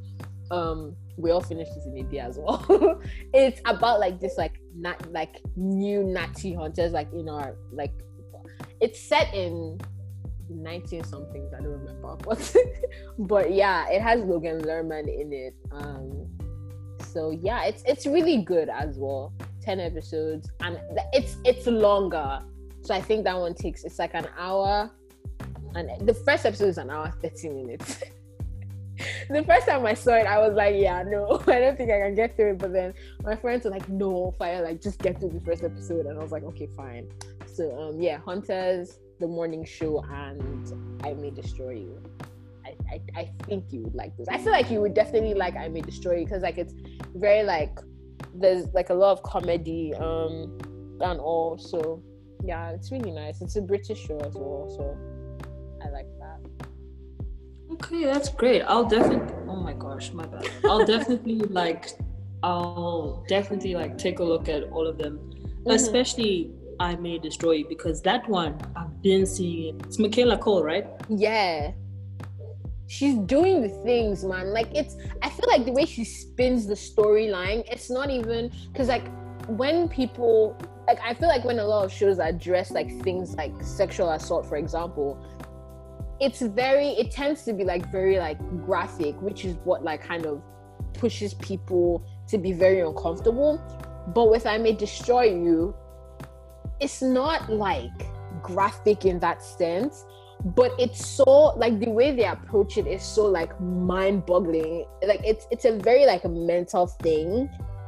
Um, 0.51 0.95
we 1.17 1.31
all 1.31 1.41
finished 1.41 1.71
this 1.75 1.85
in 1.85 1.97
India 1.97 2.23
as 2.23 2.39
well. 2.39 3.01
it's 3.33 3.61
about 3.65 3.99
like 3.99 4.19
this 4.19 4.37
like 4.37 4.59
not 4.75 5.11
like 5.11 5.41
new 5.55 6.03
Nazi 6.03 6.53
hunters 6.53 6.93
like 6.93 7.11
in 7.13 7.27
our 7.29 7.55
like 7.71 7.91
it's 8.79 8.99
set 8.99 9.33
in 9.33 9.79
19 10.49 11.03
something 11.03 11.49
I 11.55 11.61
don't 11.61 11.71
remember 11.71 12.15
but 12.23 12.55
but 13.19 13.53
yeah 13.53 13.87
it 13.89 14.01
has 14.01 14.21
Logan 14.21 14.61
Lerman 14.61 15.03
in 15.03 15.31
it 15.33 15.55
um 15.71 16.27
so 17.01 17.31
yeah 17.31 17.63
it's 17.63 17.83
it's 17.85 18.05
really 18.05 18.37
good 18.37 18.69
as 18.69 18.97
well 18.97 19.33
10 19.61 19.79
episodes 19.79 20.49
and 20.61 20.79
it's 21.13 21.37
it's 21.45 21.67
longer 21.67 22.41
so 22.81 22.93
I 22.93 23.01
think 23.01 23.23
that 23.25 23.37
one 23.37 23.53
takes 23.53 23.83
it's 23.83 23.99
like 23.99 24.13
an 24.13 24.27
hour 24.37 24.89
and 25.75 26.07
the 26.07 26.13
first 26.13 26.45
episode 26.45 26.69
is 26.69 26.77
an 26.77 26.89
hour 26.89 27.13
30 27.21 27.49
minutes 27.49 28.01
the 29.29 29.43
first 29.43 29.67
time 29.67 29.85
I 29.85 29.93
saw 29.93 30.13
it, 30.15 30.25
I 30.25 30.39
was 30.39 30.55
like, 30.55 30.75
yeah, 30.77 31.03
no, 31.03 31.41
I 31.47 31.59
don't 31.59 31.77
think 31.77 31.91
I 31.91 31.99
can 31.99 32.15
get 32.15 32.35
through 32.35 32.51
it. 32.51 32.57
But 32.57 32.73
then 32.73 32.93
my 33.23 33.35
friends 33.35 33.65
were 33.65 33.71
like, 33.71 33.87
no, 33.89 34.35
Fayo, 34.39 34.63
like 34.63 34.81
just 34.81 34.99
get 34.99 35.19
through 35.19 35.29
the 35.29 35.39
first 35.39 35.63
episode. 35.63 36.05
And 36.05 36.17
I 36.17 36.21
was 36.21 36.31
like, 36.31 36.43
okay, 36.43 36.67
fine. 36.75 37.07
So 37.53 37.77
um 37.79 38.01
yeah, 38.01 38.17
Hunters, 38.17 38.99
the 39.19 39.27
morning 39.27 39.65
show, 39.65 40.03
and 40.11 41.01
I 41.03 41.13
May 41.13 41.29
Destroy 41.31 41.71
You. 41.71 42.01
I, 42.89 43.01
I, 43.15 43.31
think 43.45 43.71
you 43.71 43.83
would 43.83 43.95
like 43.95 44.15
this. 44.17 44.27
I 44.27 44.37
feel 44.37 44.51
like 44.51 44.69
you 44.71 44.81
would 44.81 44.93
definitely 44.93 45.33
like 45.33 45.55
I 45.55 45.67
May 45.67 45.81
Destroy 45.81 46.17
You 46.17 46.25
because 46.25 46.43
like 46.43 46.57
it's 46.57 46.73
very 47.15 47.43
like 47.43 47.77
there's 48.33 48.67
like 48.73 48.89
a 48.89 48.93
lot 48.93 49.11
of 49.11 49.23
comedy 49.23 49.93
um 49.95 50.57
and 51.01 51.19
all. 51.19 51.57
So 51.57 52.03
yeah, 52.43 52.69
it's 52.71 52.91
really 52.91 53.11
nice. 53.11 53.41
It's 53.41 53.55
a 53.55 53.61
British 53.61 54.05
show 54.05 54.17
as 54.19 54.33
well, 54.35 54.69
so 54.69 54.97
I 55.85 55.89
like 55.89 56.07
that. 56.19 56.39
Okay, 57.73 58.05
that's 58.05 58.29
great. 58.29 58.61
I'll 58.63 58.85
definitely. 58.87 59.33
Oh 59.47 59.55
my 59.55 59.73
gosh, 59.73 60.11
my 60.11 60.25
bad. 60.25 60.49
I'll 60.65 60.85
definitely 60.85 61.35
like. 61.49 61.89
I'll 62.41 63.25
definitely 63.27 63.75
like 63.75 63.97
take 63.97 64.19
a 64.19 64.23
look 64.23 64.47
at 64.47 64.63
all 64.71 64.87
of 64.87 64.97
them, 64.97 65.17
mm-hmm. 65.17 65.71
especially 65.71 66.51
I 66.79 66.95
May 66.95 67.19
Destroy 67.19 67.51
You 67.51 67.67
because 67.67 68.01
that 68.03 68.27
one 68.29 68.57
I've 68.77 69.01
been 69.01 69.25
seeing 69.25 69.75
it. 69.75 69.85
It's 69.85 69.99
Michaela 69.99 70.37
Coel, 70.37 70.63
right? 70.63 70.87
Yeah. 71.09 71.71
She's 72.89 73.15
doing 73.15 73.61
the 73.61 73.69
things, 73.69 74.25
man. 74.25 74.51
Like 74.51 74.67
it's. 74.73 74.97
I 75.21 75.29
feel 75.29 75.45
like 75.47 75.63
the 75.63 75.71
way 75.71 75.85
she 75.85 76.03
spins 76.03 76.65
the 76.65 76.73
storyline, 76.73 77.63
it's 77.71 77.91
not 77.91 78.09
even 78.09 78.51
because 78.73 78.87
like 78.87 79.07
when 79.47 79.87
people 79.87 80.57
like 80.87 80.99
I 81.03 81.13
feel 81.13 81.27
like 81.27 81.45
when 81.45 81.59
a 81.59 81.65
lot 81.65 81.85
of 81.85 81.93
shows 81.93 82.17
address 82.17 82.71
like 82.71 82.89
things 83.03 83.35
like 83.35 83.53
sexual 83.61 84.09
assault, 84.09 84.47
for 84.47 84.57
example, 84.57 85.23
it's 86.19 86.41
very 86.41 86.89
it 86.89 87.11
tends 87.11 87.43
to 87.43 87.53
be 87.53 87.63
like 87.63 87.91
very 87.91 88.17
like 88.17 88.39
graphic 88.65 89.19
which 89.21 89.45
is 89.45 89.55
what 89.65 89.83
like 89.83 90.01
kind 90.01 90.25
of 90.25 90.41
pushes 90.93 91.35
people 91.35 92.03
to 92.27 92.37
be 92.37 92.51
very 92.51 92.81
uncomfortable 92.81 93.61
but 94.13 94.29
with 94.29 94.45
i 94.45 94.57
may 94.57 94.73
destroy 94.73 95.23
you 95.23 95.73
it's 96.81 97.01
not 97.01 97.49
like 97.49 97.91
graphic 98.41 99.05
in 99.05 99.19
that 99.19 99.41
sense 99.41 100.05
but 100.43 100.71
it's 100.79 101.05
so 101.05 101.53
like 101.57 101.79
the 101.79 101.89
way 101.89 102.11
they 102.11 102.25
approach 102.25 102.77
it 102.77 102.87
is 102.87 103.03
so 103.03 103.25
like 103.25 103.59
mind-boggling. 103.59 104.85
Like 105.05 105.21
it's 105.23 105.47
it's 105.51 105.65
a 105.65 105.77
very 105.77 106.05
like 106.05 106.23
a 106.23 106.29
mental 106.29 106.87
thing 106.87 107.47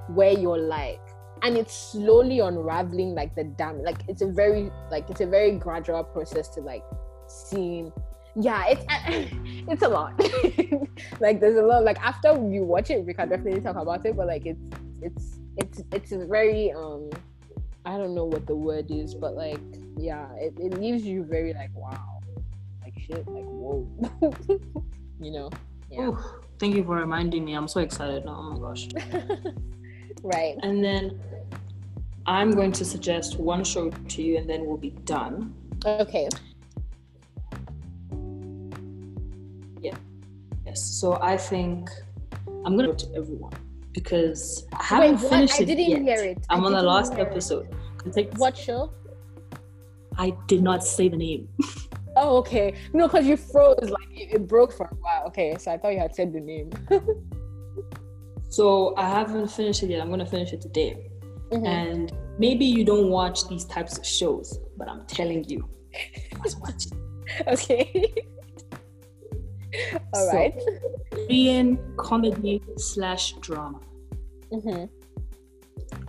where 0.09 0.31
you're 0.31 0.57
like 0.57 0.99
and 1.43 1.57
it's 1.57 1.73
slowly 1.73 2.39
unraveling 2.39 3.15
like 3.15 3.33
the 3.35 3.43
damn 3.43 3.81
like 3.83 4.03
it's 4.07 4.21
a 4.21 4.27
very 4.27 4.69
like 4.91 5.09
it's 5.09 5.21
a 5.21 5.25
very 5.25 5.51
gradual 5.57 6.03
process 6.03 6.49
to 6.49 6.61
like 6.61 6.83
seeing. 7.27 7.91
Yeah 8.35 8.65
it's 8.67 8.85
it's 9.67 9.83
a 9.83 9.89
lot. 9.89 10.19
Like 11.19 11.39
there's 11.39 11.57
a 11.57 11.61
lot 11.61 11.83
like 11.83 11.99
after 11.99 12.33
you 12.33 12.63
watch 12.63 12.89
it 12.89 13.05
we 13.05 13.13
can 13.13 13.29
definitely 13.29 13.61
talk 13.61 13.75
about 13.75 14.05
it 14.05 14.15
but 14.15 14.27
like 14.27 14.45
it's 14.45 14.59
it's 15.01 15.39
it's 15.57 15.83
it's 15.91 16.11
very 16.29 16.71
um 16.71 17.09
i 17.85 17.97
don't 17.97 18.13
know 18.13 18.25
what 18.25 18.45
the 18.45 18.55
word 18.55 18.89
is 18.89 19.15
but 19.15 19.35
like 19.35 19.59
yeah 19.97 20.31
it, 20.35 20.53
it 20.59 20.79
leaves 20.79 21.03
you 21.03 21.23
very 21.23 21.53
like 21.53 21.69
wow 21.73 22.10
shit 23.11 23.27
like 23.27 23.45
whoa 23.45 23.87
you 25.19 25.31
know 25.31 25.49
yeah 25.89 26.07
Ooh, 26.07 26.17
thank 26.59 26.75
you 26.75 26.83
for 26.83 26.95
reminding 26.95 27.43
me 27.45 27.53
i'm 27.53 27.67
so 27.67 27.79
excited 27.81 28.25
now 28.25 28.35
oh 28.37 28.49
my 28.51 28.59
gosh 28.59 28.87
right 30.23 30.55
and 30.63 30.83
then 30.83 31.19
i'm 32.25 32.51
going 32.51 32.71
to 32.71 32.85
suggest 32.85 33.39
one 33.39 33.63
show 33.63 33.89
to 33.89 34.21
you 34.21 34.37
and 34.37 34.49
then 34.49 34.65
we'll 34.65 34.77
be 34.77 34.91
done 35.05 35.53
okay 35.85 36.27
Yeah. 39.81 39.95
Yes. 40.65 40.83
So 40.83 41.17
I 41.21 41.37
think 41.37 41.89
I'm 42.65 42.75
gonna 42.77 42.89
go 42.89 42.93
to 42.93 43.15
everyone 43.15 43.53
because 43.93 44.65
I 44.73 44.83
haven't 44.83 45.21
Wait, 45.21 45.29
finished 45.29 45.59
I 45.59 45.63
it 45.63 45.65
didn't 45.65 45.89
yet. 45.89 46.01
Hear 46.01 46.23
it. 46.23 46.45
I'm 46.49 46.63
I 46.63 46.67
on 46.67 46.73
the 46.73 46.83
last 46.83 47.13
episode. 47.13 47.67
What 48.37 48.55
show? 48.55 48.93
I 50.17 50.35
did 50.47 50.61
not 50.61 50.83
say 50.83 51.09
the 51.09 51.17
name. 51.17 51.47
oh, 52.21 52.37
okay. 52.37 52.75
No, 52.93 53.07
because 53.07 53.25
you 53.25 53.35
froze, 53.35 53.89
like 53.89 54.09
it, 54.11 54.35
it, 54.35 54.47
broke 54.47 54.71
for 54.71 54.85
a 54.85 54.95
while. 54.95 55.23
Okay, 55.27 55.55
so 55.57 55.71
I 55.71 55.77
thought 55.77 55.93
you 55.93 55.99
had 55.99 56.15
said 56.15 56.31
the 56.31 56.39
name. 56.39 56.69
so 58.49 58.93
I 58.95 59.09
haven't 59.09 59.49
finished 59.49 59.83
it 59.83 59.89
yet. 59.89 60.01
I'm 60.01 60.09
gonna 60.09 60.25
finish 60.25 60.53
it 60.53 60.61
today. 60.61 61.09
Mm-hmm. 61.51 61.65
And 61.65 62.13
maybe 62.37 62.65
you 62.65 62.85
don't 62.85 63.09
watch 63.09 63.47
these 63.49 63.65
types 63.65 63.97
of 63.97 64.05
shows, 64.05 64.59
but 64.77 64.87
I'm 64.87 65.05
telling 65.05 65.43
you, 65.49 65.67
you 66.31 66.37
must 66.37 66.61
watch 66.61 66.85
it. 66.85 66.93
Okay. 67.47 68.13
All 70.13 70.29
so, 70.29 70.35
right. 70.35 70.53
Korean 71.11 71.79
comedy 71.97 72.61
slash 72.75 73.33
drama. 73.39 73.79
Mm-hmm. 74.51 74.85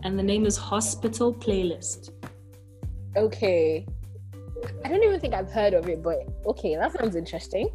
And 0.02 0.18
the 0.18 0.22
name 0.22 0.46
is 0.46 0.56
Hospital 0.56 1.32
Playlist. 1.32 2.10
Okay. 3.16 3.86
I 4.84 4.88
don't 4.88 5.02
even 5.02 5.20
think 5.20 5.34
I've 5.34 5.50
heard 5.50 5.74
of 5.74 5.88
it, 5.88 6.02
but 6.02 6.26
okay, 6.46 6.76
that 6.76 6.92
sounds 6.92 7.16
interesting. 7.16 7.70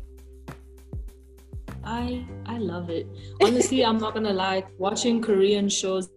I 1.83 2.25
I 2.45 2.57
love 2.57 2.89
it. 2.89 3.07
Honestly, 3.41 3.85
I'm 3.85 3.97
not 3.97 4.13
gonna 4.13 4.33
lie. 4.33 4.63
Watching 4.77 5.21
Korean 5.21 5.69
shows 5.69 6.09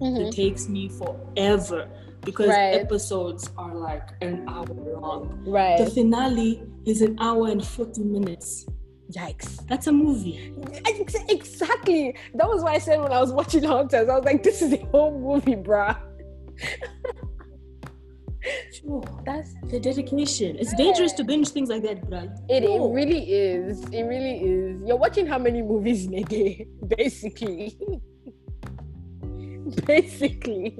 mm-hmm. 0.00 0.22
it 0.22 0.32
takes 0.32 0.68
me 0.68 0.88
forever 0.88 1.88
because 2.24 2.48
right. 2.48 2.74
episodes 2.74 3.50
are 3.56 3.74
like 3.74 4.08
an 4.20 4.44
hour 4.48 4.66
long. 4.66 5.42
Right. 5.46 5.78
The 5.78 5.90
finale 5.90 6.62
is 6.86 7.02
an 7.02 7.16
hour 7.20 7.48
and 7.48 7.64
40 7.64 8.02
minutes 8.02 8.66
Yikes. 9.12 9.66
That's 9.68 9.86
a 9.86 9.92
movie. 9.92 10.54
Exactly. 11.28 12.16
That 12.34 12.48
was 12.48 12.62
why 12.62 12.74
I 12.74 12.78
said 12.78 13.00
when 13.00 13.12
I 13.12 13.20
was 13.20 13.32
watching 13.32 13.62
Hunters, 13.62 14.08
I 14.08 14.16
was 14.16 14.24
like, 14.24 14.42
this 14.42 14.62
is 14.62 14.72
a 14.72 14.78
whole 14.86 15.18
movie, 15.18 15.56
bruh. 15.56 15.98
Sure. 18.72 19.02
That's 19.24 19.54
The 19.70 19.78
dedication. 19.78 20.56
It's 20.58 20.74
dangerous 20.74 21.12
to 21.14 21.24
binge 21.24 21.48
things 21.50 21.68
like 21.68 21.82
that, 21.82 22.02
bruh. 22.10 22.26
it, 22.48 22.64
it 22.64 22.80
really 22.98 23.22
is. 23.32 23.82
It 23.92 24.02
really 24.02 24.40
is. 24.42 24.82
You're 24.86 24.96
watching 24.96 25.26
how 25.26 25.38
many 25.38 25.62
movies 25.62 26.06
in 26.06 26.14
a 26.14 26.22
day, 26.24 26.66
basically. 26.96 27.78
basically. 29.86 30.78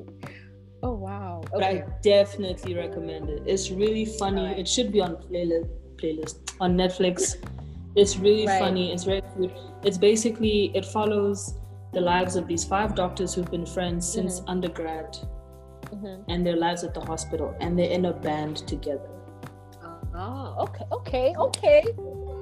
Oh 0.82 0.92
wow. 0.94 1.42
But 1.52 1.62
I 1.62 1.84
definitely 2.02 2.74
recommend 2.74 3.28
it. 3.30 3.42
It's 3.46 3.70
really 3.70 4.04
funny. 4.04 4.40
Alright. 4.40 4.58
It 4.58 4.68
should 4.68 4.92
be 4.92 5.00
on 5.00 5.16
playlist 5.16 5.68
playlist 5.96 6.54
on 6.60 6.76
Netflix. 6.76 7.36
It's 7.94 8.16
really 8.16 8.46
Right. 8.46 8.58
funny. 8.58 8.90
It's 8.90 9.04
very 9.04 9.20
good. 9.38 9.52
It's 9.84 9.98
basically 9.98 10.72
it 10.74 10.86
follows 10.86 11.58
the 11.92 12.00
lives 12.00 12.36
of 12.36 12.48
these 12.48 12.64
five 12.64 12.94
doctors 12.94 13.34
who've 13.34 13.50
been 13.50 13.66
friends 13.66 14.10
since 14.10 14.40
Mm-hmm. 14.40 14.48
undergrad 14.54 15.14
Mhm. 15.92 16.24
and 16.28 16.46
their 16.46 16.56
lives 16.56 16.84
at 16.84 16.94
the 16.94 17.00
hospital 17.00 17.54
and 17.60 17.78
they're 17.78 17.90
in 17.90 18.06
a 18.06 18.12
band 18.12 18.56
together. 18.68 19.08
Ah, 20.14 20.56
okay, 20.58 20.84
okay, 20.92 21.34
okay, 21.38 21.84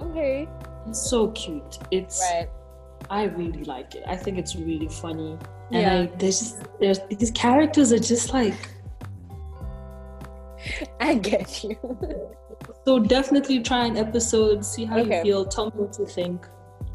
okay. 0.03 0.48
It's 0.86 1.09
so 1.11 1.28
cute. 1.32 1.78
It's 1.90 2.20
Right. 2.32 2.48
I 3.09 3.24
really 3.24 3.64
like 3.64 3.94
it. 3.94 4.05
I 4.07 4.16
think 4.16 4.38
it's 4.38 4.55
really 4.57 4.88
funny. 4.88 5.36
And 5.72 5.82
Yeah. 5.82 6.01
I, 6.12 6.16
there's 6.18 6.38
just 6.40 6.62
there's 6.80 6.98
these 7.09 7.30
characters 7.32 7.92
are 7.92 7.98
just 7.98 8.32
like 8.32 8.55
I 11.01 11.14
get 11.14 11.64
you. 11.64 11.76
so 12.84 12.98
definitely 12.98 13.61
try 13.62 13.86
an 13.86 13.96
episode, 13.96 14.64
see 14.64 14.84
how 14.84 14.98
Okay. 14.98 15.18
you 15.18 15.22
feel, 15.22 15.44
tell 15.44 15.66
me 15.66 15.72
what 15.76 15.98
you 15.98 16.07
think. 16.07 16.46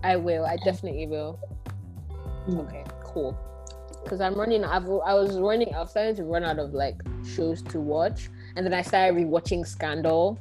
I 0.03 0.15
will. 0.17 0.45
I 0.45 0.57
definitely 0.63 1.07
will. 1.07 1.39
Mm. 2.47 2.59
Okay, 2.67 2.83
cool. 3.03 3.35
Because 4.05 4.21
I'm 4.21 4.35
running. 4.35 4.63
I've, 4.63 4.85
I 4.85 5.15
was 5.15 5.37
running. 5.39 5.73
I 5.73 5.79
was 5.79 5.89
starting 5.89 6.15
to 6.17 6.23
run 6.23 6.43
out 6.43 6.59
of 6.59 6.73
like 6.73 6.95
shows 7.25 7.63
to 7.63 7.79
watch, 7.79 8.29
and 8.55 8.63
then 8.63 8.73
I 8.73 8.83
started 8.83 9.17
rewatching 9.17 9.65
Scandal. 9.65 10.39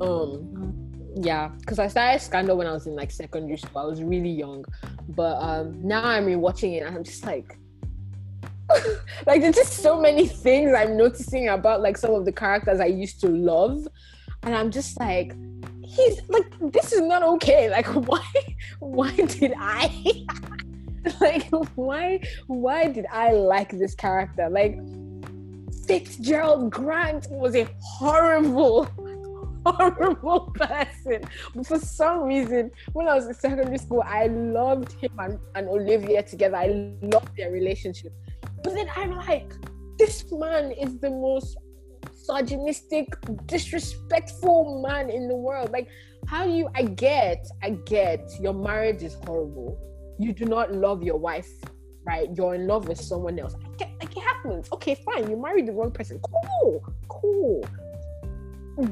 Um, 0.00 1.12
yeah, 1.14 1.48
because 1.60 1.78
I 1.78 1.86
started 1.86 2.20
Scandal 2.20 2.56
when 2.56 2.66
I 2.66 2.72
was 2.72 2.88
in 2.88 2.96
like 2.96 3.12
secondary 3.12 3.56
school. 3.56 3.82
I 3.82 3.84
was 3.84 4.02
really 4.02 4.30
young, 4.30 4.64
but 5.10 5.36
um, 5.40 5.80
now 5.80 6.04
I'm 6.04 6.26
rewatching 6.26 6.74
it, 6.74 6.80
and 6.80 6.96
I'm 6.96 7.04
just 7.04 7.24
like, 7.24 7.56
like 9.26 9.40
there's 9.40 9.54
just 9.54 9.74
so 9.74 10.00
many 10.00 10.26
things 10.26 10.74
I'm 10.74 10.96
noticing 10.96 11.50
about 11.50 11.82
like 11.82 11.96
some 11.96 12.12
of 12.14 12.24
the 12.24 12.32
characters 12.32 12.80
I 12.80 12.86
used 12.86 13.20
to 13.20 13.28
love, 13.28 13.86
and 14.42 14.56
I'm 14.56 14.72
just 14.72 14.98
like, 14.98 15.36
he's 15.84 16.20
like, 16.28 16.52
this 16.72 16.92
is 16.92 17.02
not 17.02 17.22
okay. 17.22 17.70
Like, 17.70 17.86
why, 18.08 18.26
why 18.80 19.14
did 19.14 19.54
I? 19.56 20.26
like 21.20 21.48
why 21.74 22.20
why 22.46 22.88
did 22.88 23.06
i 23.10 23.32
like 23.32 23.70
this 23.70 23.94
character? 23.94 24.48
Like 24.48 24.78
fitzgerald 25.86 26.70
grant 26.70 27.26
was 27.30 27.56
a 27.56 27.66
horrible 27.80 28.84
horrible 29.66 30.52
person. 30.54 31.22
But 31.54 31.66
for 31.66 31.78
some 31.78 32.22
reason 32.22 32.70
when 32.92 33.08
i 33.08 33.14
was 33.14 33.26
in 33.26 33.34
secondary 33.34 33.78
school 33.78 34.02
i 34.06 34.26
loved 34.26 34.92
him 34.92 35.12
and, 35.18 35.38
and 35.54 35.68
olivia 35.68 36.22
together. 36.22 36.56
I 36.56 36.94
loved 37.02 37.36
their 37.36 37.50
relationship. 37.50 38.12
But 38.62 38.74
then 38.74 38.88
i'm 38.96 39.12
like 39.12 39.52
this 39.98 40.24
man 40.30 40.72
is 40.72 40.98
the 40.98 41.10
most 41.10 41.56
misogynistic 42.10 43.06
disrespectful 43.46 44.82
man 44.86 45.10
in 45.10 45.28
the 45.28 45.36
world. 45.36 45.70
Like 45.72 45.88
how 46.28 46.44
do 46.44 46.52
you 46.52 46.68
i 46.76 46.82
get 46.84 47.44
i 47.62 47.70
get 47.70 48.30
your 48.40 48.54
marriage 48.54 49.02
is 49.02 49.14
horrible 49.26 49.76
you 50.18 50.32
do 50.32 50.44
not 50.44 50.72
love 50.72 51.02
your 51.02 51.16
wife, 51.16 51.50
right? 52.04 52.28
You're 52.34 52.54
in 52.54 52.66
love 52.66 52.88
with 52.88 53.00
someone 53.00 53.38
else. 53.38 53.54
Like 53.78 54.16
it 54.16 54.22
happens. 54.22 54.68
Okay, 54.72 54.96
fine. 55.04 55.30
You 55.30 55.36
married 55.36 55.66
the 55.66 55.72
wrong 55.72 55.90
person. 55.90 56.20
Cool, 56.20 56.84
cool. 57.08 57.64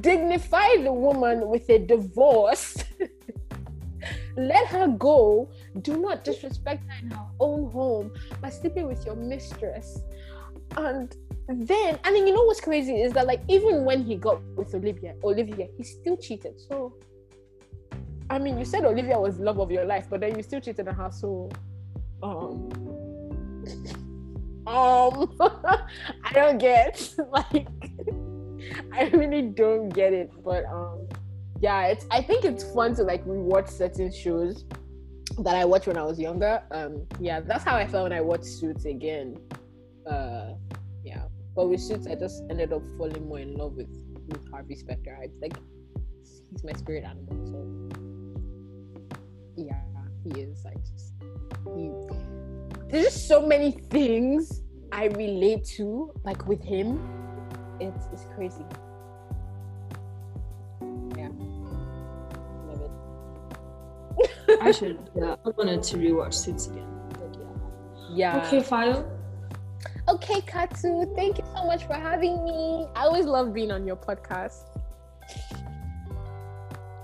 Dignify 0.00 0.82
the 0.82 0.92
woman 0.92 1.48
with 1.48 1.68
a 1.70 1.78
divorce. 1.78 2.84
Let 4.36 4.66
her 4.68 4.88
go. 4.88 5.50
Do 5.82 5.98
not 5.98 6.24
disrespect 6.24 6.84
her 6.88 6.98
in 7.02 7.10
her 7.10 7.26
own 7.40 7.70
home 7.70 8.12
by 8.40 8.50
sleeping 8.50 8.86
with 8.86 9.04
your 9.04 9.16
mistress. 9.16 10.00
And 10.76 11.14
then, 11.48 11.98
I 12.04 12.12
mean, 12.12 12.26
you 12.26 12.34
know 12.34 12.44
what's 12.44 12.60
crazy 12.60 13.02
is 13.02 13.12
that 13.14 13.26
like 13.26 13.42
even 13.48 13.84
when 13.84 14.04
he 14.04 14.16
got 14.16 14.42
with 14.56 14.74
Olivia, 14.74 15.14
Olivia, 15.24 15.68
he 15.76 15.82
still 15.82 16.16
cheated. 16.16 16.60
So 16.68 16.94
I 18.31 18.39
mean, 18.39 18.59
you 18.59 18.64
said 18.64 18.85
Olivia 18.85 19.18
was 19.18 19.41
love 19.41 19.59
of 19.59 19.72
your 19.72 19.85
life, 19.85 20.07
but 20.09 20.20
then 20.20 20.37
you 20.37 20.43
still 20.45 20.61
cheated 20.61 20.87
on 20.87 20.95
her. 20.95 21.11
So, 21.11 21.51
um, 22.22 22.70
um, 24.68 25.37
I 25.41 26.33
don't 26.33 26.59
get 26.59 27.12
like, 27.33 27.66
I 28.93 29.09
really 29.12 29.43
don't 29.43 29.89
get 29.89 30.12
it. 30.12 30.31
But 30.45 30.64
um, 30.66 31.09
yeah, 31.61 31.87
it's. 31.87 32.07
I 32.12 32.22
think 32.22 32.45
it's 32.45 32.62
fun 32.72 32.95
to 32.95 33.03
like 33.03 33.24
rewatch 33.24 33.68
certain 33.68 34.12
shows 34.12 34.64
that 35.39 35.57
I 35.57 35.64
watched 35.64 35.89
when 35.89 35.97
I 35.97 36.05
was 36.05 36.20
younger. 36.20 36.62
Um, 36.70 37.07
yeah, 37.18 37.41
that's 37.41 37.64
how 37.64 37.76
I 37.76 37.87
felt 37.87 38.05
when 38.05 38.12
I 38.12 38.20
watched 38.20 38.45
Suits 38.45 38.85
again. 38.85 39.39
Uh, 40.09 40.53
yeah, 41.05 41.24
but 41.57 41.68
with 41.68 41.81
Suits, 41.81 42.07
I 42.07 42.14
just 42.14 42.45
ended 42.49 42.72
up 42.72 42.83
falling 42.97 43.26
more 43.26 43.41
in 43.41 43.57
love 43.57 43.74
with 43.74 43.91
with 44.28 44.49
Harvey 44.53 44.76
Specter. 44.76 45.18
I 45.20 45.26
like 45.43 45.57
he's 46.53 46.62
my 46.62 46.72
spirit 46.74 47.03
animal. 47.03 47.45
So 47.45 47.89
he 50.33 50.43
is. 50.43 50.64
I 50.66 50.74
just 50.74 51.14
he 51.74 51.91
there's 52.89 53.05
just 53.05 53.28
so 53.28 53.47
many 53.47 53.70
things 53.70 54.62
I 54.93 55.07
relate 55.07 55.64
to, 55.76 56.12
like 56.24 56.47
with 56.49 56.62
him. 56.64 57.01
It's 57.78 58.09
it's 58.12 58.24
crazy. 58.35 58.64
Yeah. 61.16 61.28
Love 62.66 62.91
it. 64.49 64.59
I 64.61 64.72
should. 64.72 64.99
Yeah, 65.14 65.37
I 65.47 65.51
wanted 65.51 65.83
to 65.85 65.97
rewatch 65.97 66.35
Suits 66.35 66.66
again. 66.66 66.89
But 67.11 67.37
yeah. 67.39 68.37
Yeah. 68.41 68.47
Okay, 68.47 68.61
Fayo. 68.61 69.09
Okay, 70.09 70.41
Katsu, 70.41 71.14
thank 71.14 71.39
you 71.39 71.45
so 71.55 71.64
much 71.64 71.85
for 71.85 71.95
having 71.95 72.43
me. 72.45 72.89
I 72.97 73.05
always 73.05 73.26
love 73.26 73.55
being 73.55 73.70
on 73.70 73.87
your 73.87 73.97
podcast. 73.97 74.69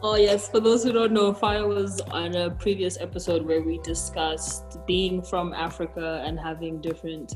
Oh 0.09 0.15
yes, 0.15 0.49
for 0.49 0.61
those 0.61 0.85
who 0.85 0.93
don't 0.93 1.11
know, 1.13 1.33
Fayo 1.33 1.67
was 1.67 2.01
on 2.13 2.37
a 2.37 2.49
previous 2.49 2.97
episode 3.01 3.45
where 3.45 3.61
we 3.61 3.79
discussed 3.79 4.79
being 4.87 5.21
from 5.21 5.53
Africa 5.53 6.23
and 6.25 6.39
having 6.39 6.81
different 6.81 7.35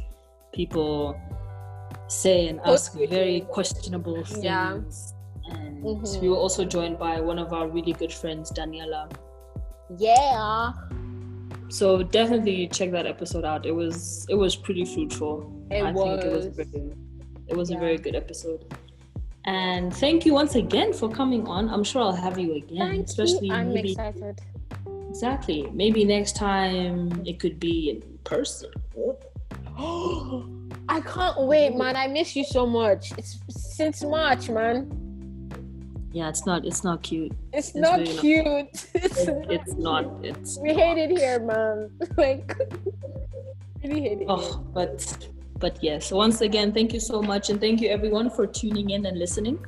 people 0.53 1.21
say 2.07 2.47
and 2.47 2.61
ask 2.65 2.95
very 2.95 3.41
questionable 3.41 4.23
things. 4.25 4.45
Yeah. 4.45 4.75
And 5.51 5.83
Mhm. 5.85 6.21
we 6.21 6.29
were 6.29 6.37
also 6.37 6.65
joined 6.65 6.97
by 6.97 7.21
one 7.21 7.41
of 7.41 7.53
our 7.53 7.67
really 7.67 7.93
good 7.93 8.13
friends, 8.13 8.53
Daniela. 8.53 9.11
Yeah. 9.99 10.71
So 11.71 12.05
definitely 12.05 12.69
check 12.69 12.93
that 12.93 13.05
episode 13.05 13.45
out. 13.45 13.67
It 13.67 13.73
was 13.73 14.25
it 14.29 14.37
was 14.37 14.55
pretty 14.55 14.85
fruitful. 14.85 15.35
It 15.73 15.83
I 15.83 15.93
think 15.93 16.23
it 16.23 16.33
was 16.37 16.47
was. 16.47 16.57
very, 16.57 16.93
it 17.49 17.57
was 17.57 17.69
Yeah. 17.71 17.79
a 17.79 17.81
very 17.81 17.99
good 17.99 18.15
episode. 18.15 18.65
And 19.45 19.95
thank 19.95 20.27
you 20.27 20.35
once 20.35 20.55
again 20.55 20.93
for 20.93 21.09
coming 21.11 21.47
on. 21.49 21.69
I'm 21.71 21.83
sure 21.85 22.03
I'll 22.03 22.13
have 22.13 22.39
you 22.39 22.55
again, 22.57 22.79
Thank 22.79 23.07
especially 23.09 23.49
you. 23.49 23.55
I'm 23.55 23.73
maybe 23.73 23.93
excited. 23.93 24.41
exactly. 25.09 25.69
Maybe 25.73 26.05
next 26.05 26.37
time 26.37 27.23
it 27.27 27.41
could 27.41 27.59
be 27.59 27.91
in 27.91 28.19
person. 28.25 28.71
I 30.89 31.01
can't 31.01 31.41
wait, 31.43 31.75
man. 31.77 31.97
I 31.97 32.07
miss 32.09 32.37
you 32.37 32.45
so 32.45 32.67
much. 32.67 33.13
It's 33.17 33.39
since 33.49 34.03
March, 34.03 34.49
man. 34.51 34.91
Yeah, 36.13 36.29
it's 36.29 36.45
not 36.45 36.67
it's 36.67 36.83
not 36.85 37.03
cute. 37.03 37.33
It's, 37.53 37.69
It's 37.69 37.77
not 37.77 38.01
really 38.01 38.13
not. 38.13 38.21
cute. 38.21 38.87
It's, 38.95 39.19
It's 39.27 39.75
not 39.75 40.05
it's 40.25 40.59
we 40.59 40.75
hate 40.75 40.99
it 40.99 41.11
here, 41.17 41.39
man. 41.41 41.91
Like, 42.17 42.59
really 43.85 44.01
hate 44.03 44.21
it. 44.23 44.27
oh 44.29 44.41
here. 44.41 44.59
but 44.75 45.29
but 45.61 45.79
yes, 45.83 46.11
once 46.11 46.41
again, 46.41 46.73
thank 46.73 46.93
you 46.93 47.01
so 47.01 47.23
much 47.23 47.51
and 47.51 47.61
thank 47.61 47.81
you 47.81 47.89
everyone 47.91 48.31
for 48.31 48.47
tuning 48.47 48.91
in 48.91 49.07
and 49.07 49.19
listening. 49.19 49.65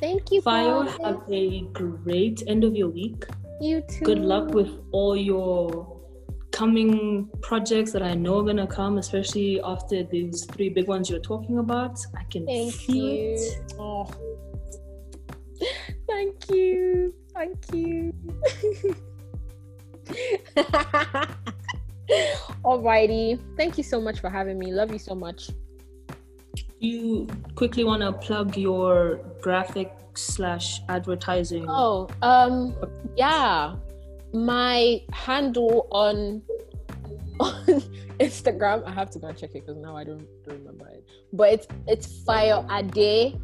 Thank 0.00 0.30
you, 0.30 0.42
Fayo, 0.42 0.84
guys. 0.84 0.98
have 1.04 1.22
a 1.30 1.62
great 1.72 2.42
end 2.46 2.64
of 2.64 2.76
your 2.76 2.88
week. 2.88 3.24
You 3.60 3.82
too. 3.82 4.04
good 4.04 4.18
luck 4.18 4.54
with 4.54 4.70
all 4.92 5.16
your 5.16 5.96
coming 6.52 7.28
projects 7.40 7.92
that 7.92 8.02
I 8.02 8.14
know 8.14 8.38
are 8.38 8.44
gonna 8.44 8.66
come, 8.66 8.98
especially 8.98 9.60
after 9.62 10.04
these 10.04 10.44
three 10.46 10.68
big 10.68 10.88
ones 10.88 11.10
you're 11.10 11.20
talking 11.20 11.58
about. 11.58 11.98
I 12.16 12.24
can 12.24 12.46
Thank 12.46 12.74
feel 12.74 12.96
you. 12.96 13.34
it. 13.34 13.74
Oh. 13.78 14.08
Thank 16.08 16.48
you. 16.50 17.14
Thank 17.34 17.58
you. 17.72 18.12
Alrighty. 22.64 23.38
Thank 23.56 23.78
you 23.78 23.84
so 23.84 24.00
much 24.00 24.20
for 24.20 24.30
having 24.30 24.58
me. 24.58 24.72
Love 24.72 24.92
you 24.92 24.98
so 24.98 25.14
much. 25.14 25.50
You 26.78 27.26
quickly 27.54 27.84
wanna 27.84 28.12
plug 28.12 28.56
your 28.56 29.20
graphic 29.40 29.92
slash 30.14 30.80
advertising. 30.88 31.66
Oh, 31.68 32.08
um, 32.22 32.74
yeah. 33.16 33.74
my 34.32 35.02
handle 35.12 35.88
on 35.90 36.42
on 37.40 37.64
Instagram. 38.20 38.84
I 38.86 38.90
have 38.90 39.10
to 39.10 39.18
go 39.18 39.28
and 39.28 39.38
check 39.38 39.50
it 39.54 39.66
because 39.66 39.76
now 39.76 39.96
I 39.96 40.04
don't, 40.04 40.26
don't 40.46 40.58
remember 40.58 40.88
it. 40.88 41.04
But 41.32 41.52
it's 41.52 41.66
it's 41.86 42.22
fire 42.24 42.66
ade 42.70 43.40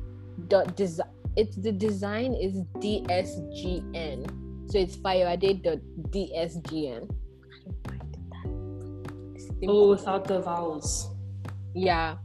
dot 0.48 0.76
design. 0.76 1.08
It's 1.36 1.56
the 1.56 1.72
design 1.72 2.34
is 2.34 2.60
DSGN. 2.78 4.70
So 4.70 4.78
it's 4.78 4.96
fayoade 4.96 5.62
dot 5.62 5.78
DSGN. 6.10 7.10
Oh, 9.68 9.90
without 9.90 10.24
the 10.24 10.40
vowels. 10.40 11.10
Yeah. 11.74 12.16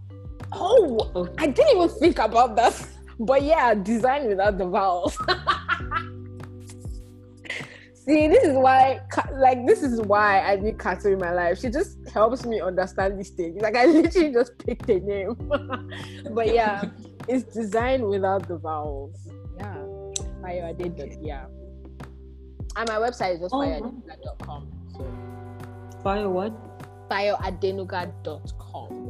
Oh, 0.53 1.09
Okay. 1.15 1.33
I 1.37 1.47
didn't 1.47 1.75
even 1.77 1.89
think 1.99 2.19
about 2.19 2.55
that. 2.55 2.73
But 3.21 3.43
yeah, 3.43 3.73
design 3.73 4.27
without 4.27 4.57
the 4.57 4.65
vowels. 4.65 5.17
See, 7.93 8.27
this 8.27 8.43
is 8.45 8.55
why, 8.55 9.01
like, 9.33 9.67
this 9.67 9.83
is 9.83 9.99
why 10.01 10.39
I 10.39 10.55
need 10.55 10.79
Kato 10.79 11.11
in 11.11 11.19
my 11.19 11.31
life. 11.33 11.59
She 11.59 11.69
just 11.69 11.97
helps 12.09 12.45
me 12.45 12.59
understand 12.61 13.19
these 13.19 13.29
things. 13.31 13.61
Like, 13.61 13.75
I 13.75 13.85
literally 13.97 14.31
just 14.31 14.57
picked 14.57 14.89
a 14.89 14.99
name. 15.01 15.35
but 16.31 16.53
yeah, 16.53 16.83
it's 17.27 17.43
designed 17.53 18.07
without 18.07 18.47
the 18.47 18.57
vowels. 18.57 19.27
Yeah. 19.57 19.75
Fire 20.41 20.65
I 20.67 20.73
did 20.73 20.97
that. 20.97 21.21
Yeah. 21.21 21.45
And 22.77 22.87
my 22.87 22.95
website 22.95 23.35
is 23.35 23.41
just 23.41 23.53
Oh, 23.53 23.57
fayoadenuga.com. 23.57 24.71
So 24.93 25.05
Fayo 26.03 26.31
what? 26.31 26.53
fayoadenuga.com. 27.09 29.09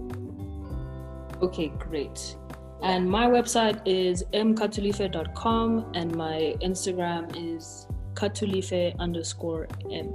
Okay, 1.42 1.72
great. 1.80 2.36
And 2.82 3.10
my 3.10 3.28
website 3.28 3.82
is 3.86 4.24
mkatulife.com 4.34 5.92
and 5.94 6.16
my 6.16 6.56
Instagram 6.62 7.30
is 7.36 7.88
katulife 8.14 8.98
underscore 9.00 9.68
m. 9.92 10.14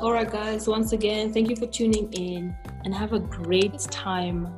All 0.00 0.12
right, 0.12 0.30
guys, 0.30 0.66
once 0.66 0.92
again, 0.92 1.32
thank 1.32 1.50
you 1.50 1.56
for 1.56 1.66
tuning 1.66 2.12
in 2.12 2.54
and 2.84 2.94
have 2.94 3.12
a 3.12 3.20
great 3.20 3.78
time 3.90 4.52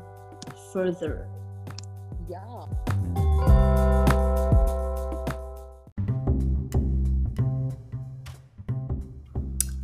further. 0.72 1.28
Yeah. 2.28 2.66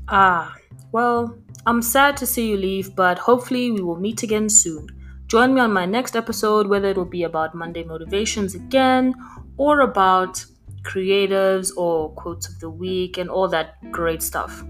Ah, 0.08 0.54
well, 0.92 1.41
I'm 1.64 1.80
sad 1.80 2.16
to 2.16 2.26
see 2.26 2.48
you 2.50 2.56
leave, 2.56 2.96
but 2.96 3.18
hopefully 3.18 3.70
we 3.70 3.80
will 3.80 4.00
meet 4.00 4.24
again 4.24 4.48
soon. 4.48 4.88
Join 5.28 5.54
me 5.54 5.60
on 5.60 5.72
my 5.72 5.86
next 5.86 6.16
episode, 6.16 6.66
whether 6.66 6.88
it'll 6.88 7.04
be 7.04 7.22
about 7.22 7.54
Monday 7.54 7.84
motivations 7.84 8.54
again 8.54 9.14
or 9.56 9.80
about 9.80 10.44
creatives 10.82 11.70
or 11.76 12.10
quotes 12.14 12.48
of 12.48 12.58
the 12.58 12.68
week 12.68 13.16
and 13.16 13.30
all 13.30 13.46
that 13.48 13.76
great 13.92 14.22
stuff. 14.22 14.64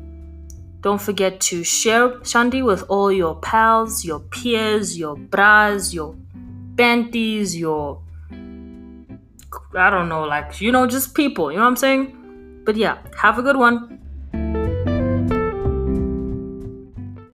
Don't 0.82 1.00
forget 1.00 1.40
to 1.40 1.64
share 1.64 2.22
Shandy 2.24 2.60
with 2.60 2.84
all 2.88 3.10
your 3.10 3.36
pals, 3.36 4.04
your 4.04 4.20
peers, 4.20 4.98
your 4.98 5.16
bras, 5.16 5.94
your 5.94 6.14
banties, 6.74 7.56
your 7.56 8.02
I 9.74 9.88
don't 9.88 10.08
know, 10.10 10.24
like 10.24 10.60
you 10.60 10.70
know, 10.72 10.86
just 10.86 11.14
people, 11.14 11.50
you 11.50 11.56
know 11.56 11.64
what 11.64 11.70
I'm 11.70 11.76
saying? 11.76 12.62
But 12.64 12.76
yeah, 12.76 12.98
have 13.16 13.38
a 13.38 13.42
good 13.42 13.56
one. 13.56 14.01